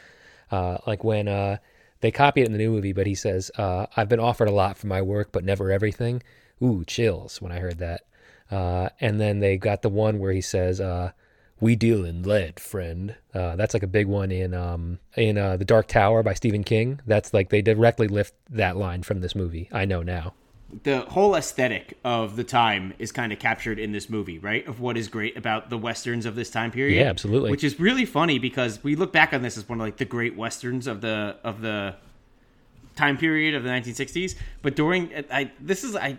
Uh, 0.51 0.77
like 0.87 1.03
when 1.03 1.27
uh, 1.27 1.57
they 2.01 2.11
copy 2.11 2.41
it 2.41 2.45
in 2.45 2.51
the 2.51 2.57
new 2.57 2.71
movie, 2.71 2.93
but 2.93 3.07
he 3.07 3.15
says, 3.15 3.51
uh, 3.57 3.85
"I've 3.95 4.09
been 4.09 4.19
offered 4.19 4.47
a 4.47 4.53
lot 4.53 4.77
for 4.77 4.87
my 4.87 5.01
work, 5.01 5.31
but 5.31 5.43
never 5.43 5.71
everything." 5.71 6.23
Ooh, 6.61 6.83
chills 6.85 7.41
when 7.41 7.51
I 7.51 7.59
heard 7.59 7.79
that. 7.79 8.01
Uh, 8.49 8.89
and 8.99 9.19
then 9.19 9.39
they 9.39 9.57
got 9.57 9.81
the 9.81 9.89
one 9.89 10.19
where 10.19 10.31
he 10.31 10.41
says, 10.41 10.79
uh, 10.79 11.11
"We 11.59 11.75
deal 11.75 12.05
in 12.05 12.23
lead, 12.23 12.59
friend." 12.59 13.15
Uh, 13.33 13.55
that's 13.55 13.73
like 13.73 13.83
a 13.83 13.87
big 13.87 14.07
one 14.07 14.31
in 14.31 14.53
um, 14.53 14.99
in 15.15 15.37
uh, 15.37 15.57
the 15.57 15.65
Dark 15.65 15.87
Tower 15.87 16.23
by 16.23 16.33
Stephen 16.33 16.63
King. 16.63 17.01
That's 17.05 17.33
like 17.33 17.49
they 17.49 17.61
directly 17.61 18.07
lift 18.07 18.33
that 18.49 18.77
line 18.77 19.03
from 19.03 19.21
this 19.21 19.35
movie. 19.35 19.69
I 19.71 19.85
know 19.85 20.01
now. 20.01 20.33
The 20.83 21.01
whole 21.01 21.33
aesthetic 21.35 21.97
of 22.03 22.35
the 22.35 22.43
time 22.43 22.93
is 22.99 23.13
kind 23.13 23.31
of 23.31 23.39
captured 23.39 23.79
in 23.79 23.93
this 23.93 24.09
movie, 24.09 24.37
right? 24.37 24.67
Of 24.67 24.81
what 24.81 24.97
is 24.97 25.07
great 25.07 25.37
about 25.37 25.69
the 25.69 25.77
westerns 25.77 26.25
of 26.25 26.35
this 26.35 26.49
time 26.49 26.71
period. 26.71 26.97
Yeah, 26.99 27.09
absolutely. 27.09 27.51
Which 27.51 27.63
is 27.63 27.79
really 27.79 28.05
funny 28.05 28.37
because 28.37 28.83
we 28.83 28.95
look 28.97 29.13
back 29.13 29.33
on 29.33 29.41
this 29.41 29.57
as 29.57 29.67
one 29.69 29.79
of 29.79 29.85
like 29.87 29.95
the 29.97 30.05
great 30.05 30.35
westerns 30.35 30.85
of 30.85 30.99
the 30.99 31.37
of 31.43 31.61
the 31.61 31.95
time 32.97 33.17
period 33.17 33.55
of 33.55 33.63
the 33.63 33.69
1960s. 33.69 34.35
But 34.61 34.75
during 34.75 35.11
I 35.31 35.51
this 35.61 35.85
is 35.85 35.95
I 35.95 36.17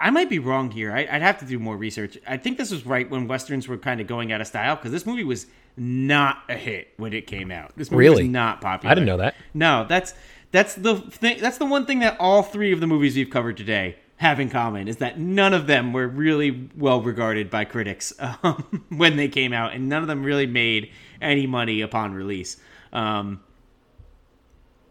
I 0.00 0.10
might 0.10 0.28
be 0.28 0.38
wrong 0.38 0.70
here. 0.70 0.92
I, 0.92 1.00
I'd 1.10 1.22
have 1.22 1.38
to 1.38 1.44
do 1.44 1.58
more 1.58 1.76
research. 1.76 2.18
I 2.26 2.36
think 2.36 2.58
this 2.58 2.70
was 2.70 2.84
right 2.86 3.08
when 3.08 3.28
westerns 3.28 3.68
were 3.68 3.78
kind 3.78 4.00
of 4.00 4.06
going 4.06 4.32
out 4.32 4.40
of 4.40 4.46
style 4.48 4.74
because 4.76 4.90
this 4.92 5.06
movie 5.06 5.24
was 5.24 5.46
not 5.76 6.42
a 6.48 6.54
hit 6.54 6.88
when 6.96 7.12
it 7.12 7.26
came 7.28 7.52
out. 7.52 7.72
This 7.76 7.90
movie 7.90 8.00
Really? 8.00 8.22
was 8.24 8.30
not 8.32 8.60
popular. 8.60 8.90
I 8.90 8.94
didn't 8.94 9.06
know 9.06 9.16
that. 9.18 9.36
No, 9.54 9.86
that's 9.88 10.14
that's 10.50 10.74
the 10.74 10.96
thing. 10.96 11.38
That's 11.40 11.58
the 11.58 11.66
one 11.66 11.86
thing 11.86 12.00
that 12.00 12.16
all 12.18 12.42
three 12.42 12.72
of 12.72 12.80
the 12.80 12.86
movies 12.86 13.16
we've 13.16 13.30
covered 13.30 13.56
today 13.56 13.96
have 14.16 14.40
in 14.40 14.50
common 14.50 14.88
is 14.88 14.96
that 14.96 15.18
none 15.18 15.54
of 15.54 15.66
them 15.66 15.92
were 15.92 16.08
really 16.08 16.70
well 16.76 17.00
regarded 17.00 17.50
by 17.50 17.64
critics 17.64 18.12
um, 18.42 18.84
when 18.88 19.16
they 19.16 19.28
came 19.28 19.52
out, 19.52 19.74
and 19.74 19.88
none 19.88 20.02
of 20.02 20.08
them 20.08 20.22
really 20.22 20.46
made 20.46 20.90
any 21.20 21.46
money 21.46 21.80
upon 21.80 22.14
release. 22.14 22.56
Um, 22.92 23.40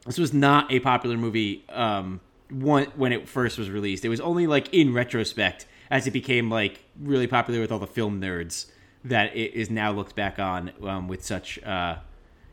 this 0.06 0.18
was 0.18 0.34
not 0.34 0.72
a 0.72 0.80
popular 0.80 1.18
movie 1.18 1.66
um, 1.70 2.22
one, 2.50 2.86
when 2.96 3.12
it 3.12 3.28
first 3.28 3.58
was 3.58 3.70
released. 3.70 4.06
It 4.06 4.10
was 4.10 4.22
only 4.22 4.48
like 4.48 4.74
in 4.74 4.94
retrospect 4.94 5.66
as 5.90 6.08
it 6.08 6.12
became 6.12 6.50
like 6.50 6.84
really 7.00 7.28
popular 7.28 7.60
with 7.60 7.72
all 7.72 7.80
the 7.80 7.88
film 7.88 8.22
nerds 8.22 8.68
that 9.04 9.36
it 9.36 9.54
is 9.54 9.70
now 9.70 9.92
looked 9.92 10.16
back 10.16 10.40
on 10.40 10.72
um, 10.84 11.08
with 11.08 11.24
such 11.24 11.62
uh, 11.64 11.98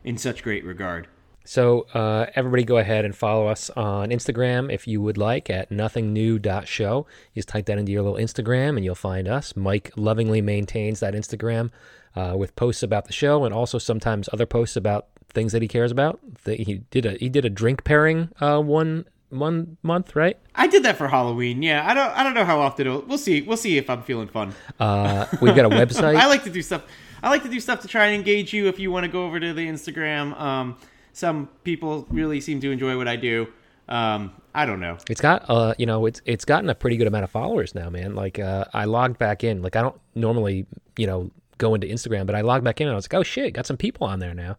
in 0.03 0.17
such 0.17 0.43
great 0.43 0.65
regard. 0.65 1.07
So 1.45 1.81
uh, 1.93 2.25
everybody 2.35 2.63
go 2.63 2.77
ahead 2.77 3.05
and 3.05 3.15
follow 3.15 3.47
us 3.47 3.69
on 3.71 4.09
Instagram 4.09 4.73
if 4.73 4.87
you 4.87 5.01
would 5.01 5.17
like 5.17 5.49
at 5.49 5.69
nothingnew.show. 5.69 7.07
You 7.33 7.39
just 7.39 7.47
type 7.47 7.67
that 7.67 7.77
into 7.77 7.91
your 7.91 8.01
little 8.01 8.17
Instagram 8.17 8.75
and 8.75 8.83
you'll 8.83 8.95
find 8.95 9.27
us. 9.27 9.55
Mike 9.55 9.91
lovingly 9.95 10.41
maintains 10.41 10.99
that 10.99 11.13
Instagram 11.13 11.69
uh, 12.15 12.33
with 12.37 12.55
posts 12.55 12.83
about 12.83 13.05
the 13.05 13.13
show 13.13 13.45
and 13.45 13.53
also 13.53 13.77
sometimes 13.77 14.27
other 14.33 14.45
posts 14.45 14.75
about 14.75 15.07
things 15.29 15.51
that 15.51 15.61
he 15.61 15.67
cares 15.67 15.91
about. 15.91 16.19
He 16.45 16.81
did 16.89 17.05
a 17.05 17.11
he 17.13 17.29
did 17.29 17.45
a 17.45 17.49
drink 17.49 17.83
pairing 17.83 18.29
uh, 18.39 18.59
one 18.59 19.05
one 19.29 19.77
month, 19.83 20.15
right? 20.15 20.37
I 20.55 20.67
did 20.67 20.83
that 20.83 20.97
for 20.97 21.07
Halloween. 21.07 21.61
Yeah, 21.61 21.87
I 21.87 21.93
don't. 21.93 22.09
I 22.11 22.23
don't 22.23 22.33
know 22.33 22.45
how 22.45 22.59
often. 22.59 22.87
It'll, 22.87 23.01
we'll 23.01 23.17
see. 23.17 23.41
We'll 23.41 23.57
see 23.57 23.77
if 23.77 23.89
I'm 23.89 24.01
feeling 24.03 24.27
fun. 24.27 24.53
Uh, 24.79 25.25
we've 25.41 25.55
got 25.55 25.65
a 25.65 25.69
website. 25.75 26.15
I 26.15 26.27
like 26.27 26.43
to 26.45 26.49
do 26.49 26.61
stuff. 26.61 26.83
I 27.21 27.29
like 27.29 27.43
to 27.43 27.49
do 27.49 27.59
stuff 27.59 27.81
to 27.81 27.87
try 27.87 28.05
and 28.05 28.15
engage 28.15 28.53
you. 28.53 28.67
If 28.67 28.79
you 28.79 28.91
want 28.91 29.05
to 29.05 29.11
go 29.11 29.25
over 29.25 29.39
to 29.39 29.53
the 29.53 29.67
Instagram, 29.67 30.39
um, 30.39 30.77
some 31.15 31.47
people 31.63 32.05
really 32.09 32.41
seem 32.41 32.59
to 32.59 32.71
enjoy 32.71 32.97
what 32.97 33.07
I 33.07 33.15
do. 33.15 33.47
Um, 33.87 34.33
I 34.53 34.65
don't 34.65 34.79
know. 34.79 34.97
It's 35.09 35.21
got 35.21 35.49
uh 35.49 35.73
you 35.77 35.85
know 35.85 36.05
it's 36.05 36.21
it's 36.25 36.43
gotten 36.43 36.69
a 36.69 36.75
pretty 36.75 36.97
good 36.97 37.07
amount 37.07 37.23
of 37.23 37.31
followers 37.31 37.73
now, 37.73 37.89
man. 37.89 38.15
Like 38.15 38.37
uh 38.37 38.65
I 38.73 38.85
logged 38.85 39.17
back 39.17 39.43
in. 39.43 39.61
Like 39.61 39.75
I 39.75 39.81
don't 39.81 39.99
normally, 40.13 40.65
you 40.97 41.07
know, 41.07 41.31
go 41.57 41.73
into 41.73 41.87
Instagram, 41.87 42.25
but 42.25 42.35
I 42.35 42.41
logged 42.41 42.63
back 42.65 42.81
in 42.81 42.87
and 42.87 42.93
I 42.93 42.95
was 42.95 43.05
like, 43.05 43.13
"Oh 43.13 43.23
shit, 43.23 43.53
got 43.53 43.65
some 43.65 43.77
people 43.77 44.07
on 44.07 44.19
there 44.19 44.33
now." 44.33 44.57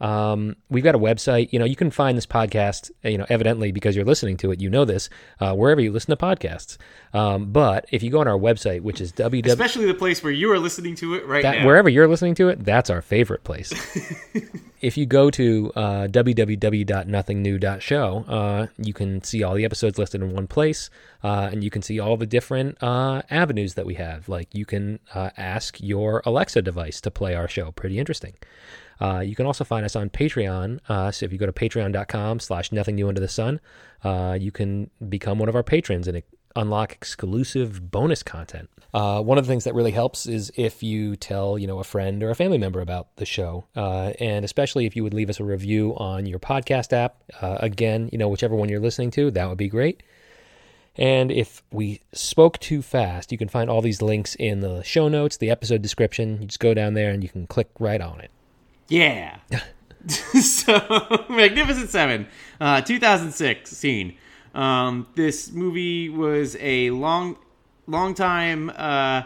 Um 0.00 0.56
we've 0.70 0.84
got 0.84 0.94
a 0.94 0.98
website. 0.98 1.52
You 1.52 1.58
know, 1.58 1.64
you 1.64 1.76
can 1.76 1.90
find 1.90 2.16
this 2.16 2.26
podcast, 2.26 2.90
uh, 3.04 3.08
you 3.08 3.18
know, 3.18 3.26
evidently 3.28 3.72
because 3.72 3.96
you're 3.96 4.04
listening 4.04 4.36
to 4.38 4.50
it, 4.50 4.60
you 4.60 4.70
know 4.70 4.84
this, 4.84 5.08
uh 5.40 5.54
wherever 5.54 5.80
you 5.80 5.92
listen 5.92 6.16
to 6.16 6.22
podcasts. 6.22 6.76
Um 7.14 7.52
but 7.52 7.86
if 7.90 8.02
you 8.02 8.10
go 8.10 8.20
on 8.20 8.28
our 8.28 8.38
website, 8.38 8.82
which 8.82 9.00
is 9.00 9.12
www 9.12 9.46
Especially 9.46 9.86
the 9.86 9.94
place 9.94 10.22
where 10.22 10.32
you 10.32 10.50
are 10.52 10.58
listening 10.58 10.94
to 10.96 11.14
it 11.14 11.26
right 11.26 11.42
that, 11.42 11.60
now. 11.60 11.66
wherever 11.66 11.88
you're 11.88 12.08
listening 12.08 12.34
to 12.36 12.48
it, 12.48 12.64
that's 12.64 12.90
our 12.90 13.02
favorite 13.02 13.44
place. 13.44 13.72
if 14.80 14.96
you 14.96 15.06
go 15.06 15.30
to 15.30 15.72
uh, 15.74 16.06
www.nothingnew.show, 16.08 18.24
uh, 18.28 18.66
you 18.78 18.92
can 18.92 19.22
see 19.22 19.42
all 19.42 19.54
the 19.54 19.64
episodes 19.64 19.98
listed 19.98 20.22
in 20.22 20.32
one 20.32 20.46
place, 20.46 20.90
uh, 21.24 21.48
and 21.50 21.64
you 21.64 21.70
can 21.70 21.82
see 21.82 21.98
all 21.98 22.16
the 22.16 22.26
different 22.26 22.80
uh, 22.82 23.22
avenues 23.30 23.74
that 23.74 23.86
we 23.86 23.94
have. 23.94 24.28
Like 24.28 24.54
you 24.54 24.64
can 24.64 24.98
uh, 25.14 25.30
ask 25.36 25.80
your 25.80 26.22
Alexa 26.26 26.62
device 26.62 27.00
to 27.02 27.10
play 27.10 27.34
our 27.34 27.48
show. 27.48 27.72
Pretty 27.72 27.98
interesting. 27.98 28.34
Uh, 29.00 29.20
you 29.20 29.34
can 29.34 29.46
also 29.46 29.64
find 29.64 29.84
us 29.84 29.96
on 29.96 30.10
Patreon. 30.10 30.80
Uh, 30.88 31.10
so 31.10 31.26
if 31.26 31.32
you 31.32 31.38
go 31.38 31.46
to 31.46 31.52
patreon.com 31.52 32.40
slash 32.40 32.72
nothing 32.72 32.94
new 32.94 33.08
under 33.08 33.20
the 33.20 33.28
sun, 33.28 33.60
uh, 34.04 34.36
you 34.40 34.50
can 34.50 34.90
become 35.08 35.38
one 35.38 35.48
of 35.48 35.54
our 35.54 35.62
patrons 35.62 36.08
and 36.08 36.22
unlock 36.54 36.92
exclusive 36.92 37.90
bonus 37.90 38.22
content. 38.22 38.70
Uh, 38.94 39.20
one 39.20 39.36
of 39.36 39.44
the 39.44 39.48
things 39.52 39.64
that 39.64 39.74
really 39.74 39.90
helps 39.90 40.26
is 40.26 40.50
if 40.56 40.82
you 40.82 41.16
tell, 41.16 41.58
you 41.58 41.66
know, 41.66 41.78
a 41.78 41.84
friend 41.84 42.22
or 42.22 42.30
a 42.30 42.34
family 42.34 42.56
member 42.56 42.80
about 42.80 43.14
the 43.16 43.26
show, 43.26 43.66
uh, 43.76 44.12
and 44.18 44.44
especially 44.44 44.86
if 44.86 44.96
you 44.96 45.02
would 45.02 45.12
leave 45.12 45.28
us 45.28 45.38
a 45.38 45.44
review 45.44 45.94
on 45.96 46.24
your 46.24 46.38
podcast 46.38 46.92
app. 46.92 47.16
Uh, 47.42 47.58
again, 47.60 48.08
you 48.10 48.16
know, 48.18 48.28
whichever 48.28 48.56
one 48.56 48.68
you're 48.68 48.80
listening 48.80 49.10
to, 49.10 49.30
that 49.32 49.48
would 49.48 49.58
be 49.58 49.68
great. 49.68 50.02
And 50.96 51.30
if 51.30 51.62
we 51.70 52.00
spoke 52.14 52.58
too 52.58 52.80
fast, 52.80 53.30
you 53.30 53.36
can 53.36 53.48
find 53.48 53.68
all 53.68 53.82
these 53.82 54.00
links 54.00 54.34
in 54.36 54.60
the 54.60 54.82
show 54.82 55.08
notes, 55.08 55.36
the 55.36 55.50
episode 55.50 55.82
description. 55.82 56.40
You 56.40 56.46
just 56.46 56.60
go 56.60 56.72
down 56.72 56.94
there 56.94 57.10
and 57.10 57.22
you 57.22 57.28
can 57.28 57.46
click 57.46 57.68
right 57.78 58.00
on 58.00 58.20
it. 58.20 58.30
Yeah. 58.88 59.38
so, 60.08 61.26
Magnificent 61.28 61.90
Seven, 61.90 62.28
uh, 62.60 62.80
2016. 62.80 64.16
Um, 64.54 65.08
this 65.16 65.50
movie 65.50 66.08
was 66.08 66.56
a 66.60 66.90
long, 66.90 67.36
long 67.88 68.14
time 68.14 68.70
uh, 68.76 69.22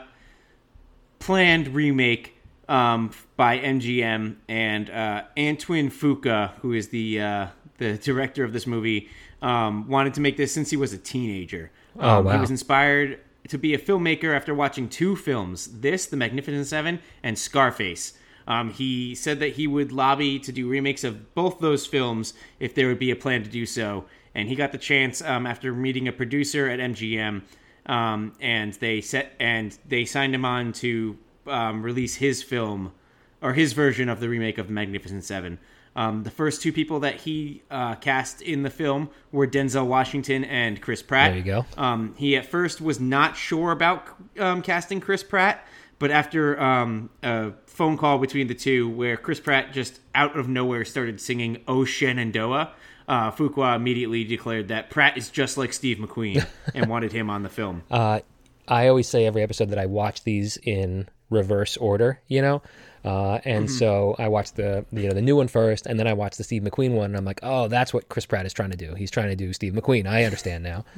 planned 1.19 1.69
remake 1.75 2.37
um, 2.69 3.11
by 3.37 3.59
MGM 3.59 4.37
and 4.49 4.89
uh, 4.89 5.25
Antoine 5.39 5.91
Fuqua, 5.91 6.53
who 6.61 6.73
is 6.73 6.89
the 6.89 7.21
uh, 7.21 7.47
the 7.77 7.99
director 7.99 8.43
of 8.45 8.53
this 8.53 8.67
movie, 8.67 9.09
um, 9.43 9.87
wanted 9.89 10.15
to 10.15 10.21
make 10.21 10.37
this 10.37 10.53
since 10.53 10.71
he 10.71 10.77
was 10.77 10.93
a 10.93 10.99
teenager. 10.99 11.71
Oh, 11.99 12.19
Um, 12.19 12.25
wow. 12.25 12.33
He 12.33 12.39
was 12.39 12.51
inspired 12.51 13.21
to 13.49 13.59
be 13.59 13.75
a 13.75 13.79
filmmaker 13.79 14.35
after 14.35 14.55
watching 14.55 14.89
two 14.89 15.15
films: 15.15 15.81
this, 15.81 16.07
The 16.07 16.17
Magnificent 16.17 16.67
Seven, 16.67 17.01
and 17.23 17.39
Scarface. 17.39 18.15
Um, 18.51 18.72
he 18.72 19.14
said 19.14 19.38
that 19.38 19.53
he 19.53 19.68
would 19.68 19.92
lobby 19.92 20.40
to 20.40 20.51
do 20.51 20.68
remakes 20.68 21.05
of 21.05 21.36
both 21.36 21.61
those 21.61 21.86
films 21.86 22.34
if 22.59 22.74
there 22.74 22.88
would 22.88 22.98
be 22.98 23.12
a 23.12 23.16
plan 23.16 23.44
to 23.44 23.48
do 23.48 23.64
so. 23.64 24.07
And 24.34 24.48
he 24.48 24.57
got 24.57 24.72
the 24.72 24.78
chance 24.78 25.22
um, 25.22 25.46
after 25.46 25.72
meeting 25.72 26.09
a 26.09 26.12
producer 26.12 26.68
at 26.68 26.80
MGM 26.80 27.42
um, 27.86 28.32
and 28.40 28.72
they 28.74 29.03
set 29.03 29.34
and 29.38 29.78
they 29.86 30.05
signed 30.05 30.34
him 30.34 30.44
on 30.44 30.72
to 30.72 31.16
um, 31.46 31.84
release 31.84 32.16
his 32.16 32.42
film 32.42 32.92
or 33.40 33.53
his 33.53 33.72
version 33.72 34.09
of 34.09 34.18
the 34.18 34.28
remake 34.28 34.59
of 34.59 34.68
Magnificent 34.68 35.22
Seven. 35.22 35.61
Um, 35.94 36.24
the 36.24 36.30
first 36.30 36.61
two 36.61 36.72
people 36.72 37.01
that 37.01 37.16
he 37.16 37.62
uh, 37.70 37.94
cast 37.96 38.42
in 38.42 38.64
the 38.64 38.70
film 38.70 39.11
were 39.30 39.46
Denzel 39.46 39.86
Washington 39.86 40.42
and 40.44 40.80
Chris 40.80 41.03
Pratt. 41.03 41.30
There 41.30 41.38
you 41.38 41.44
go. 41.44 41.66
Um, 41.76 42.14
he 42.16 42.36
at 42.36 42.46
first 42.46 42.80
was 42.80 42.98
not 42.98 43.36
sure 43.36 43.70
about 43.70 44.09
um, 44.40 44.61
casting 44.61 45.01
Chris 45.01 45.22
Pratt, 45.22 45.64
but 46.01 46.11
after 46.11 46.61
um, 46.61 47.11
a 47.22 47.53
phone 47.66 47.96
call 47.96 48.18
between 48.18 48.48
the 48.48 48.55
two, 48.57 48.88
where 48.88 49.16
Chris 49.16 49.38
Pratt 49.38 49.72
just 49.72 50.01
out 50.16 50.36
of 50.36 50.48
nowhere 50.48 50.84
started 50.84 51.20
singing 51.20 51.59
"Oh 51.68 51.84
Shenandoah," 51.84 52.72
uh, 53.07 53.30
Fuqua 53.30 53.76
immediately 53.76 54.24
declared 54.24 54.66
that 54.68 54.90
Pratt 54.90 55.16
is 55.16 55.30
just 55.30 55.57
like 55.57 55.72
Steve 55.72 55.98
McQueen 55.98 56.44
and 56.74 56.88
wanted 56.90 57.12
him 57.12 57.30
on 57.30 57.44
the 57.44 57.48
film. 57.48 57.84
Uh, 57.90 58.20
I 58.66 58.88
always 58.88 59.09
say 59.09 59.26
every 59.26 59.42
episode 59.42 59.70
that 59.70 59.78
I 59.78 59.86
watch 59.86 60.24
these 60.24 60.57
in 60.59 61.09
reverse 61.30 61.76
order, 61.76 62.20
you 62.26 62.42
know. 62.42 62.62
Uh, 63.05 63.38
and 63.44 63.64
Mm-hmm. 63.66 63.74
so 63.78 64.14
I 64.18 64.28
watched 64.28 64.57
the 64.57 64.84
you 64.92 65.09
know 65.09 65.14
the 65.14 65.22
new 65.22 65.34
one 65.36 65.48
first, 65.48 65.86
and 65.86 65.98
then 65.98 66.07
I 66.07 66.12
watched 66.12 66.36
the 66.38 66.44
Steve 66.44 66.62
McQueen 66.62 66.92
one, 66.92 67.07
and 67.07 67.16
I'm 67.16 67.24
like, 67.24 67.40
oh, 67.42 67.66
that's 67.68 67.94
what 67.94 68.09
Chris 68.09 68.26
Pratt 68.26 68.44
is 68.46 68.53
trying 68.53 68.70
to 68.72 68.76
do. 68.76 68.94
He's 68.94 69.11
trying 69.11 69.28
to 69.30 69.36
do 69.36 69.53
Steve 69.53 69.72
McQueen. 69.72 70.07
I 70.07 70.24
understand 70.24 70.62
now. 70.64 70.84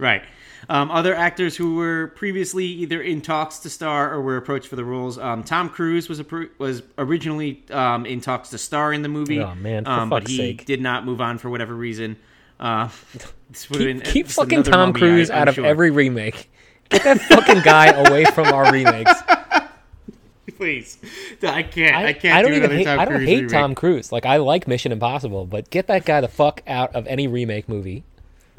Right. 0.00 0.22
Um, 0.68 0.90
other 0.90 1.14
actors 1.14 1.56
who 1.56 1.74
were 1.76 2.08
previously 2.16 2.64
either 2.66 3.00
in 3.02 3.22
talks 3.22 3.58
to 3.60 3.70
star 3.70 4.12
or 4.12 4.20
were 4.20 4.36
approached 4.36 4.68
for 4.68 4.76
the 4.76 4.84
roles. 4.84 5.18
Um, 5.18 5.42
Tom 5.42 5.68
Cruise 5.68 6.08
was 6.08 6.20
appro- 6.20 6.50
was 6.58 6.82
originally 6.98 7.62
um, 7.70 8.06
in 8.06 8.20
talks 8.20 8.50
to 8.50 8.58
star 8.58 8.92
in 8.92 9.02
the 9.02 9.08
movie. 9.08 9.40
Oh, 9.40 9.54
man, 9.54 9.84
for 9.84 9.90
um, 9.90 10.10
but 10.10 10.28
he 10.28 10.36
sake. 10.36 10.66
did 10.66 10.80
not 10.80 11.04
move 11.04 11.20
on 11.20 11.38
for 11.38 11.48
whatever 11.50 11.74
reason. 11.74 12.16
Uh, 12.58 12.88
this 13.50 13.70
would 13.70 13.80
have 13.80 13.88
Keep, 13.88 14.02
been 14.04 14.12
keep 14.12 14.28
fucking 14.28 14.62
Tom 14.64 14.92
Cruise 14.92 15.30
I- 15.30 15.40
out 15.40 15.48
of 15.48 15.54
sure. 15.54 15.64
every 15.66 15.90
remake. 15.90 16.50
Get 16.90 17.04
that 17.04 17.20
fucking 17.20 17.62
guy 17.62 17.86
away 18.08 18.24
from 18.26 18.48
our 18.48 18.70
remakes. 18.72 19.12
Please, 20.56 20.98
I 21.42 21.62
can't. 21.62 21.96
I, 21.96 22.08
I, 22.08 22.12
can't. 22.12 22.34
I 22.36 22.42
don't 22.42 22.50
do 22.50 22.56
even 22.58 22.70
hate. 22.70 22.84
Tom 22.84 22.98
I 22.98 23.04
don't 23.06 23.14
Cruise 23.14 23.28
hate 23.28 23.36
remake. 23.36 23.50
Tom 23.52 23.74
Cruise. 23.74 24.12
Like 24.12 24.26
I 24.26 24.36
like 24.36 24.68
Mission 24.68 24.92
Impossible, 24.92 25.46
but 25.46 25.70
get 25.70 25.86
that 25.86 26.04
guy 26.04 26.20
the 26.20 26.28
fuck 26.28 26.62
out 26.66 26.94
of 26.94 27.06
any 27.06 27.26
remake 27.28 27.68
movie. 27.68 28.04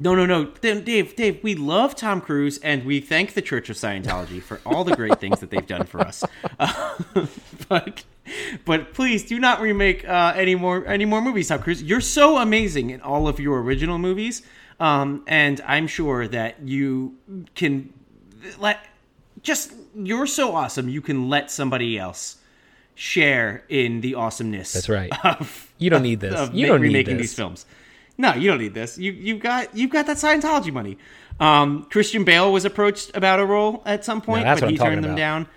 No, 0.02 0.16
no, 0.16 0.26
no, 0.26 0.46
Dave, 0.46 1.16
Dave. 1.16 1.44
We 1.44 1.54
love 1.54 1.96
Tom 1.96 2.22
Cruise, 2.22 2.58
and 2.58 2.86
we 2.86 3.02
thank 3.02 3.36
the 3.36 3.42
Church 3.42 3.70
of 3.70 3.76
Scientology 3.76 4.42
for 4.42 4.60
all 4.66 4.84
the 4.84 4.96
great 4.96 5.20
things 5.20 5.42
that 5.42 5.52
they've 5.52 5.68
done 5.68 5.86
for 5.86 6.02
us. 6.02 6.24
Uh, 6.60 6.96
but, 7.70 8.04
but 8.66 8.96
please 8.96 9.24
do 9.24 9.38
not 9.38 9.62
remake 9.62 10.04
uh, 10.08 10.34
any 10.36 10.56
more 10.56 10.88
any 10.88 11.06
more 11.06 11.22
movies, 11.22 11.50
Tom 11.50 11.62
Cruise. 11.62 11.84
You're 11.84 12.02
so 12.02 12.40
amazing 12.40 12.90
in 12.90 13.02
all 13.02 13.28
of 13.28 13.40
your 13.40 13.62
original 13.62 14.00
movies, 14.00 14.42
um, 14.80 15.24
and 15.28 15.62
I'm 15.68 15.86
sure 15.86 16.28
that 16.30 16.60
you 16.64 17.16
can 17.54 17.94
let 18.58 18.84
just 19.44 19.72
you're 19.94 20.26
so 20.26 20.56
awesome. 20.56 20.90
You 20.90 21.02
can 21.02 21.30
let 21.30 21.52
somebody 21.52 22.00
else 22.00 22.38
share 22.96 23.66
in 23.70 24.02
the 24.02 24.16
awesomeness. 24.16 24.74
That's 24.74 24.90
right. 24.90 25.12
Of, 25.24 25.72
You 25.78 25.92
don't 25.92 26.02
need 26.02 26.22
this. 26.22 26.40
of 26.40 26.56
You 26.56 26.66
don't 26.66 26.82
need 26.82 26.88
remaking 26.88 27.18
this. 27.18 27.28
these 27.28 27.36
films. 27.36 27.68
No, 28.22 28.34
you 28.34 28.50
don't 28.50 28.60
need 28.60 28.74
this. 28.76 28.98
You 28.98 29.12
you've 29.12 29.40
got 29.40 29.76
you've 29.76 29.90
got 29.90 30.06
that 30.06 30.18
Scientology 30.18 30.72
money. 30.72 30.98
Um, 31.40 31.88
Christian 31.90 32.24
Bale 32.24 32.52
was 32.54 32.66
approached 32.66 33.12
about 33.18 33.40
a 33.40 33.46
role 33.46 33.82
at 33.86 34.06
some 34.06 34.22
point, 34.22 34.44
that's 34.44 34.62
but 34.62 34.70
he 34.70 34.78
turned 34.78 35.04
them 35.04 35.14
about. 35.14 35.18
down. 35.18 35.48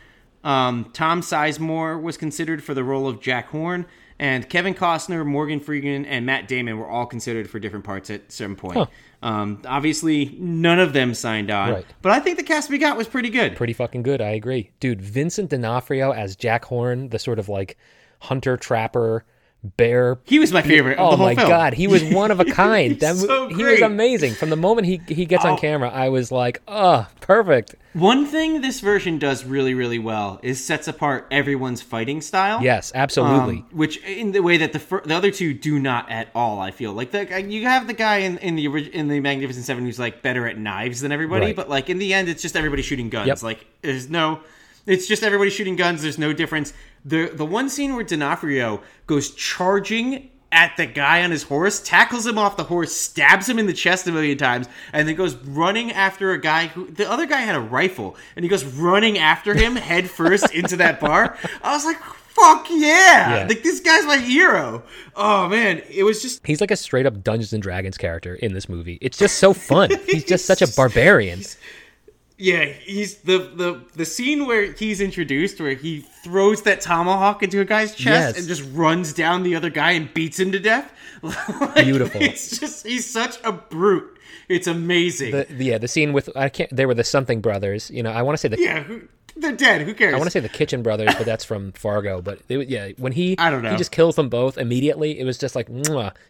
Um, 0.43 0.91
Tom 0.93 1.21
Sizemore 1.21 2.01
was 2.03 2.17
considered 2.17 2.63
for 2.65 2.73
the 2.75 2.83
role 2.85 3.07
of 3.09 3.21
Jack 3.21 3.49
Horn, 3.49 3.85
and 4.19 4.49
Kevin 4.49 4.75
Costner, 4.75 5.25
Morgan 5.27 5.61
Freeman, 5.61 6.07
and 6.07 6.25
Matt 6.27 6.49
Damon 6.49 6.79
were 6.79 6.89
all 6.89 7.07
considered 7.07 7.49
for 7.51 7.59
different 7.59 7.85
parts 7.85 8.09
at 8.11 8.33
some 8.33 8.57
point. 8.57 8.77
Huh. 8.77 8.87
Um, 9.23 9.63
obviously, 9.67 10.37
none 10.39 10.79
of 10.81 10.93
them 10.93 11.15
signed 11.15 11.51
on, 11.51 11.71
Right. 11.73 11.87
but 12.03 12.13
I 12.13 12.21
think 12.21 12.37
the 12.37 12.43
cast 12.43 12.69
we 12.71 12.77
got 12.79 12.97
was 12.97 13.09
pretty 13.09 13.31
good. 13.31 13.57
Pretty 13.57 13.73
fucking 13.73 14.03
good. 14.03 14.21
I 14.21 14.31
agree, 14.31 14.71
dude. 14.81 15.01
Vincent 15.01 15.49
D'Onofrio 15.51 16.13
as 16.13 16.37
Jack 16.37 16.65
Horn, 16.67 17.09
the 17.09 17.19
sort 17.19 17.39
of 17.39 17.49
like 17.49 17.77
hunter 18.21 18.57
trapper 18.59 19.25
bear 19.77 20.19
He 20.25 20.39
was 20.39 20.53
my 20.53 20.63
favorite. 20.63 20.97
Oh 20.99 21.17
my 21.17 21.35
film. 21.35 21.49
god, 21.49 21.75
he 21.75 21.87
was 21.87 22.03
one 22.15 22.31
of 22.31 22.41
a 22.41 22.45
kind. 22.45 22.99
That 23.01 23.17
so 23.17 23.49
he 23.49 23.65
was 23.65 23.81
amazing. 23.81 24.35
From 24.35 24.51
the 24.51 24.57
moment 24.57 24.87
he 24.87 25.01
he 25.09 25.25
gets 25.27 25.45
Oh. 25.45 25.53
on 25.53 25.59
camera, 25.59 25.91
I 25.91 26.09
was 26.11 26.31
like, 26.31 26.61
"Oh, 26.69 27.07
perfect." 27.21 27.75
One 27.95 28.27
thing 28.27 28.61
this 28.61 28.81
version 28.81 29.19
does 29.21 29.45
really, 29.45 29.73
really 29.73 30.01
well 30.01 30.41
is 30.43 30.63
sets 30.65 30.89
apart 30.89 31.29
everyone's 31.31 31.81
fighting 31.81 32.21
style. 32.21 32.61
Yes, 32.61 32.91
absolutely. 32.95 33.59
Um, 33.59 33.67
which 33.73 33.99
in 34.05 34.33
the 34.33 34.41
way 34.41 34.57
that 34.57 34.73
the 34.73 34.81
fir- 34.81 35.03
the 35.05 35.15
other 35.15 35.31
two 35.31 35.55
do 35.55 35.79
not 35.79 36.11
at 36.11 36.29
all. 36.35 36.61
I 36.61 36.71
feel 36.73 36.93
like 36.93 37.13
the 37.13 37.43
you 37.43 37.65
have 37.65 37.87
the 37.87 37.93
guy 37.95 38.17
in, 38.19 38.39
in 38.39 38.57
the 38.57 38.67
in 38.67 39.09
the 39.09 39.21
Magnificent 39.21 39.65
Seven 39.65 39.85
who's 39.85 39.99
like 39.99 40.23
better 40.23 40.47
at 40.49 40.59
knives 40.59 41.01
than 41.03 41.13
everybody, 41.13 41.47
Right. 41.47 41.57
but 41.57 41.69
like 41.69 41.89
in 41.89 41.99
the 41.99 42.13
end, 42.15 42.29
it's 42.29 42.43
just 42.43 42.57
everybody 42.57 42.83
shooting 42.83 43.11
guns. 43.11 43.29
Yep. 43.29 43.43
Like 43.45 43.65
there's 43.83 44.11
no, 44.11 44.41
it's 44.87 45.07
just 45.07 45.23
everybody 45.23 45.51
shooting 45.51 45.77
guns. 45.77 46.03
There's 46.03 46.19
no 46.19 46.33
difference. 46.33 46.73
The 47.05 47.27
the 47.27 47.47
one 47.47 47.69
scene 47.69 47.95
where 47.95 48.05
D'Onofrio 48.05 48.83
goes 49.07 49.31
charging 49.31 50.31
at 50.55 50.77
the 50.77 50.87
guy 50.87 51.25
on 51.25 51.33
his 51.33 51.43
horse, 51.43 51.81
tackles 51.81 52.25
him 52.27 52.39
off 52.39 52.57
the 52.57 52.65
horse, 52.65 52.93
stabs 52.95 53.49
him 53.49 53.59
in 53.59 53.67
the 53.67 53.73
chest 53.73 54.07
a 54.07 54.13
million 54.13 54.39
times, 54.39 54.69
and 54.93 55.07
then 55.09 55.17
goes 55.17 55.35
running 55.35 55.91
after 55.91 56.31
a 56.31 56.41
guy 56.41 56.69
who 56.69 56.89
the 56.91 57.11
other 57.11 57.27
guy 57.27 57.41
had 57.41 57.57
a 57.57 57.61
rifle, 57.61 58.17
and 58.37 58.45
he 58.45 58.49
goes 58.49 58.65
running 58.65 59.19
after 59.19 59.53
him 59.53 59.75
head 59.91 60.09
first 60.09 60.55
into 60.55 60.77
that 60.77 61.01
bar. 61.01 61.37
I 61.63 61.75
was 61.75 61.85
like, 61.85 61.99
"Fuck 61.99 62.69
yeah!" 62.71 63.39
Yeah. 63.39 63.47
Like 63.49 63.63
this 63.65 63.81
guy's 63.81 64.07
my 64.07 64.19
hero. 64.19 64.85
Oh 65.17 65.49
man, 65.49 65.83
it 65.91 66.05
was 66.05 66.23
just 66.23 66.47
He's 66.47 66.61
like 66.61 66.71
a 66.71 66.77
straight 66.77 67.05
up 67.05 67.23
Dungeons 67.25 67.53
and 67.53 67.63
Dragons 67.63 67.99
character 67.99 68.37
in 68.37 68.55
this 68.55 68.69
movie. 68.69 68.99
It's 69.01 69.19
just 69.19 69.39
so 69.39 69.53
fun. 69.53 69.91
He's 70.07 70.25
just 70.25 70.47
such 70.47 70.63
a 70.63 70.69
barbarian. 70.69 71.43
Yeah. 72.39 72.65
He's 72.65 73.17
the 73.19 73.39
the 73.39 73.81
the 73.95 74.05
scene 74.05 74.47
where 74.47 74.73
he's 74.73 75.01
introduced, 75.01 75.61
where 75.61 75.75
he 75.75 76.01
throws 76.25 76.63
that 76.63 76.81
tomahawk 76.81 77.43
into 77.43 77.61
a 77.61 77.65
guy's 77.65 77.95
chest 77.95 78.37
Yes. 78.37 78.39
and 78.39 78.49
just 78.49 78.63
runs 78.73 79.13
down 79.13 79.43
the 79.43 79.55
other 79.57 79.71
guy 79.71 79.93
and 79.93 80.13
beats 80.13 80.39
him 80.39 80.53
to 80.53 80.59
death. 80.59 80.91
Like, 81.23 81.85
Beautiful. 81.87 82.21
It's 82.21 82.59
just 82.59 82.87
he's 82.87 83.11
such 83.11 83.39
a 83.45 83.53
brute. 83.53 84.19
It's 84.49 84.67
amazing. 84.67 85.31
The, 85.31 85.47
yeah, 85.59 85.79
the 85.79 85.89
scene 85.89 86.13
with 86.13 86.29
I 86.37 86.51
can't. 86.51 86.75
They 86.75 86.85
were 86.85 86.95
the 86.95 87.05
something 87.05 87.41
brothers. 87.41 87.91
You 87.91 88.03
know, 88.03 88.11
I 88.11 88.21
want 88.23 88.35
to 88.37 88.41
say 88.41 88.49
the 88.49 88.61
yeah, 88.61 88.83
who, 88.83 89.09
they're 89.37 89.53
dead. 89.53 89.83
Who 89.83 89.95
cares? 89.95 90.15
I 90.15 90.17
want 90.17 90.27
to 90.27 90.31
say 90.31 90.41
the 90.41 90.49
Kitchen 90.49 90.83
Brothers, 90.83 91.15
but 91.15 91.25
that's 91.27 91.45
from 91.45 91.73
Fargo. 91.73 92.21
But 92.21 92.41
it, 92.49 92.69
yeah, 92.69 92.91
when 92.99 93.13
he 93.13 93.37
I 93.39 93.51
don't 93.51 93.63
know. 93.63 93.71
he 93.71 93.77
just 93.77 93.91
kills 93.91 94.17
them 94.17 94.29
both 94.29 94.59
immediately. 94.59 95.19
It 95.19 95.25
was 95.25 95.39
just 95.39 95.57
like 95.57 95.69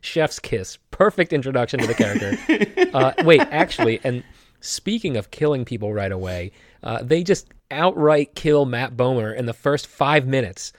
chef's 0.01 0.39
kiss, 0.39 0.79
perfect 0.91 1.33
introduction 1.33 1.81
to 1.81 1.87
the 1.87 1.95
character. 1.95 2.91
uh, 2.95 3.13
wait, 3.25 3.41
actually, 3.41 4.01
and 4.05 4.23
speaking 4.65 5.17
of 5.17 5.31
killing 5.31 5.65
people 5.65 5.93
right 5.93 6.13
away, 6.13 6.53
uh, 6.83 7.03
they 7.03 7.23
just 7.23 7.49
outright 7.71 8.35
kill 8.35 8.65
Matt 8.67 8.97
Bomer 8.97 9.35
in 9.37 9.47
the 9.47 9.53
first 9.53 9.87
five 9.87 10.27
minutes. 10.27 10.73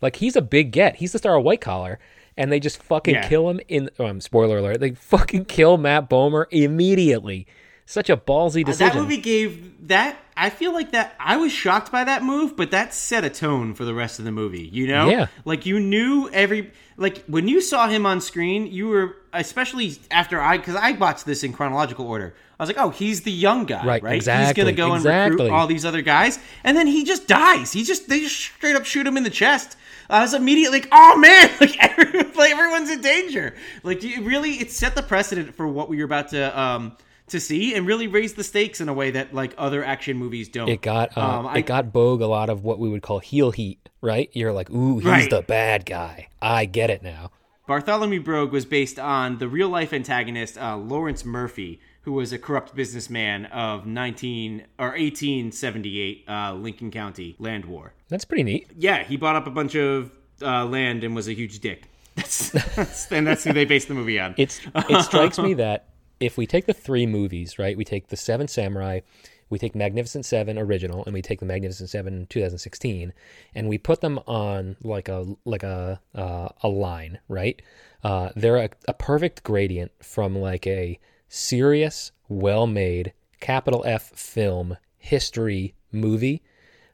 Like 0.00 0.16
he's 0.16 0.36
a 0.36 0.42
big 0.42 0.70
get. 0.72 0.96
He's 0.96 1.12
the 1.12 1.18
star 1.18 1.36
of 1.36 1.44
White 1.44 1.60
Collar. 1.60 1.98
And 2.34 2.50
they 2.50 2.60
just 2.60 2.82
fucking 2.82 3.14
Yeah. 3.14 3.28
kill 3.28 3.50
him 3.50 3.60
in. 3.68 3.90
Um, 3.98 4.18
spoiler 4.22 4.56
alert! 4.56 4.80
They 4.80 4.92
fucking 4.94 5.44
kill 5.44 5.76
Matt 5.76 6.08
Bomer 6.08 6.46
immediately. 6.50 7.46
Such 7.84 8.08
a 8.08 8.16
ballsy 8.16 8.64
decision. 8.64 8.94
that 8.96 9.02
movie 9.02 9.18
gave 9.18 9.88
that. 9.88 10.16
I 10.34 10.48
feel 10.48 10.72
like 10.72 10.92
that. 10.92 11.14
I 11.20 11.36
was 11.36 11.52
shocked 11.52 11.92
by 11.92 12.04
that 12.04 12.22
move, 12.22 12.56
but 12.56 12.70
that 12.70 12.94
set 12.94 13.22
a 13.24 13.28
tone 13.28 13.74
for 13.74 13.84
the 13.84 13.92
rest 13.92 14.18
of 14.18 14.24
the 14.24 14.32
movie. 14.32 14.62
You 14.72 14.86
know, 14.86 15.10
Yeah. 15.10 15.26
Like 15.44 15.66
you 15.66 15.78
knew 15.78 16.30
every. 16.32 16.70
Like 16.96 17.22
when 17.26 17.48
you 17.48 17.60
saw 17.60 17.86
him 17.88 18.06
on 18.06 18.22
screen, 18.22 18.66
you 18.66 18.88
were 18.88 19.16
especially 19.34 19.98
after 20.10 20.40
I 20.40 20.56
because 20.56 20.74
I 20.76 20.92
watched 20.92 21.26
this 21.26 21.44
in 21.44 21.52
chronological 21.52 22.06
order. 22.06 22.34
I 22.62 22.64
was 22.64 22.76
like, 22.76 22.78
oh, 22.84 22.90
he's 22.90 23.22
the 23.22 23.32
young 23.32 23.64
guy, 23.64 23.84
Right, 23.84 24.02
right? 24.02 24.14
He's 24.14 24.26
gonna 24.26 24.72
go 24.72 24.92
and 24.92 24.96
exactly. 25.00 25.36
recruit 25.46 25.50
all 25.54 25.66
these 25.66 25.84
other 25.84 26.00
guys, 26.02 26.38
and 26.62 26.76
then 26.76 26.86
he 26.86 27.04
just 27.04 27.26
dies. 27.26 27.72
He 27.72 27.82
just 27.82 28.08
they 28.08 28.20
just 28.20 28.36
straight 28.36 28.76
up 28.76 28.84
shoot 28.84 29.06
him 29.06 29.16
in 29.16 29.22
the 29.24 29.30
chest. 29.30 29.76
I 30.08 30.20
was 30.20 30.34
immediately 30.34 30.80
like, 30.80 30.88
oh 30.92 31.16
man, 31.16 31.50
like, 31.60 31.76
every, 31.78 32.22
like 32.34 32.52
everyone's 32.52 32.90
in 32.90 33.00
danger. 33.00 33.54
Like 33.82 34.02
you 34.02 34.22
really, 34.22 34.52
it 34.52 34.70
set 34.70 34.94
the 34.94 35.02
precedent 35.02 35.54
for 35.54 35.66
what 35.66 35.88
we 35.88 35.96
were 35.98 36.04
about 36.04 36.28
to 36.28 36.58
um 36.60 36.96
to 37.28 37.40
see, 37.40 37.74
and 37.74 37.86
really 37.86 38.06
raised 38.08 38.36
the 38.36 38.44
stakes 38.44 38.80
in 38.80 38.88
a 38.88 38.92
way 38.94 39.10
that 39.12 39.32
like 39.34 39.54
other 39.58 39.82
action 39.84 40.16
movies 40.18 40.48
don't. 40.48 40.68
It 40.68 40.82
got 40.82 41.16
uh, 41.16 41.20
Um, 41.40 41.46
I- 41.46 41.58
it 41.58 41.66
got 41.66 41.92
Bogue 41.92 42.20
a 42.20 42.26
lot 42.26 42.50
of 42.50 42.62
what 42.62 42.78
we 42.78 42.88
would 42.88 43.02
call 43.02 43.20
heel 43.20 43.50
heat, 43.52 43.88
right? 44.02 44.28
You're 44.34 44.52
like, 44.52 44.70
ooh, 44.70 44.98
he's 44.98 45.06
Right. 45.06 45.30
the 45.30 45.42
bad 45.42 45.86
guy. 45.86 46.28
I 46.42 46.66
get 46.66 46.90
it 46.90 47.02
now. 47.02 47.30
Bartholomew 47.66 48.22
Bogue 48.22 48.52
was 48.52 48.64
based 48.66 48.98
on 48.98 49.38
the 49.38 49.48
real 49.48 49.68
life 49.68 49.92
antagonist 49.92 50.58
uh, 50.58 50.76
Lawrence 50.76 51.24
Murphy, 51.24 51.80
who 52.02 52.12
was 52.12 52.32
a 52.32 52.38
corrupt 52.38 52.74
businessman 52.74 53.46
of 53.46 53.86
19 53.86 54.64
or 54.78 54.88
1878 54.88 56.24
uh, 56.28 56.54
Lincoln 56.54 56.90
County 56.90 57.36
land 57.38 57.64
war. 57.64 57.94
That's 58.08 58.24
pretty 58.24 58.42
neat. 58.42 58.68
Yeah, 58.76 59.04
he 59.04 59.16
bought 59.16 59.36
up 59.36 59.46
a 59.46 59.50
bunch 59.50 59.74
of 59.74 60.12
uh, 60.40 60.64
land 60.66 61.04
and 61.04 61.14
was 61.14 61.28
a 61.28 61.32
huge 61.32 61.60
dick. 61.60 61.88
That's, 62.14 62.50
that's 62.50 63.10
and 63.10 63.26
that's 63.26 63.42
who 63.42 63.54
they 63.54 63.64
based 63.64 63.88
the 63.88 63.94
movie 63.94 64.20
on. 64.20 64.34
It's 64.36 64.60
it 64.74 65.02
strikes 65.02 65.38
me 65.38 65.54
that 65.54 65.88
if 66.20 66.36
we 66.36 66.46
take 66.46 66.66
the 66.66 66.74
three 66.74 67.06
movies, 67.06 67.58
right? 67.58 67.74
We 67.74 67.86
take 67.86 68.08
the 68.08 68.18
Seven 68.18 68.48
Samurai, 68.48 69.00
we 69.48 69.58
take 69.58 69.74
Magnificent 69.74 70.26
Seven 70.26 70.58
original, 70.58 71.04
and 71.06 71.14
we 71.14 71.22
take 71.22 71.40
the 71.40 71.46
Magnificent 71.46 71.88
Seven 71.88 72.26
2016, 72.28 73.14
and 73.54 73.68
we 73.68 73.78
put 73.78 74.02
them 74.02 74.20
on 74.26 74.76
like 74.82 75.08
a 75.08 75.24
like 75.46 75.62
a 75.62 76.02
uh, 76.14 76.48
a 76.62 76.68
line, 76.68 77.18
right? 77.28 77.62
Uh, 78.04 78.28
they're 78.36 78.58
a, 78.58 78.68
a 78.88 78.92
perfect 78.92 79.42
gradient 79.42 79.92
from 80.02 80.36
like 80.36 80.66
a 80.66 80.98
serious, 81.32 82.12
well-made 82.28 83.14
capital 83.40 83.82
F 83.86 84.10
film 84.10 84.76
history 84.98 85.74
movie 85.90 86.42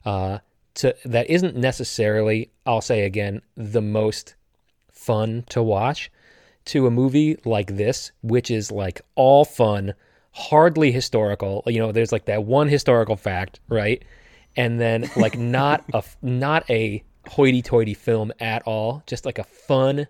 uh, 0.04 0.38
to 0.74 0.94
that 1.04 1.28
isn't 1.28 1.56
necessarily, 1.56 2.50
I'll 2.64 2.80
say 2.80 3.04
again, 3.04 3.42
the 3.56 3.82
most 3.82 4.36
fun 4.92 5.44
to 5.50 5.62
watch 5.62 6.10
to 6.66 6.86
a 6.86 6.90
movie 6.90 7.36
like 7.44 7.76
this, 7.76 8.12
which 8.22 8.50
is 8.50 8.70
like 8.70 9.00
all 9.16 9.44
fun, 9.44 9.94
hardly 10.30 10.92
historical. 10.92 11.64
You 11.66 11.80
know, 11.80 11.92
there's 11.92 12.12
like 12.12 12.26
that 12.26 12.44
one 12.44 12.68
historical 12.68 13.16
fact, 13.16 13.58
right? 13.68 14.04
And 14.56 14.80
then 14.80 15.10
like 15.16 15.36
not 15.38 15.84
a 15.92 16.04
not 16.22 16.68
a 16.70 17.02
hoity-toity 17.26 17.94
film 17.94 18.32
at 18.38 18.62
all, 18.62 19.02
just 19.06 19.26
like 19.26 19.38
a 19.38 19.44
fun, 19.44 20.06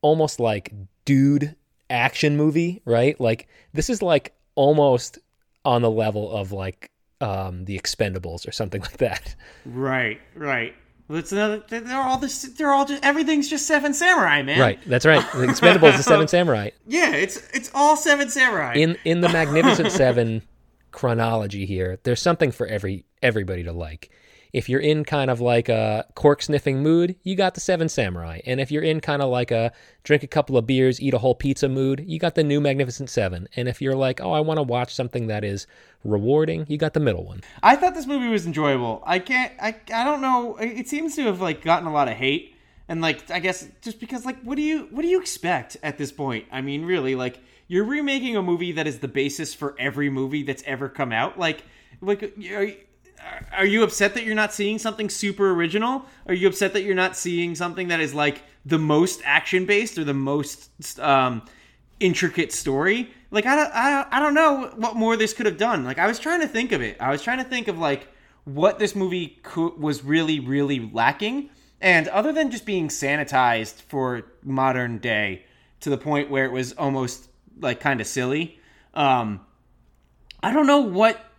almost 0.00 0.38
like 0.38 0.72
dude 1.04 1.56
action 1.92 2.36
movie, 2.36 2.82
right? 2.84 3.18
Like 3.20 3.48
this 3.72 3.90
is 3.90 4.02
like 4.02 4.34
almost 4.54 5.18
on 5.64 5.82
the 5.82 5.90
level 5.90 6.30
of 6.32 6.52
like 6.52 6.90
um, 7.20 7.64
the 7.66 7.78
Expendables 7.78 8.46
or 8.48 8.52
something 8.52 8.80
like 8.82 8.98
that. 8.98 9.34
Right, 9.64 10.20
right. 10.34 10.74
Well, 11.08 11.18
it's 11.18 11.32
another. 11.32 11.62
They're 11.68 12.00
all 12.00 12.18
this. 12.18 12.42
They're 12.42 12.72
all 12.72 12.86
just. 12.86 13.04
Everything's 13.04 13.48
just 13.50 13.66
Seven 13.66 13.92
Samurai, 13.92 14.42
man. 14.42 14.58
Right. 14.58 14.78
That's 14.86 15.04
right. 15.04 15.20
The 15.32 15.46
Expendables, 15.46 15.96
the 15.96 16.02
Seven 16.02 16.28
Samurai. 16.36 16.70
Yeah, 16.86 17.14
it's 17.14 17.36
it's 17.52 17.70
all 17.74 17.96
Seven 17.96 18.28
Samurai. 18.28 18.74
In 18.74 18.96
in 19.04 19.20
the 19.20 19.28
Magnificent 19.28 19.92
Seven 19.92 20.42
chronology 20.90 21.66
here, 21.66 21.98
there's 22.04 22.22
something 22.22 22.50
for 22.50 22.66
every 22.66 23.04
everybody 23.22 23.64
to 23.64 23.72
like. 23.72 24.10
If 24.52 24.68
you're 24.68 24.80
in 24.80 25.04
kind 25.04 25.30
of 25.30 25.40
like 25.40 25.70
a 25.70 26.04
cork 26.14 26.42
sniffing 26.42 26.82
mood, 26.82 27.16
you 27.22 27.34
got 27.36 27.54
the 27.54 27.60
Seven 27.60 27.88
Samurai. 27.88 28.40
And 28.44 28.60
if 28.60 28.70
you're 28.70 28.82
in 28.82 29.00
kind 29.00 29.22
of 29.22 29.30
like 29.30 29.50
a 29.50 29.72
drink 30.04 30.22
a 30.22 30.26
couple 30.26 30.58
of 30.58 30.66
beers, 30.66 31.00
eat 31.00 31.14
a 31.14 31.18
whole 31.18 31.34
pizza 31.34 31.70
mood, 31.70 32.04
you 32.06 32.18
got 32.18 32.34
the 32.34 32.44
new 32.44 32.60
Magnificent 32.60 33.08
Seven. 33.08 33.48
And 33.56 33.66
if 33.66 33.80
you're 33.80 33.96
like, 33.96 34.20
oh, 34.20 34.32
I 34.32 34.40
want 34.40 34.58
to 34.58 34.62
watch 34.62 34.94
something 34.94 35.28
that 35.28 35.42
is 35.42 35.66
rewarding, 36.04 36.66
you 36.68 36.76
got 36.76 36.92
the 36.92 37.00
middle 37.00 37.24
one. 37.24 37.40
I 37.62 37.76
thought 37.76 37.94
this 37.94 38.06
movie 38.06 38.28
was 38.28 38.44
enjoyable. 38.44 39.02
I 39.06 39.20
can't. 39.20 39.52
I 39.58 39.74
I 39.92 40.04
don't 40.04 40.20
know. 40.20 40.56
It 40.56 40.86
seems 40.86 41.16
to 41.16 41.22
have 41.22 41.40
like 41.40 41.62
gotten 41.62 41.88
a 41.88 41.92
lot 41.92 42.08
of 42.08 42.14
hate, 42.14 42.54
and 42.88 43.00
like 43.00 43.30
I 43.30 43.38
guess 43.38 43.66
just 43.80 44.00
because 44.00 44.26
like 44.26 44.42
what 44.42 44.56
do 44.56 44.62
you 44.62 44.88
what 44.90 45.00
do 45.00 45.08
you 45.08 45.18
expect 45.18 45.78
at 45.82 45.96
this 45.96 46.12
point? 46.12 46.44
I 46.52 46.60
mean, 46.60 46.84
really, 46.84 47.14
like 47.14 47.40
you're 47.68 47.84
remaking 47.84 48.36
a 48.36 48.42
movie 48.42 48.72
that 48.72 48.86
is 48.86 48.98
the 48.98 49.08
basis 49.08 49.54
for 49.54 49.74
every 49.78 50.10
movie 50.10 50.42
that's 50.42 50.62
ever 50.66 50.90
come 50.90 51.10
out. 51.10 51.38
Like 51.38 51.64
like. 52.02 52.88
Are, 53.52 53.66
you 53.66 53.82
upset 53.82 54.14
that 54.14 54.24
you're 54.24 54.34
not 54.34 54.52
seeing 54.52 54.78
something 54.78 55.08
super 55.08 55.50
original? 55.52 56.06
Are 56.26 56.34
you 56.34 56.48
upset 56.48 56.72
that 56.72 56.82
you're 56.82 56.94
not 56.94 57.16
seeing 57.16 57.54
something 57.54 57.88
that 57.88 58.00
is 58.00 58.14
like 58.14 58.42
the 58.64 58.78
most 58.78 59.20
action 59.24 59.66
based 59.66 59.98
or 59.98 60.04
the 60.04 60.14
most 60.14 60.70
um, 60.98 61.42
intricate 62.00 62.52
story? 62.52 63.10
Like 63.30 63.46
I 63.46 63.56
don't, 63.56 63.70
I, 63.74 64.06
I 64.10 64.20
don't 64.20 64.34
know 64.34 64.72
what 64.76 64.96
more 64.96 65.16
this 65.16 65.32
could 65.32 65.46
have 65.46 65.58
done. 65.58 65.84
Like 65.84 65.98
I 65.98 66.06
was 66.06 66.18
trying 66.18 66.40
to 66.40 66.48
think 66.48 66.72
of 66.72 66.82
it. 66.82 66.96
I 67.00 67.10
was 67.10 67.22
trying 67.22 67.38
to 67.38 67.44
think 67.44 67.68
of 67.68 67.78
like 67.78 68.08
what 68.44 68.78
this 68.78 68.94
movie 68.96 69.38
could, 69.42 69.78
was 69.78 70.02
really 70.02 70.40
really 70.40 70.90
lacking. 70.92 71.50
And 71.80 72.08
other 72.08 72.32
than 72.32 72.50
just 72.50 72.64
being 72.64 72.88
sanitized 72.88 73.82
for 73.82 74.22
modern 74.44 74.98
day 74.98 75.44
to 75.80 75.90
the 75.90 75.98
point 75.98 76.30
where 76.30 76.44
it 76.44 76.52
was 76.52 76.72
almost 76.74 77.28
like 77.58 77.80
kind 77.80 78.00
of 78.00 78.06
silly, 78.06 78.60
um, 78.94 79.40
I 80.42 80.52
don't 80.52 80.66
know 80.66 80.80
what 80.80 81.31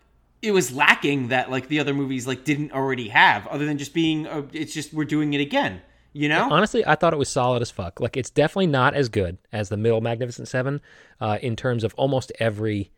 it 0.44 0.52
was 0.52 0.72
lacking 0.72 1.28
that 1.28 1.50
like 1.50 1.68
the 1.68 1.80
other 1.80 1.94
movies 1.94 2.26
like 2.26 2.44
didn't 2.44 2.72
already 2.72 3.08
have 3.08 3.46
other 3.48 3.66
than 3.66 3.78
just 3.78 3.94
being 3.94 4.26
uh, 4.26 4.42
it's 4.52 4.72
just 4.72 4.92
we're 4.92 5.04
doing 5.04 5.32
it 5.34 5.40
again 5.40 5.80
you 6.12 6.28
know? 6.28 6.48
Honestly 6.50 6.86
i 6.86 6.94
thought 6.94 7.12
it 7.12 7.18
was 7.18 7.28
solid 7.28 7.60
as 7.60 7.70
fuck. 7.70 7.98
Like 7.98 8.16
it's 8.16 8.30
definitely 8.30 8.68
not 8.68 8.94
as 8.94 9.08
good 9.08 9.38
as 9.52 9.68
the 9.68 9.76
middle 9.76 10.00
magnificent 10.00 10.46
seven 10.46 10.80
uh, 11.20 11.38
in 11.42 11.56
terms 11.56 11.82
of 11.82 11.92
almost 11.94 12.30
every 12.38 12.92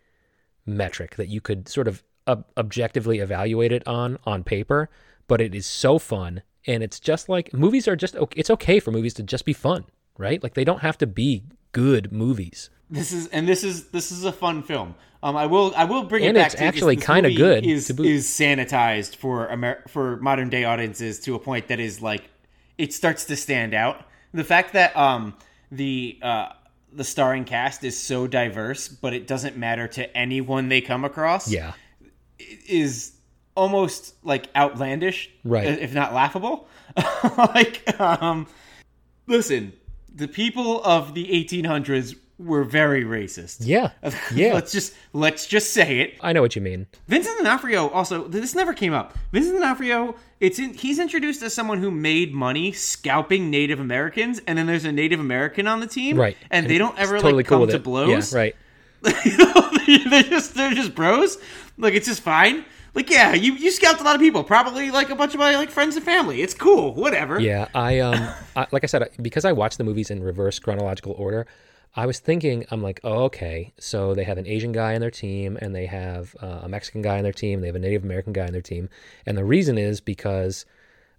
metric 0.67 1.17
that 1.17 1.29
you 1.29 1.41
could 1.41 1.69
sort 1.69 1.89
of 1.89 2.03
ob- 2.29 2.45
objectively 2.57 3.21
evaluate 3.21 3.73
it 3.73 3.87
on 3.87 4.19
on 4.25 4.43
paper 4.45 4.91
but 5.29 5.41
it 5.41 5.55
is 5.55 5.67
so 5.67 5.99
fun 5.99 6.43
and 6.67 6.83
it's 6.83 7.01
just 7.01 7.29
like 7.29 7.55
movies 7.55 7.89
are 7.89 7.97
just 7.97 8.17
okay 8.17 8.39
it's 8.39 8.51
okay 8.51 8.81
for 8.81 8.91
movies 8.91 9.15
to 9.15 9.23
just 9.23 9.45
be 9.45 9.53
fun 9.53 9.85
right? 10.19 10.43
Like 10.43 10.55
they 10.55 10.65
don't 10.65 10.81
have 10.81 10.99
to 10.99 11.07
be 11.07 11.43
good 11.77 12.13
movies 12.13 12.71
this 12.91 13.13
is 13.13 13.27
and 13.29 13.49
this 13.49 13.65
is 13.65 13.89
this 13.89 14.13
is 14.13 14.25
a 14.25 14.33
fun 14.33 14.63
film. 14.63 14.95
Um, 15.23 15.37
I 15.37 15.47
will 15.47 15.73
I 15.77 15.85
will 15.85 16.05
bring 16.05 16.25
and 16.25 16.37
it 16.37 16.41
back. 16.41 16.53
And 16.53 16.55
it's 16.55 16.63
actually 16.63 16.97
kind 16.97 17.27
of 17.27 17.35
good. 17.35 17.67
Is 17.67 17.91
is 17.91 18.27
sanitized 18.27 19.17
for 19.17 19.51
Amer- 19.51 19.83
for 19.89 20.17
modern 20.19 20.51
day 20.51 20.65
audiences 20.65 21.19
to 21.21 21.35
a 21.35 21.39
point 21.39 21.69
that 21.69 21.81
is 21.81 22.01
like 22.01 22.31
it 22.79 22.93
starts 22.93 23.25
to 23.27 23.37
stand 23.37 23.75
out. 23.75 24.05
The 24.33 24.45
fact 24.45 24.75
that 24.75 24.97
um 24.97 25.35
the 25.73 26.19
uh 26.23 26.51
the 26.93 27.03
starring 27.03 27.45
cast 27.45 27.83
is 27.83 27.99
so 27.99 28.29
diverse, 28.29 28.87
but 28.89 29.13
it 29.13 29.27
doesn't 29.27 29.57
matter 29.57 29.89
to 29.89 30.17
anyone 30.17 30.69
they 30.69 30.81
come 30.81 31.05
across. 31.05 31.51
Yeah, 31.51 31.73
is 32.69 33.13
almost 33.57 34.15
like 34.23 34.49
outlandish, 34.55 35.31
right? 35.43 35.67
If 35.67 35.93
not 35.93 36.15
laughable. 36.15 36.69
like, 37.37 38.01
um, 38.01 38.47
listen, 39.27 39.73
the 40.17 40.29
people 40.29 40.83
of 40.83 41.15
the 41.15 41.27
1800s 41.27 42.17
were 42.39 42.65
very 42.65 43.05
racist. 43.05 43.59
Yeah, 43.61 43.91
yeah. 44.35 44.53
let's 44.53 44.73
just 44.73 44.95
let's 45.13 45.47
just 45.47 45.73
say 45.73 46.01
it. 46.01 46.19
I 46.21 46.33
know 46.33 46.43
what 46.43 46.57
you 46.57 46.63
mean. 46.63 46.87
Vincent 47.09 47.39
D'Onofrio 47.39 47.89
also 47.89 48.27
this 48.29 48.55
never 48.55 48.75
came 48.75 48.93
up. 48.93 49.17
Vincent 49.33 49.57
D'Onofrio, 49.57 50.17
it's 50.41 50.59
in, 50.59 50.75
he's 50.75 50.99
introduced 50.99 51.43
as 51.43 51.55
someone 51.55 51.79
who 51.79 51.91
made 51.91 52.35
money 52.35 52.73
scalping 52.73 53.51
Native 53.51 53.81
Americans, 53.81 54.41
and 54.47 54.59
then 54.59 54.67
there's 54.67 54.85
a 54.85 54.93
Native 54.93 55.21
American 55.21 55.67
on 55.67 55.81
the 55.81 55.87
team, 55.87 56.19
right? 56.19 56.37
And, 56.51 56.65
and 56.65 56.71
they 56.71 56.79
don't 56.79 56.99
ever 56.99 57.17
totally 57.17 57.35
like 57.35 57.47
cool 57.47 57.61
come 57.61 57.69
to 57.69 57.79
blows, 57.79 58.33
yeah, 58.33 58.39
right? 58.39 58.57
they're 59.03 60.23
just 60.23 60.55
they're 60.55 60.75
just 60.75 60.95
bros. 60.95 61.39
Like 61.79 61.95
it's 61.95 62.07
just 62.07 62.23
fine. 62.23 62.65
Like 62.97 63.11
yeah, 63.11 63.35
you 63.35 63.53
you 63.53 63.71
scalped 63.71 64.01
a 64.01 64.05
lot 64.05 64.15
of 64.15 64.23
people, 64.23 64.43
probably 64.43 64.91
like 64.91 65.11
a 65.11 65.15
bunch 65.15 65.35
of 65.35 65.39
my 65.39 65.55
like 65.55 65.71
friends 65.71 65.97
and 65.97 66.05
family. 66.05 66.41
It's 66.41 66.55
cool, 66.55 66.95
whatever. 66.95 67.39
Yeah, 67.39 67.69
I 67.75 67.99
um, 68.07 68.29
I, 68.57 68.67
like 68.73 68.85
I 68.85 68.87
said, 68.87 69.11
because 69.21 69.45
I 69.45 69.53
watched 69.53 69.77
the 69.77 69.85
movies 69.85 70.11
in 70.11 70.23
reverse 70.23 70.59
chronological 70.59 71.13
order. 71.13 71.47
I 71.95 72.07
was 72.07 72.19
thinking, 72.19 72.65
I'm 72.71 72.83
like, 72.83 73.01
oh, 73.05 73.25
okay, 73.25 73.73
so 73.79 74.15
they 74.15 74.25
have 74.25 74.39
an 74.39 74.47
Asian 74.47 74.73
guy 74.73 74.95
on 74.95 75.01
their 75.03 75.11
team, 75.11 75.59
and 75.61 75.75
they 75.75 75.87
have 75.87 76.35
uh, 76.43 76.61
a 76.63 76.69
Mexican 76.69 77.01
guy 77.01 77.19
on 77.19 77.23
their 77.23 77.33
team, 77.33 77.61
they 77.61 77.69
have 77.69 77.77
a 77.77 77.79
Native 77.81 78.03
American 78.03 78.33
guy 78.33 78.47
on 78.47 78.53
their 78.53 78.63
team, 78.63 78.89
and 79.27 79.37
the 79.37 79.45
reason 79.45 79.77
is 79.77 80.01
because 80.01 80.65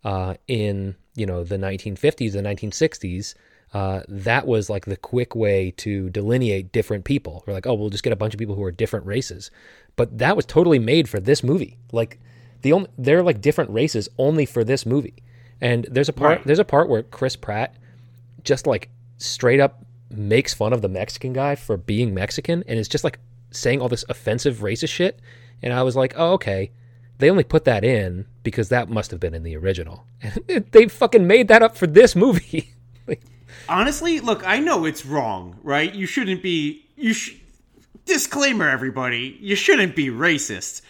uh, 0.03 0.33
in 0.47 0.95
you 1.15 1.27
know 1.27 1.43
the 1.43 1.57
1950s, 1.57 2.31
the 2.31 2.41
1960s, 2.41 3.35
uh, 3.73 4.01
that 4.07 4.47
was 4.47 4.69
like 4.69 4.85
the 4.85 4.97
quick 4.97 5.35
way 5.35 5.71
to 5.77 6.09
delineate 6.09 6.71
different 6.71 7.05
people. 7.05 7.43
We're 7.45 7.53
like, 7.53 7.67
oh, 7.67 7.73
we'll 7.73 7.89
just 7.89 8.03
get 8.03 8.13
a 8.13 8.15
bunch 8.15 8.33
of 8.33 8.39
people 8.39 8.55
who 8.55 8.63
are 8.63 8.71
different 8.71 9.05
races, 9.05 9.51
but 9.97 10.17
that 10.17 10.35
was 10.37 10.45
totally 10.45 10.79
made 10.79 11.09
for 11.09 11.19
this 11.19 11.43
movie. 11.43 11.77
Like 11.91 12.19
the 12.61 12.71
only 12.71 12.89
they're 12.97 13.21
like 13.23 13.41
different 13.41 13.71
races 13.71 14.07
only 14.17 14.45
for 14.45 14.63
this 14.63 14.85
movie, 14.85 15.15
and 15.59 15.85
there's 15.91 16.07
a 16.09 16.13
part 16.13 16.37
Right. 16.37 16.47
there's 16.47 16.59
a 16.59 16.63
part 16.65 16.87
where 16.87 17.03
Chris 17.03 17.35
Pratt 17.35 17.75
just 18.43 18.65
like 18.65 18.89
straight 19.17 19.59
up 19.59 19.83
makes 20.09 20.53
fun 20.53 20.71
of 20.71 20.81
the 20.81 20.87
Mexican 20.87 21.33
guy 21.33 21.55
for 21.55 21.75
being 21.75 22.13
Mexican 22.13 22.63
and 22.67 22.79
is 22.79 22.87
just 22.87 23.03
like 23.03 23.19
saying 23.51 23.81
all 23.81 23.89
this 23.89 24.05
offensive 24.07 24.59
racist 24.59 24.89
shit. 24.89 25.19
And 25.61 25.73
I 25.73 25.83
was 25.83 25.95
like, 25.97 26.13
oh, 26.15 26.33
okay. 26.33 26.71
They 27.17 27.29
only 27.31 27.43
put 27.43 27.65
that 27.65 27.83
in 27.83 28.25
because 28.43 28.69
that 28.69 28.89
must 28.89 29.09
have 29.11 29.19
been 29.19 29.33
in 29.33 29.43
the 29.43 29.57
original. 29.57 30.05
And 30.47 30.65
they 30.71 30.87
fucking 30.87 31.25
made 31.27 31.47
that 31.49 31.63
up 31.63 31.75
for 31.75 31.87
this 31.87 32.15
movie. 32.15 32.73
like, 33.07 33.21
Honestly, 33.67 34.19
look, 34.19 34.47
I 34.47 34.59
know 34.59 34.85
it's 34.85 35.05
wrong, 35.05 35.57
right? 35.63 35.93
You 35.93 36.05
shouldn't 36.05 36.41
be. 36.43 36.85
You 36.95 37.13
sh- 37.13 37.35
disclaimer, 38.07 38.67
everybody. 38.67 39.37
You 39.39 39.55
shouldn't 39.55 39.95
be 39.95 40.07
racist. 40.07 40.81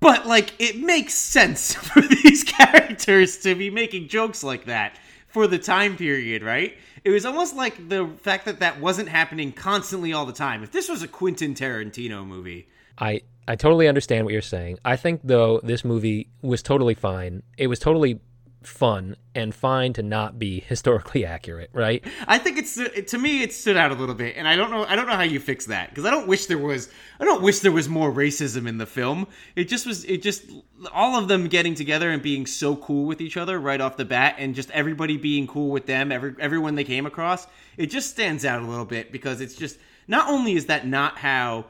But 0.00 0.26
like, 0.26 0.52
it 0.58 0.76
makes 0.76 1.14
sense 1.14 1.74
for 1.74 2.02
these 2.02 2.44
characters 2.44 3.38
to 3.38 3.54
be 3.54 3.70
making 3.70 4.08
jokes 4.08 4.44
like 4.44 4.66
that 4.66 4.98
for 5.28 5.46
the 5.46 5.58
time 5.58 5.96
period, 5.96 6.42
right? 6.42 6.76
It 7.04 7.10
was 7.10 7.24
almost 7.24 7.54
like 7.54 7.88
the 7.88 8.08
fact 8.22 8.46
that 8.46 8.60
that 8.60 8.80
wasn't 8.80 9.08
happening 9.08 9.52
constantly 9.52 10.12
all 10.12 10.26
the 10.26 10.32
time. 10.32 10.62
If 10.62 10.72
this 10.72 10.88
was 10.88 11.02
a 11.02 11.08
Quentin 11.08 11.54
Tarantino 11.54 12.26
movie, 12.26 12.68
I 12.98 13.22
I 13.46 13.54
totally 13.54 13.86
understand 13.86 14.24
what 14.24 14.32
you're 14.32 14.42
saying. 14.42 14.78
I 14.84 14.96
think 14.96 15.20
though 15.22 15.60
this 15.62 15.84
movie 15.84 16.28
was 16.42 16.62
totally 16.62 16.94
fine. 16.94 17.42
It 17.56 17.68
was 17.68 17.78
totally 17.78 18.20
fun 18.66 19.16
and 19.34 19.54
fine 19.54 19.92
to 19.94 20.02
not 20.02 20.38
be 20.38 20.60
historically 20.66 21.24
accurate, 21.24 21.70
right? 21.72 22.04
I 22.26 22.38
think 22.38 22.58
it's 22.58 22.74
to 23.10 23.18
me 23.18 23.42
it 23.42 23.52
stood 23.52 23.76
out 23.76 23.92
a 23.92 23.94
little 23.94 24.14
bit, 24.14 24.36
and 24.36 24.46
I 24.46 24.56
don't 24.56 24.70
know 24.70 24.84
I 24.84 24.96
don't 24.96 25.06
know 25.06 25.16
how 25.16 25.22
you 25.22 25.40
fix 25.40 25.66
that 25.66 25.90
because 25.90 26.04
I 26.04 26.10
don't 26.10 26.26
wish 26.26 26.46
there 26.46 26.58
was 26.58 26.90
I 27.20 27.24
don't 27.24 27.42
wish 27.42 27.60
there 27.60 27.72
was 27.72 27.88
more 27.88 28.12
racism 28.12 28.68
in 28.68 28.78
the 28.78 28.86
film. 28.86 29.26
It 29.54 29.64
just 29.68 29.86
was 29.86 30.04
it 30.04 30.22
just 30.22 30.44
all 30.92 31.18
of 31.18 31.28
them 31.28 31.48
getting 31.48 31.74
together 31.74 32.10
and 32.10 32.22
being 32.22 32.46
so 32.46 32.76
cool 32.76 33.06
with 33.06 33.20
each 33.20 33.36
other 33.36 33.58
right 33.58 33.80
off 33.80 33.96
the 33.96 34.04
bat, 34.04 34.36
and 34.38 34.54
just 34.54 34.70
everybody 34.70 35.16
being 35.16 35.46
cool 35.46 35.70
with 35.70 35.86
them, 35.86 36.12
every 36.12 36.34
everyone 36.38 36.74
they 36.74 36.84
came 36.84 37.06
across. 37.06 37.46
It 37.76 37.86
just 37.86 38.10
stands 38.10 38.44
out 38.44 38.62
a 38.62 38.66
little 38.66 38.84
bit 38.84 39.12
because 39.12 39.40
it's 39.40 39.54
just 39.54 39.78
not 40.08 40.28
only 40.28 40.54
is 40.54 40.66
that 40.66 40.86
not 40.86 41.18
how 41.18 41.66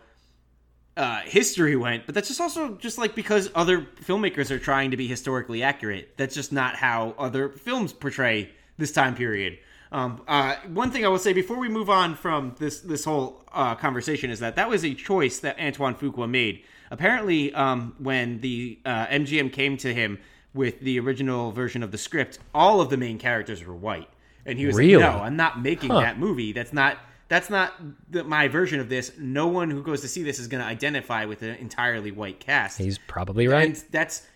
uh, 0.97 1.21
history 1.21 1.77
went, 1.77 2.07
but 2.07 2.15
that's 2.15 2.29
just 2.29 2.41
also 2.41 2.75
just 2.77 2.97
like 2.99 3.15
because 3.15 3.51
other 3.55 3.83
filmmakers 4.05 4.51
are 4.51 4.59
trying 4.59 4.91
to 4.93 4.97
be 4.97 5.07
historically 5.07 5.63
accurate. 5.63 6.17
That's 6.17 6.35
just 6.35 6.53
not 6.53 6.77
how 6.77 7.15
other 7.19 7.51
films 7.51 7.93
portray 7.93 8.51
this 8.79 8.93
time 8.93 9.15
period. 9.15 9.59
Um, 9.93 10.23
uh, 10.27 10.57
one 10.73 10.91
thing 10.91 11.05
I 11.05 11.09
will 11.09 11.19
say 11.19 11.33
before 11.33 11.59
we 11.59 11.69
move 11.69 11.89
on 11.91 12.15
from 12.15 12.55
this 12.59 12.81
this 12.81 13.05
whole 13.05 13.45
uh, 13.53 13.75
conversation 13.75 14.31
is 14.31 14.41
that 14.41 14.57
that 14.57 14.69
was 14.69 14.85
a 14.85 14.95
choice 14.95 15.39
that 15.41 15.59
Antoine 15.61 15.95
Fuqua 15.95 16.29
made. 16.29 16.63
Apparently, 16.91 17.53
um, 17.55 17.95
when 17.99 18.41
the 18.41 18.79
uh, 18.85 19.07
MGM 19.07 19.53
came 19.53 19.77
to 19.79 19.93
him 19.93 20.19
with 20.55 20.81
the 20.81 20.99
original 20.99 21.53
version 21.53 21.83
of 21.83 21.93
the 21.93 21.99
script, 21.99 22.39
all 22.55 22.81
of 22.81 22.89
the 22.91 22.97
main 22.97 23.19
characters 23.19 23.65
were 23.65 23.75
white, 23.75 24.09
and 24.47 24.59
he 24.59 24.67
was 24.67 24.77
Really? 24.77 25.03
like, 25.03 25.15
"No, 25.15 25.21
I'm 25.23 25.37
not 25.37 25.61
making 25.63 25.91
that 25.91 26.19
movie. 26.19 26.53
That's 26.53 26.73
not." 26.73 26.97
That's 27.29 27.51
not 27.51 27.75
the, 28.11 28.25
my 28.25 28.49
version 28.49 28.79
of 28.79 28.89
this. 28.89 29.13
No 29.19 29.49
one 29.49 29.71
who 29.71 29.83
goes 29.83 30.01
to 30.03 30.09
see 30.09 30.23
this 30.23 30.39
is 30.39 30.47
going 30.47 30.63
to 30.63 30.69
identify 30.69 31.25
with 31.25 31.43
an 31.43 31.57
entirely 31.57 32.13
white 32.13 32.39
cast. 32.39 32.79
He's 32.79 32.99
probably 32.99 33.49
right. 33.49 33.67
And 33.67 33.85
that's 33.91 34.27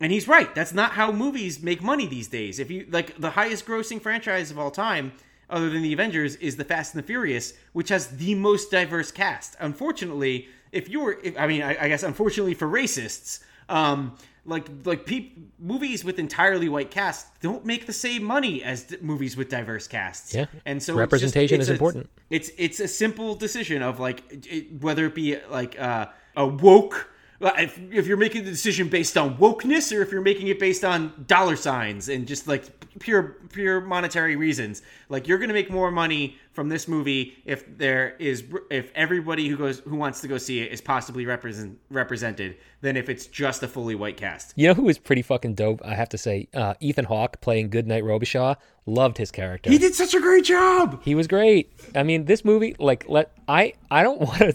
and 0.00 0.10
he's 0.12 0.26
right. 0.26 0.52
That's 0.54 0.74
not 0.74 0.92
how 0.92 1.12
movies 1.12 1.62
make 1.62 1.80
money 1.80 2.06
these 2.06 2.28
days. 2.28 2.58
If 2.58 2.70
you 2.70 2.86
like 2.90 3.18
the 3.20 3.30
highest 3.30 3.66
grossing 3.66 4.02
franchise 4.02 4.50
of 4.50 4.58
all 4.58 4.70
time, 4.70 5.12
other 5.48 5.70
than 5.70 5.82
the 5.82 5.92
Avengers, 5.92 6.36
is 6.36 6.56
the 6.56 6.64
Fast 6.64 6.94
and 6.94 7.02
the 7.02 7.06
Furious, 7.06 7.54
which 7.72 7.90
has 7.90 8.08
the 8.08 8.34
most 8.34 8.70
diverse 8.70 9.12
cast. 9.12 9.56
Unfortunately, 9.60 10.48
if 10.72 10.88
you 10.88 11.00
were, 11.00 11.18
if, 11.22 11.38
I 11.38 11.46
mean, 11.46 11.62
I, 11.62 11.84
I 11.84 11.88
guess 11.88 12.02
unfortunately 12.02 12.54
for 12.54 12.66
racists, 12.66 13.40
um, 13.68 14.16
like 14.46 14.66
like 14.84 15.06
peop, 15.06 15.36
movies 15.58 16.04
with 16.04 16.18
entirely 16.18 16.68
white 16.68 16.90
casts 16.90 17.30
don't 17.40 17.64
make 17.64 17.86
the 17.86 17.92
same 17.92 18.22
money 18.24 18.62
as 18.62 18.84
d- 18.84 18.96
movies 19.00 19.36
with 19.36 19.48
diverse 19.48 19.86
casts. 19.88 20.34
Yeah. 20.34 20.46
and 20.66 20.82
so 20.82 20.92
it's 20.92 20.96
just- 20.96 20.98
Representation 20.98 21.60
it's 21.60 21.64
is 21.66 21.70
a- 21.70 21.72
important. 21.72 22.10
it's 22.30 22.50
it's 22.58 22.80
a 22.80 22.88
simple 22.88 23.34
decision 23.34 23.82
of 23.82 23.98
like 24.00 24.22
it, 24.46 24.80
whether 24.82 25.06
it 25.06 25.14
be 25.14 25.38
like 25.50 25.80
uh, 25.80 26.06
a 26.36 26.46
woke 26.46 27.10
if, 27.40 27.78
if 27.92 28.06
you're 28.06 28.16
making 28.16 28.44
the 28.44 28.50
decision 28.50 28.88
based 28.88 29.16
on 29.18 29.36
wokeness 29.38 29.96
or 29.96 30.02
if 30.02 30.12
you're 30.12 30.22
making 30.22 30.48
it 30.48 30.58
based 30.58 30.84
on 30.84 31.24
dollar 31.26 31.56
signs 31.56 32.08
and 32.08 32.26
just 32.26 32.46
like 32.48 32.64
pure 33.00 33.36
pure 33.52 33.80
monetary 33.80 34.36
reasons 34.36 34.82
like 35.08 35.26
you're 35.26 35.38
gonna 35.38 35.52
make 35.52 35.68
more 35.70 35.90
money 35.90 36.36
from 36.52 36.68
this 36.68 36.86
movie 36.86 37.34
if 37.44 37.76
there 37.76 38.14
is 38.20 38.44
if 38.70 38.92
everybody 38.94 39.48
who 39.48 39.56
goes 39.56 39.80
who 39.80 39.96
wants 39.96 40.20
to 40.20 40.28
go 40.28 40.38
see 40.38 40.60
it 40.60 40.70
is 40.70 40.80
possibly 40.80 41.26
represent 41.26 41.76
represented 41.90 42.56
than 42.82 42.96
if 42.96 43.08
it's 43.08 43.26
just 43.26 43.62
a 43.64 43.68
fully 43.68 43.94
white 43.96 44.16
cast 44.16 44.52
You 44.56 44.68
know 44.68 44.74
who 44.74 44.84
was 44.84 44.98
pretty 44.98 45.22
fucking 45.22 45.54
dope? 45.54 45.80
I 45.84 45.94
have 45.94 46.08
to 46.10 46.18
say, 46.18 46.48
uh, 46.54 46.74
Ethan 46.80 47.06
Hawke 47.06 47.40
playing 47.40 47.70
Goodnight 47.70 48.04
Robicheaux. 48.04 48.56
Loved 48.86 49.16
his 49.16 49.30
character. 49.30 49.70
he 49.70 49.78
did 49.78 49.94
such 49.94 50.12
a 50.14 50.20
great 50.20 50.44
job 50.44 51.00
He 51.02 51.14
was 51.14 51.26
great. 51.26 51.72
I 51.94 52.02
mean, 52.02 52.26
this 52.26 52.44
movie, 52.44 52.76
like, 52.78 53.08
let 53.08 53.32
I 53.48 53.72
I 53.90 54.02
don't 54.02 54.20
want 54.28 54.38
to. 54.38 54.54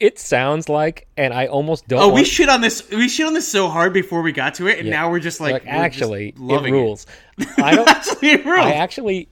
It 0.00 0.18
sounds 0.18 0.68
like, 0.68 1.06
and 1.16 1.32
I 1.32 1.46
almost 1.46 1.86
don't. 1.86 2.00
oh 2.00 2.12
we 2.12 2.24
shit 2.24 2.48
on 2.48 2.60
this 2.60 2.88
we 2.90 3.08
shit 3.08 3.26
on 3.26 3.34
this 3.34 3.46
so 3.46 3.68
hard 3.68 3.92
before 3.92 4.22
we 4.22 4.32
got 4.32 4.54
to 4.56 4.66
it 4.66 4.78
and 4.78 4.88
Yeah. 4.88 4.94
now 4.94 5.10
we're 5.10 5.20
just 5.20 5.40
like, 5.40 5.52
like 5.52 5.64
we're 5.64 5.70
just 5.72 5.80
actually, 5.84 6.28
it 6.30 6.38
loving 6.38 6.72
rules. 6.74 7.06
I 7.58 7.74
don't. 7.74 7.88
Actually, 7.88 8.30
it 8.30 8.44
rules. 8.44 8.58
I 8.58 8.72
actually 8.72 9.28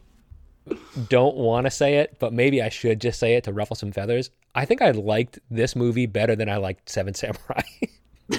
don't 1.09 1.37
want 1.37 1.67
to 1.67 1.71
say 1.71 1.97
it, 1.97 2.17
but 2.19 2.33
maybe 2.33 2.63
I 2.63 2.69
should 2.69 3.01
just 3.01 3.19
say 3.19 3.35
it 3.35 3.45
to 3.45 3.53
ruffle 3.53 3.77
some 3.77 3.93
feathers. 3.93 4.31
I 4.55 4.65
think 4.65 4.81
I 4.81 4.93
liked 4.93 5.39
this 5.51 5.75
movie 5.77 6.07
better 6.07 6.37
than 6.37 6.49
I 6.49 6.57
liked 6.59 6.89
Seven 6.89 7.15
Samurai. 7.15 7.63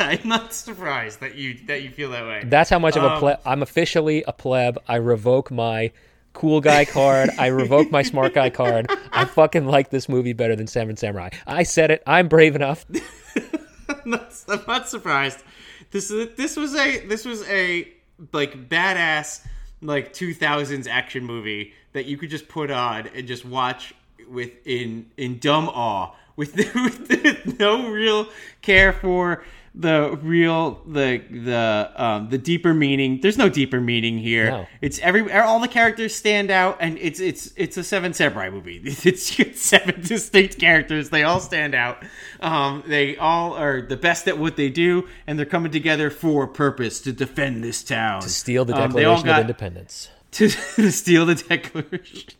I'm 0.00 0.20
not 0.26 0.52
surprised 0.54 1.20
that 1.20 1.34
you 1.34 1.58
that 1.66 1.82
you 1.82 1.90
feel 1.90 2.10
that 2.10 2.24
way. 2.26 2.42
That's 2.44 2.70
how 2.70 2.78
much 2.78 2.96
of 2.96 3.04
a 3.04 3.10
Um, 3.12 3.18
pleb. 3.20 3.40
I'm 3.44 3.62
officially 3.62 4.24
a 4.26 4.32
pleb. 4.32 4.78
I 4.88 4.96
revoke 4.96 5.50
my 5.50 5.92
cool 6.32 6.60
guy 6.60 6.84
card. 6.84 7.30
I 7.38 7.48
revoke 7.48 7.90
my 7.90 8.02
smart 8.02 8.34
guy 8.34 8.50
card. 8.50 8.90
I 9.12 9.24
fucking 9.24 9.66
like 9.66 9.90
this 9.90 10.08
movie 10.08 10.32
better 10.32 10.56
than 10.56 10.66
Seven 10.66 10.96
Samurai. 10.96 11.30
I 11.46 11.62
said 11.62 11.90
it. 11.90 12.02
I'm 12.06 12.28
brave 12.28 12.54
enough. 12.54 12.86
I'm 13.88 14.10
not, 14.10 14.34
I'm 14.48 14.62
not 14.66 14.88
surprised. 14.88 15.42
This 15.90 16.08
this 16.08 16.56
was 16.56 16.74
a 16.74 17.06
this 17.06 17.24
was 17.24 17.48
a 17.48 17.88
like 18.32 18.68
badass 18.68 19.46
like 19.80 20.12
2000s 20.12 20.88
action 20.88 21.24
movie 21.24 21.72
that 21.92 22.06
you 22.06 22.16
could 22.16 22.30
just 22.30 22.48
put 22.48 22.70
on 22.70 23.06
and 23.14 23.26
just 23.26 23.44
watch 23.44 23.94
with 24.28 24.50
in 24.66 25.10
in 25.16 25.38
dumb 25.38 25.68
awe 25.68 26.14
with, 26.36 26.54
with 26.74 27.58
no 27.58 27.90
real 27.90 28.28
care 28.62 28.92
for 28.92 29.44
the 29.80 30.18
real 30.22 30.82
the 30.88 31.22
the 31.30 31.92
um 31.96 32.28
the 32.30 32.36
deeper 32.38 32.74
meaning 32.74 33.20
there's 33.22 33.38
no 33.38 33.48
deeper 33.48 33.80
meaning 33.80 34.18
here 34.18 34.50
No. 34.50 34.66
it's 34.80 34.98
every 34.98 35.30
all 35.32 35.60
the 35.60 35.68
characters 35.68 36.16
stand 36.16 36.50
out 36.50 36.78
and 36.80 36.98
it's 36.98 37.20
it's 37.20 37.52
it's 37.56 37.76
a 37.76 37.84
seven 37.84 38.12
samurai 38.12 38.50
movie 38.50 38.80
it's, 38.84 39.38
it's 39.38 39.62
seven 39.62 40.00
distinct 40.02 40.58
characters 40.58 41.10
they 41.10 41.22
all 41.22 41.38
stand 41.38 41.76
out 41.76 42.04
um 42.40 42.82
they 42.88 43.16
all 43.18 43.54
are 43.54 43.80
the 43.80 43.96
best 43.96 44.26
at 44.26 44.36
what 44.36 44.56
they 44.56 44.68
do 44.68 45.06
and 45.28 45.38
they're 45.38 45.46
coming 45.46 45.70
together 45.70 46.10
for 46.10 46.42
a 46.44 46.48
purpose 46.48 47.00
to 47.02 47.12
defend 47.12 47.62
this 47.62 47.84
town 47.84 48.20
To 48.22 48.28
steal 48.28 48.64
the 48.64 48.74
Um, 48.74 48.90
they 48.90 49.04
all 49.04 49.22
Declaration 49.22 49.26
got- 49.26 49.38
of 49.38 49.42
Independence. 49.42 50.08
to, 50.32 50.48
to 50.74 50.90
steal 50.90 51.24
the 51.24 51.36
declaration. 51.36 52.30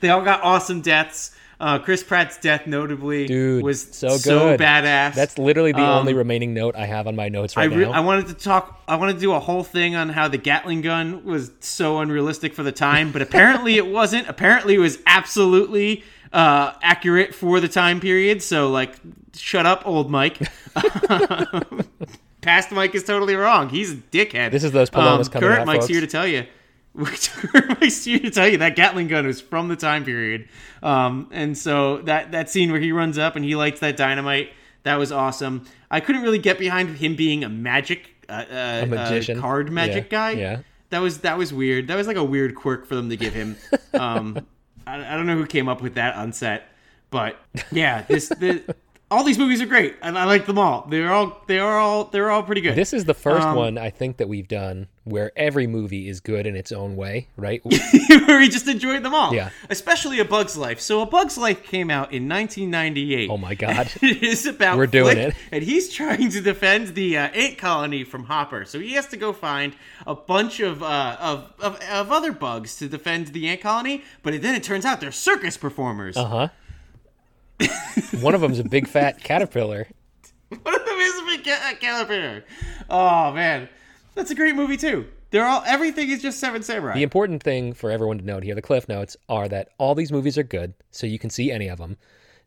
they 0.00 0.10
all 0.10 0.22
got 0.22 0.42
awesome 0.42 0.82
deaths. 0.82 1.34
Uh, 1.60 1.78
Chris 1.78 2.02
Pratt's 2.02 2.38
death, 2.38 2.66
notably, 2.66 3.26
Dude, 3.26 3.62
was 3.62 3.86
so 3.94 4.18
good. 4.18 4.58
badass. 4.58 5.14
That's 5.14 5.36
literally 5.36 5.72
the 5.72 5.82
Um, 5.82 5.98
only 5.98 6.14
remaining 6.14 6.54
note 6.54 6.74
I 6.74 6.86
have 6.86 7.06
on 7.06 7.14
my 7.14 7.28
notes 7.28 7.54
I, 7.54 7.66
right 7.66 7.76
re- 7.76 7.84
now. 7.84 7.92
I 7.92 8.00
wanted 8.00 8.28
to 8.28 8.34
talk. 8.34 8.82
I 8.88 8.96
wanted 8.96 9.12
to 9.14 9.20
do 9.20 9.32
a 9.32 9.38
whole 9.40 9.62
thing 9.62 9.94
on 9.94 10.08
how 10.08 10.26
the 10.26 10.38
Gatling 10.38 10.80
gun 10.80 11.22
was 11.24 11.50
so 11.60 11.98
unrealistic 11.98 12.54
for 12.54 12.62
the 12.62 12.72
time, 12.72 13.12
but 13.12 13.20
apparently 13.20 13.76
it 13.76 13.86
wasn't. 13.86 14.26
Apparently 14.26 14.74
it 14.74 14.78
was 14.78 14.98
absolutely 15.06 16.02
uh, 16.32 16.72
accurate 16.82 17.34
for 17.34 17.60
the 17.60 17.68
time 17.68 18.00
period. 18.00 18.42
So, 18.42 18.70
like, 18.70 18.94
shut 19.36 19.66
up, 19.66 19.86
old 19.86 20.10
Mike. 20.10 20.38
Past 22.40 22.72
Mike 22.72 22.94
is 22.94 23.04
totally 23.04 23.34
wrong. 23.34 23.68
He's 23.68 23.92
a 23.92 23.96
dickhead. 23.96 24.50
This 24.50 24.64
is 24.64 24.72
those 24.72 24.88
Palomas 24.88 25.26
um, 25.28 25.32
coming 25.34 25.48
Current 25.48 25.60
out, 25.60 25.66
Mike's 25.66 25.84
folks. 25.84 25.88
here 25.92 26.00
to 26.00 26.06
tell 26.06 26.26
you. 26.26 26.46
Current 27.06 27.80
Mike's 27.80 28.04
here 28.04 28.18
to 28.20 28.30
tell 28.30 28.48
you 28.48 28.58
that 28.58 28.76
Gatling 28.76 29.08
gun 29.08 29.26
was 29.26 29.40
from 29.40 29.68
the 29.68 29.76
time 29.76 30.04
period. 30.04 30.48
Um, 30.82 31.28
and 31.32 31.56
so 31.56 31.98
that 32.02 32.32
that 32.32 32.50
scene 32.50 32.70
where 32.70 32.80
he 32.80 32.92
runs 32.92 33.18
up 33.18 33.36
and 33.36 33.44
he 33.44 33.54
lights 33.56 33.80
that 33.80 33.96
dynamite, 33.96 34.50
that 34.84 34.96
was 34.96 35.12
awesome. 35.12 35.64
I 35.90 36.00
couldn't 36.00 36.22
really 36.22 36.38
get 36.38 36.58
behind 36.58 36.96
him 36.96 37.16
being 37.16 37.44
a 37.44 37.48
magic, 37.48 38.10
uh, 38.28 38.44
uh, 38.50 38.86
magician. 38.88 39.38
uh, 39.38 39.40
card 39.40 39.70
magic 39.72 40.04
Yeah, 40.04 40.18
guy. 40.18 40.30
yeah. 40.32 40.60
that 40.90 41.00
was 41.00 41.18
that 41.18 41.36
was 41.38 41.52
weird. 41.52 41.88
That 41.88 41.96
was 41.96 42.06
like 42.06 42.16
a 42.16 42.24
weird 42.24 42.54
quirk 42.54 42.86
for 42.86 42.94
them 42.94 43.08
to 43.10 43.16
give 43.16 43.34
him. 43.34 43.56
Um, 43.92 44.46
I, 44.86 45.12
I 45.14 45.16
don't 45.16 45.26
know 45.26 45.36
who 45.36 45.46
came 45.46 45.68
up 45.68 45.82
with 45.82 45.94
that 45.96 46.14
on 46.14 46.32
set, 46.32 46.62
but 47.10 47.36
yeah, 47.72 48.02
this 48.02 48.28
the, 48.28 48.62
all 49.10 49.24
these 49.24 49.38
movies 49.38 49.60
are 49.60 49.66
great, 49.66 49.96
and 50.02 50.16
I 50.16 50.24
like 50.24 50.46
them 50.46 50.58
all. 50.58 50.86
They're 50.88 51.12
all 51.12 51.42
they 51.46 51.58
are 51.58 51.78
all 51.78 52.04
they're 52.04 52.30
all 52.30 52.42
pretty 52.42 52.60
good. 52.60 52.76
this 52.76 52.92
is 52.92 53.04
the 53.04 53.14
first 53.14 53.46
Um, 53.46 53.56
one 53.56 53.78
I 53.78 53.90
think 53.90 54.18
that 54.18 54.28
we've 54.28 54.46
done 54.48 54.86
where 55.04 55.32
every 55.34 55.66
movie 55.66 56.08
is 56.08 56.20
good 56.20 56.46
in 56.46 56.54
its 56.54 56.70
own 56.70 56.94
way, 56.94 57.26
right? 57.36 57.60
where 58.26 58.38
we 58.38 58.48
just 58.48 58.68
enjoyed 58.68 59.02
them 59.02 59.12
all. 59.14 59.34
Yeah. 59.34 59.50
Especially 59.68 60.20
A 60.20 60.24
Bug's 60.24 60.56
Life. 60.56 60.78
So 60.80 61.00
A 61.00 61.06
Bug's 61.06 61.36
Life 61.36 61.64
came 61.64 61.90
out 61.90 62.12
in 62.12 62.28
1998. 62.28 63.28
Oh 63.30 63.36
my 63.36 63.54
God. 63.54 63.90
it 64.02 64.22
is 64.22 64.46
about 64.46 64.78
We're 64.78 64.86
doing 64.86 65.14
Flick, 65.16 65.28
it. 65.28 65.34
and 65.50 65.64
he's 65.64 65.92
trying 65.92 66.30
to 66.30 66.40
defend 66.40 66.94
the 66.94 67.16
uh, 67.16 67.28
ant 67.30 67.58
colony 67.58 68.04
from 68.04 68.24
Hopper. 68.24 68.64
So 68.64 68.78
he 68.78 68.92
has 68.92 69.06
to 69.08 69.16
go 69.16 69.32
find 69.32 69.74
a 70.06 70.14
bunch 70.14 70.60
of, 70.60 70.82
uh, 70.82 71.16
of, 71.18 71.52
of 71.58 71.80
of 71.90 72.12
other 72.12 72.30
bugs 72.32 72.76
to 72.76 72.88
defend 72.88 73.28
the 73.28 73.48
ant 73.48 73.62
colony. 73.62 74.04
But 74.22 74.40
then 74.42 74.54
it 74.54 74.62
turns 74.62 74.84
out 74.84 75.00
they're 75.00 75.10
circus 75.10 75.56
performers. 75.56 76.16
Uh 76.16 76.24
huh. 76.26 76.48
one 78.20 78.34
of 78.34 78.40
them's 78.40 78.58
a 78.58 78.64
big 78.64 78.86
fat 78.88 79.22
caterpillar. 79.22 79.86
One 80.48 80.74
of 80.74 80.84
them 80.84 80.98
is 80.98 81.18
a 81.18 81.24
big 81.26 81.44
ca- 81.44 81.74
caterpillar. 81.80 82.44
Oh 82.88 83.32
man, 83.32 83.68
that's 84.14 84.30
a 84.30 84.34
great 84.34 84.54
movie 84.54 84.76
too. 84.76 85.06
They're 85.30 85.46
all 85.46 85.62
everything 85.66 86.10
is 86.10 86.22
just 86.22 86.40
Seven 86.40 86.62
Samurai. 86.62 86.94
The 86.94 87.02
important 87.02 87.42
thing 87.42 87.72
for 87.72 87.90
everyone 87.90 88.18
to 88.18 88.24
note 88.24 88.42
here, 88.42 88.54
the 88.54 88.62
cliff 88.62 88.88
notes, 88.88 89.16
are 89.28 89.48
that 89.48 89.68
all 89.78 89.94
these 89.94 90.10
movies 90.10 90.36
are 90.36 90.42
good, 90.42 90.74
so 90.90 91.06
you 91.06 91.18
can 91.18 91.30
see 91.30 91.52
any 91.52 91.68
of 91.68 91.78
them. 91.78 91.96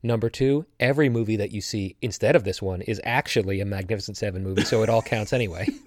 Number 0.06 0.30
two, 0.30 0.66
every 0.82 1.08
movie 1.08 1.38
that 1.38 1.52
you 1.52 1.62
see 1.62 1.96
instead 2.02 2.36
of 2.36 2.44
this 2.44 2.62
one 2.62 2.82
is 2.82 3.00
actually 3.06 3.62
a 3.62 3.66
Magnificent 3.66 4.18
Seven 4.18 4.44
movie, 4.44 4.66
so 4.66 4.84
it 4.84 4.90
all 4.90 5.02
counts 5.02 5.32
anyway. 5.32 5.68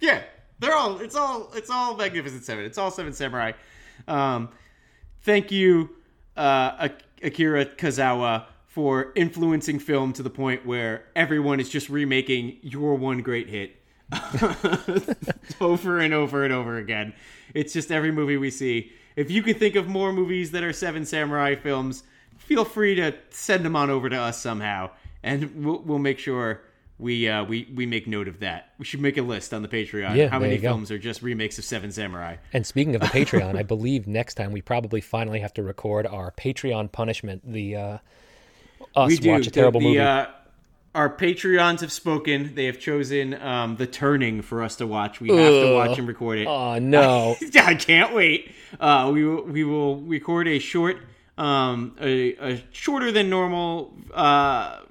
Yeah, 0.00 0.22
they're 0.58 0.74
all. 0.74 0.98
It's 1.00 1.16
all. 1.16 1.50
It's 1.54 1.70
all 1.70 1.96
Magnificent 1.96 2.44
Seven. 2.44 2.64
It's 2.66 2.76
all 2.76 2.90
Seven 2.90 3.14
Samurai. 3.14 3.52
Um, 4.06 4.50
thank 5.22 5.50
you, 5.50 5.88
uh, 6.36 6.88
Akira 7.24 7.66
Kurosawa, 7.66 8.46
for 8.66 9.12
influencing 9.14 9.78
film 9.78 10.12
to 10.12 10.22
the 10.22 10.30
point 10.30 10.66
where 10.66 11.04
everyone 11.14 11.60
is 11.60 11.68
just 11.68 11.88
remaking 11.88 12.58
your 12.60 12.96
one 12.96 13.22
great 13.22 13.48
hit 13.48 13.76
over 15.60 16.00
and 16.00 16.12
over 16.12 16.44
and 16.44 16.52
over 16.52 16.76
again. 16.76 17.12
It's 17.54 17.72
just 17.72 17.92
every 17.92 18.10
movie 18.10 18.36
we 18.36 18.50
see. 18.50 18.90
If 19.14 19.30
you 19.30 19.44
can 19.44 19.54
think 19.54 19.76
of 19.76 19.86
more 19.86 20.12
movies 20.12 20.50
that 20.50 20.64
are 20.64 20.72
Seven 20.72 21.04
Samurai 21.04 21.54
films, 21.54 22.02
feel 22.36 22.64
free 22.64 22.96
to 22.96 23.14
send 23.30 23.64
them 23.64 23.76
on 23.76 23.90
over 23.90 24.10
to 24.10 24.16
us 24.16 24.42
somehow, 24.42 24.90
and 25.22 25.64
we'll, 25.64 25.78
we'll 25.82 25.98
make 26.00 26.18
sure 26.18 26.62
we 26.98 27.28
uh, 27.28 27.44
we 27.44 27.68
we 27.74 27.86
make 27.86 28.06
note 28.06 28.28
of 28.28 28.40
that. 28.40 28.72
We 28.78 28.84
should 28.84 29.00
make 29.00 29.16
a 29.16 29.22
list 29.22 29.52
on 29.52 29.62
the 29.62 29.68
Patreon. 29.68 30.16
Yeah, 30.16 30.28
how 30.28 30.38
many 30.38 30.58
films 30.58 30.90
are 30.90 30.98
just 30.98 31.22
remakes 31.22 31.58
of 31.58 31.64
Seven 31.64 31.90
Samurai? 31.90 32.36
and 32.52 32.66
speaking 32.66 32.94
of 32.94 33.00
the 33.00 33.08
Patreon, 33.08 33.56
I 33.58 33.62
believe 33.62 34.06
next 34.06 34.34
time 34.34 34.52
we 34.52 34.62
probably 34.62 35.00
finally 35.00 35.40
have 35.40 35.54
to 35.54 35.62
record 35.62 36.06
our 36.06 36.30
Patreon 36.30 36.92
punishment, 36.92 37.42
the 37.44 37.76
uh, 37.76 37.98
us 38.94 39.08
We 39.08 39.16
do 39.16 39.30
watch 39.30 39.46
a 39.46 39.50
terrible 39.50 39.80
the, 39.80 39.86
movie. 39.86 40.00
Uh, 40.00 40.26
our 40.94 41.10
Patreons 41.10 41.80
have 41.80 41.90
spoken. 41.90 42.54
They 42.54 42.66
have 42.66 42.78
chosen 42.78 43.34
um, 43.34 43.76
the 43.76 43.86
Turning 43.86 44.42
for 44.42 44.62
us 44.62 44.76
to 44.76 44.86
watch. 44.86 45.20
We 45.20 45.28
have 45.30 45.38
to 45.38 45.74
watch 45.74 45.98
and 45.98 46.06
record 46.06 46.38
it. 46.38 46.46
Oh 46.46 46.78
no. 46.78 47.36
I 47.56 47.74
can't 47.74 48.14
wait. 48.14 48.52
Uh, 48.78 49.10
we 49.12 49.24
will 49.24 49.42
we 49.42 49.64
will 49.64 50.00
record 50.02 50.46
a 50.46 50.60
short, 50.60 50.98
um, 51.36 51.96
a, 52.00 52.34
a 52.36 52.64
shorter 52.70 53.10
than 53.10 53.28
normal 53.28 53.92
uh, 54.12 54.82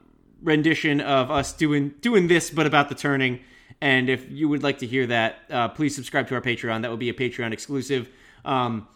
rendition 0.43 1.01
of 1.01 1.31
us 1.31 1.53
doing 1.53 1.93
doing 2.01 2.27
this, 2.27 2.49
but 2.49 2.65
about 2.65 2.89
the 2.89 2.95
turning. 2.95 3.39
And 3.81 4.09
if 4.09 4.29
you 4.29 4.47
would 4.47 4.63
like 4.63 4.77
to 4.79 4.87
hear 4.87 5.07
that, 5.07 5.39
uh, 5.49 5.67
please 5.69 5.95
subscribe 5.95 6.27
to 6.29 6.35
our 6.35 6.41
Patreon. 6.41 6.83
That 6.83 6.89
will 6.89 6.97
be 6.97 7.09
a 7.09 7.13
Patreon 7.13 7.51
exclusive. 7.51 8.09
Um, 8.45 8.87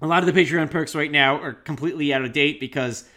a 0.00 0.06
lot 0.06 0.26
of 0.26 0.32
the 0.32 0.40
Patreon 0.40 0.70
perks 0.70 0.94
right 0.94 1.10
now 1.10 1.36
are 1.36 1.52
completely 1.52 2.12
out 2.12 2.22
of 2.22 2.32
date 2.32 2.60
because 2.60 3.08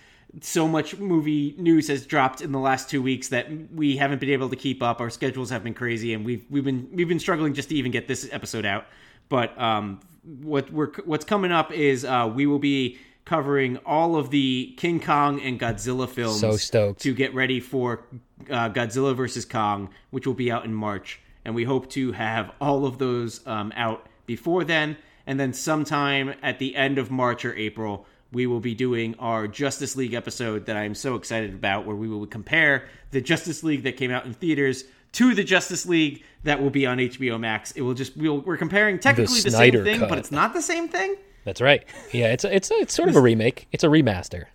so 0.42 0.68
much 0.68 0.98
movie 0.98 1.54
news 1.58 1.88
has 1.90 2.06
dropped 2.06 2.42
in 2.42 2.52
the 2.52 2.60
last 2.60 2.90
two 2.90 3.02
weeks 3.02 3.28
that 3.30 3.48
we 3.72 3.98
haven't 3.98 4.20
been 4.20 4.32
able 4.32 4.50
to 4.50 4.56
keep 4.56 4.82
up. 4.82 5.00
Our 5.00 5.10
schedules 5.10 5.50
have 5.52 5.64
been 5.64 5.74
crazy, 5.76 6.14
and 6.14 6.26
we've 6.26 6.46
we've 6.50 6.64
been 6.64 6.90
we've 6.92 7.08
been 7.08 7.20
struggling 7.20 7.54
just 7.54 7.70
to 7.70 7.76
even 7.76 7.92
get 7.92 8.08
this 8.08 8.28
episode 8.32 8.66
out. 8.66 8.86
But 9.30 9.60
um, 9.62 10.00
what 10.24 10.72
we're 10.72 10.92
what's 11.06 11.26
coming 11.26 11.52
up 11.52 11.72
is 11.72 12.04
uh, 12.04 12.32
we 12.34 12.46
will 12.46 12.60
be 12.60 12.98
covering 13.26 13.78
all 13.86 14.16
of 14.16 14.30
the 14.30 14.74
King 14.78 15.00
Kong 15.00 15.42
and 15.42 15.60
Godzilla 15.60 16.10
films. 16.10 16.40
So 16.40 16.58
stoked. 16.58 17.02
to 17.02 17.14
get 17.14 17.34
ready 17.34 17.60
for 17.60 18.04
uh, 18.50 18.70
Godzilla 18.70 19.16
versus 19.16 19.46
Kong, 19.46 19.90
which 20.12 20.28
will 20.28 20.34
be 20.34 20.52
out 20.52 20.66
in 20.66 20.74
March, 20.74 21.20
and 21.46 21.56
we 21.56 21.64
hope 21.64 21.90
to 21.92 22.12
have 22.12 22.52
all 22.60 22.86
of 22.86 22.98
those 22.98 23.46
um, 23.48 23.72
out 23.76 24.08
before 24.26 24.64
then. 24.64 24.98
And 25.26 25.40
then 25.40 25.54
sometime 25.54 26.34
at 26.42 26.60
the 26.60 26.76
end 26.76 26.98
of 26.98 27.10
March 27.10 27.46
or 27.46 27.56
April, 27.56 28.06
we 28.34 28.48
will 28.48 28.60
be 28.60 28.76
doing 28.76 29.16
our 29.20 29.48
Justice 29.48 29.96
League 29.96 30.14
episode 30.14 30.66
that 30.66 30.76
I'm 30.76 30.96
so 30.96 31.16
excited 31.16 31.54
about, 31.54 31.86
where 31.86 31.96
we 31.96 32.08
will 32.08 32.26
compare 32.26 32.88
the 33.12 33.22
Justice 33.22 33.64
League 33.64 33.84
that 33.84 33.96
came 33.96 34.12
out 34.12 34.26
in 34.26 34.34
theaters 34.34 34.84
to 35.14 35.36
the 35.36 35.44
Justice 35.44 35.86
League 35.86 36.24
that 36.44 36.62
will 36.62 36.72
be 36.72 36.86
on 36.86 36.98
HBO 36.98 37.40
Max. 37.40 37.72
It 37.72 37.82
will 37.82 37.94
just 37.94 38.18
we'll, 38.18 38.40
we're 38.42 38.58
comparing 38.58 39.00
technically 39.00 39.40
the, 39.42 39.52
Snyder 39.52 39.78
same 39.78 39.86
thing, 39.86 40.00
cut. 40.00 40.10
but 40.10 40.18
it's 40.18 40.32
not 40.32 40.54
the 40.54 40.62
same 40.62 40.90
thing. 40.90 41.16
That's 41.44 41.62
right. 41.62 41.84
Yeah, 42.12 42.32
it's 42.32 42.44
a, 42.44 42.56
it's 42.56 42.72
a, 42.72 42.76
it's 42.76 42.94
sort 42.94 43.10
of 43.10 43.16
a 43.16 43.22
remake. 43.22 43.68
It's 43.72 43.84
a 43.84 43.88
remaster. 43.88 44.46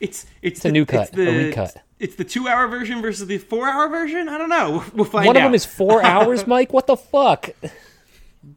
It's 0.00 0.26
it's, 0.42 0.64
a 0.64 0.70
new 0.70 0.84
cut, 0.84 1.08
It's 1.08 1.16
the, 1.16 1.28
a 1.28 1.46
recut. 1.46 1.76
It's 1.98 2.16
the 2.16 2.24
two 2.24 2.48
hour 2.48 2.68
version 2.68 3.00
versus 3.00 3.26
the 3.26 3.38
four 3.38 3.66
hour 3.66 3.88
version. 3.88 4.28
I 4.28 4.36
don't 4.36 4.50
know. 4.50 4.84
We'll, 4.94 5.04
find 5.06 5.26
One 5.26 5.36
out. 5.36 5.40
of 5.40 5.46
them 5.46 5.54
is 5.54 5.64
four 5.64 6.02
hours, 6.04 6.46
Mike. 6.46 6.72
What 6.72 6.86
the 6.86 6.96
fuck? 6.96 7.50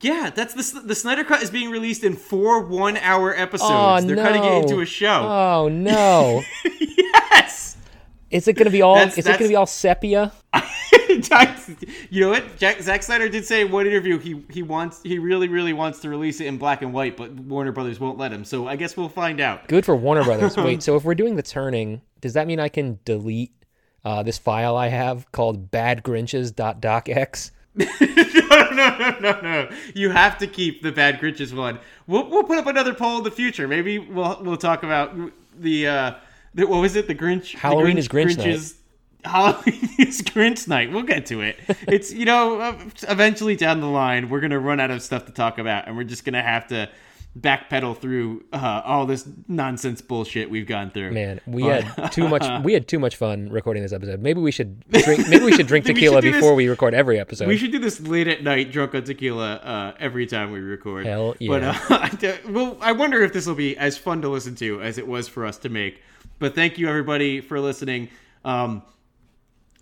Yeah, 0.01 0.29
that's 0.29 0.53
the 0.53 0.81
the 0.81 0.95
Snyder 0.95 1.23
Cut 1.23 1.41
is 1.41 1.49
being 1.49 1.71
released 1.71 2.03
in 2.03 2.15
four 2.15 2.63
one 2.63 2.97
hour 2.97 3.35
episodes. 3.35 3.71
Oh 3.71 4.01
They're 4.01 4.15
no! 4.15 4.23
cutting 4.23 4.43
it 4.43 4.63
into 4.63 4.75
oh, 4.75 4.81
a 4.81 4.85
show. 4.85 5.21
Oh 5.23 5.69
no! 5.69 6.43
yes. 6.63 7.77
Is 8.29 8.47
it 8.47 8.53
going 8.53 8.65
to 8.65 8.71
be 8.71 8.81
all? 8.81 8.95
That's- 8.95 9.17
is 9.17 9.25
it 9.25 9.29
going 9.29 9.43
to 9.43 9.47
be 9.47 9.55
all 9.55 9.65
sepia? 9.65 10.31
you 12.09 12.21
know 12.21 12.29
what? 12.29 12.57
Jack, 12.57 12.81
Zack 12.81 13.03
Snyder 13.03 13.29
did 13.29 13.45
say 13.45 13.61
in 13.61 13.71
one 13.71 13.87
interview 13.87 14.19
he 14.19 14.43
he 14.49 14.61
wants 14.61 15.01
he 15.03 15.17
really 15.17 15.47
really 15.47 15.73
wants 15.73 15.99
to 15.99 16.09
release 16.09 16.39
it 16.39 16.45
in 16.45 16.57
black 16.57 16.81
and 16.81 16.93
white, 16.93 17.17
but 17.17 17.31
Warner 17.31 17.71
Brothers 17.71 17.99
won't 17.99 18.17
let 18.17 18.31
him. 18.31 18.45
So 18.45 18.67
I 18.67 18.75
guess 18.75 18.95
we'll 18.95 19.09
find 19.09 19.39
out. 19.39 19.67
Good 19.67 19.85
for 19.85 19.95
Warner 19.95 20.23
Brothers. 20.23 20.55
Wait, 20.57 20.83
so 20.83 20.95
if 20.95 21.03
we're 21.03 21.15
doing 21.15 21.35
the 21.35 21.43
turning, 21.43 22.01
does 22.21 22.33
that 22.33 22.47
mean 22.47 22.59
I 22.59 22.69
can 22.69 22.99
delete 23.05 23.53
uh, 24.05 24.23
this 24.23 24.37
file 24.37 24.77
I 24.77 24.87
have 24.89 25.31
called 25.31 25.71
badgrinches.docx? 25.71 27.51
no, 27.75 27.85
no, 28.71 28.97
no, 28.97 29.19
no, 29.19 29.41
no. 29.41 29.69
You 29.95 30.09
have 30.09 30.37
to 30.39 30.47
keep 30.47 30.81
the 30.81 30.91
bad 30.91 31.19
Grinches 31.19 31.55
one. 31.55 31.79
We'll 32.07 32.29
we'll 32.29 32.43
put 32.43 32.57
up 32.57 32.67
another 32.67 32.93
poll 32.93 33.19
in 33.19 33.23
the 33.23 33.31
future. 33.31 33.67
Maybe 33.67 33.99
we'll 33.99 34.39
we'll 34.41 34.57
talk 34.57 34.83
about 34.83 35.15
the 35.57 35.87
uh 35.87 36.13
the, 36.53 36.65
what 36.65 36.81
was 36.81 36.95
it? 36.95 37.07
The 37.07 37.15
Grinch. 37.15 37.53
the 37.53 37.59
Halloween 37.59 37.97
is 37.97 38.07
Grinch 38.07 38.37
night. 38.37 38.73
Halloween 39.23 39.89
is 39.99 40.21
Grinch 40.21 40.67
night. 40.67 40.91
We'll 40.91 41.03
get 41.03 41.25
to 41.27 41.41
it. 41.41 41.57
It's 41.87 42.11
you 42.13 42.25
know 42.25 42.59
uh, 42.59 42.75
eventually 43.07 43.55
down 43.55 43.81
the 43.81 43.87
line 43.87 44.29
we're 44.29 44.39
gonna 44.39 44.59
run 44.59 44.79
out 44.79 44.91
of 44.91 45.01
stuff 45.01 45.25
to 45.25 45.31
talk 45.31 45.57
about, 45.57 45.87
and 45.87 45.97
we're 45.97 46.03
just 46.03 46.25
gonna 46.25 46.41
have 46.43 46.67
to 46.67 46.89
backpedal 47.39 47.95
through 47.97 48.43
uh, 48.51 48.81
all 48.83 49.05
this 49.05 49.27
nonsense 49.47 50.01
bullshit 50.01 50.49
we've 50.49 50.65
gone 50.65 50.89
through. 50.89 51.11
Man, 51.11 51.39
we 51.45 51.63
had 51.63 52.11
too 52.11 52.27
much. 52.27 52.43
We 52.63 52.73
had 52.73 52.87
too 52.87 52.99
much 52.99 53.15
fun 53.15 53.49
recording 53.49 53.83
this 53.83 53.93
episode. 53.93 54.19
Maybe 54.21 54.41
we 54.41 54.51
should 54.51 54.83
drink. 54.89 55.27
Maybe 55.29 55.45
we 55.45 55.51
should 55.53 55.67
drink 55.67 55.85
tequila 55.85 56.17
should 56.17 56.21
do 56.21 56.31
this- 56.31 56.41
before 56.41 56.55
we 56.55 56.67
record 56.67 56.93
every 56.93 57.19
episode. 57.19 57.47
We 57.47 57.57
should 57.57 57.71
do 57.71 57.79
this 57.79 57.99
late 58.01 58.27
at 58.27 58.43
night, 58.43 58.71
drunk 58.71 58.95
on 58.95 59.03
tequila, 59.03 59.55
uh, 59.55 59.93
every 59.99 60.25
time 60.27 60.51
we 60.51 60.59
record. 60.59 61.05
Hell 61.05 61.35
But 61.39 61.61
yeah. 61.61 61.79
uh, 61.89 62.37
well, 62.49 62.77
I 62.81 62.91
wonder 62.93 63.21
if 63.21 63.31
this 63.33 63.45
will 63.45 63.55
be 63.55 63.77
as 63.77 63.97
fun 63.97 64.21
to 64.23 64.29
listen 64.29 64.55
to 64.55 64.81
as 64.81 64.97
it 64.97 65.07
was 65.07 65.27
for 65.27 65.45
us 65.45 65.57
to 65.59 65.69
make. 65.69 66.01
But 66.39 66.55
thank 66.55 66.77
you 66.77 66.87
everybody 66.89 67.41
for 67.41 67.59
listening. 67.59 68.09
Um, 68.43 68.81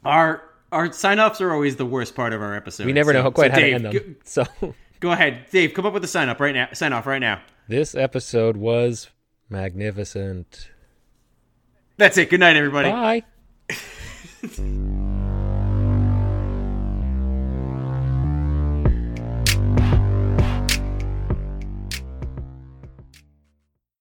our 0.06 0.44
our 0.72 0.92
sign 0.92 1.20
offs 1.20 1.40
are 1.42 1.54
always 1.54 1.76
the 1.78 1.86
worst 1.86 2.14
part 2.16 2.34
of 2.34 2.42
our 2.42 2.56
episode. 2.56 2.86
we 2.86 2.94
never 2.94 3.14
So- 3.14 3.24
know 3.24 3.32
quite 3.32 3.52
so 3.52 3.56
how 3.56 3.60
Dave, 3.60 3.70
to 3.70 3.76
end 3.76 3.86
them. 3.86 3.94
Go, 3.94 4.16
So 4.26 4.74
go 5.00 5.12
ahead, 5.12 5.46
Dave. 5.52 5.74
Come 5.74 5.86
up 5.86 5.94
with 5.94 6.04
a 6.04 6.08
sign 6.08 6.28
up 6.30 6.40
right 6.40 6.54
now. 6.54 6.68
Sign 6.74 6.92
off 6.94 7.06
right 7.08 7.20
now. 7.20 7.42
this 7.68 7.96
episode 7.96 8.58
was 8.58 9.10
magnificent. 9.50 10.70
That's 11.98 12.18
it. 12.18 12.30
Good 12.30 12.40
night, 12.42 12.56
everybody. 12.58 12.90
Bye. 12.92 13.24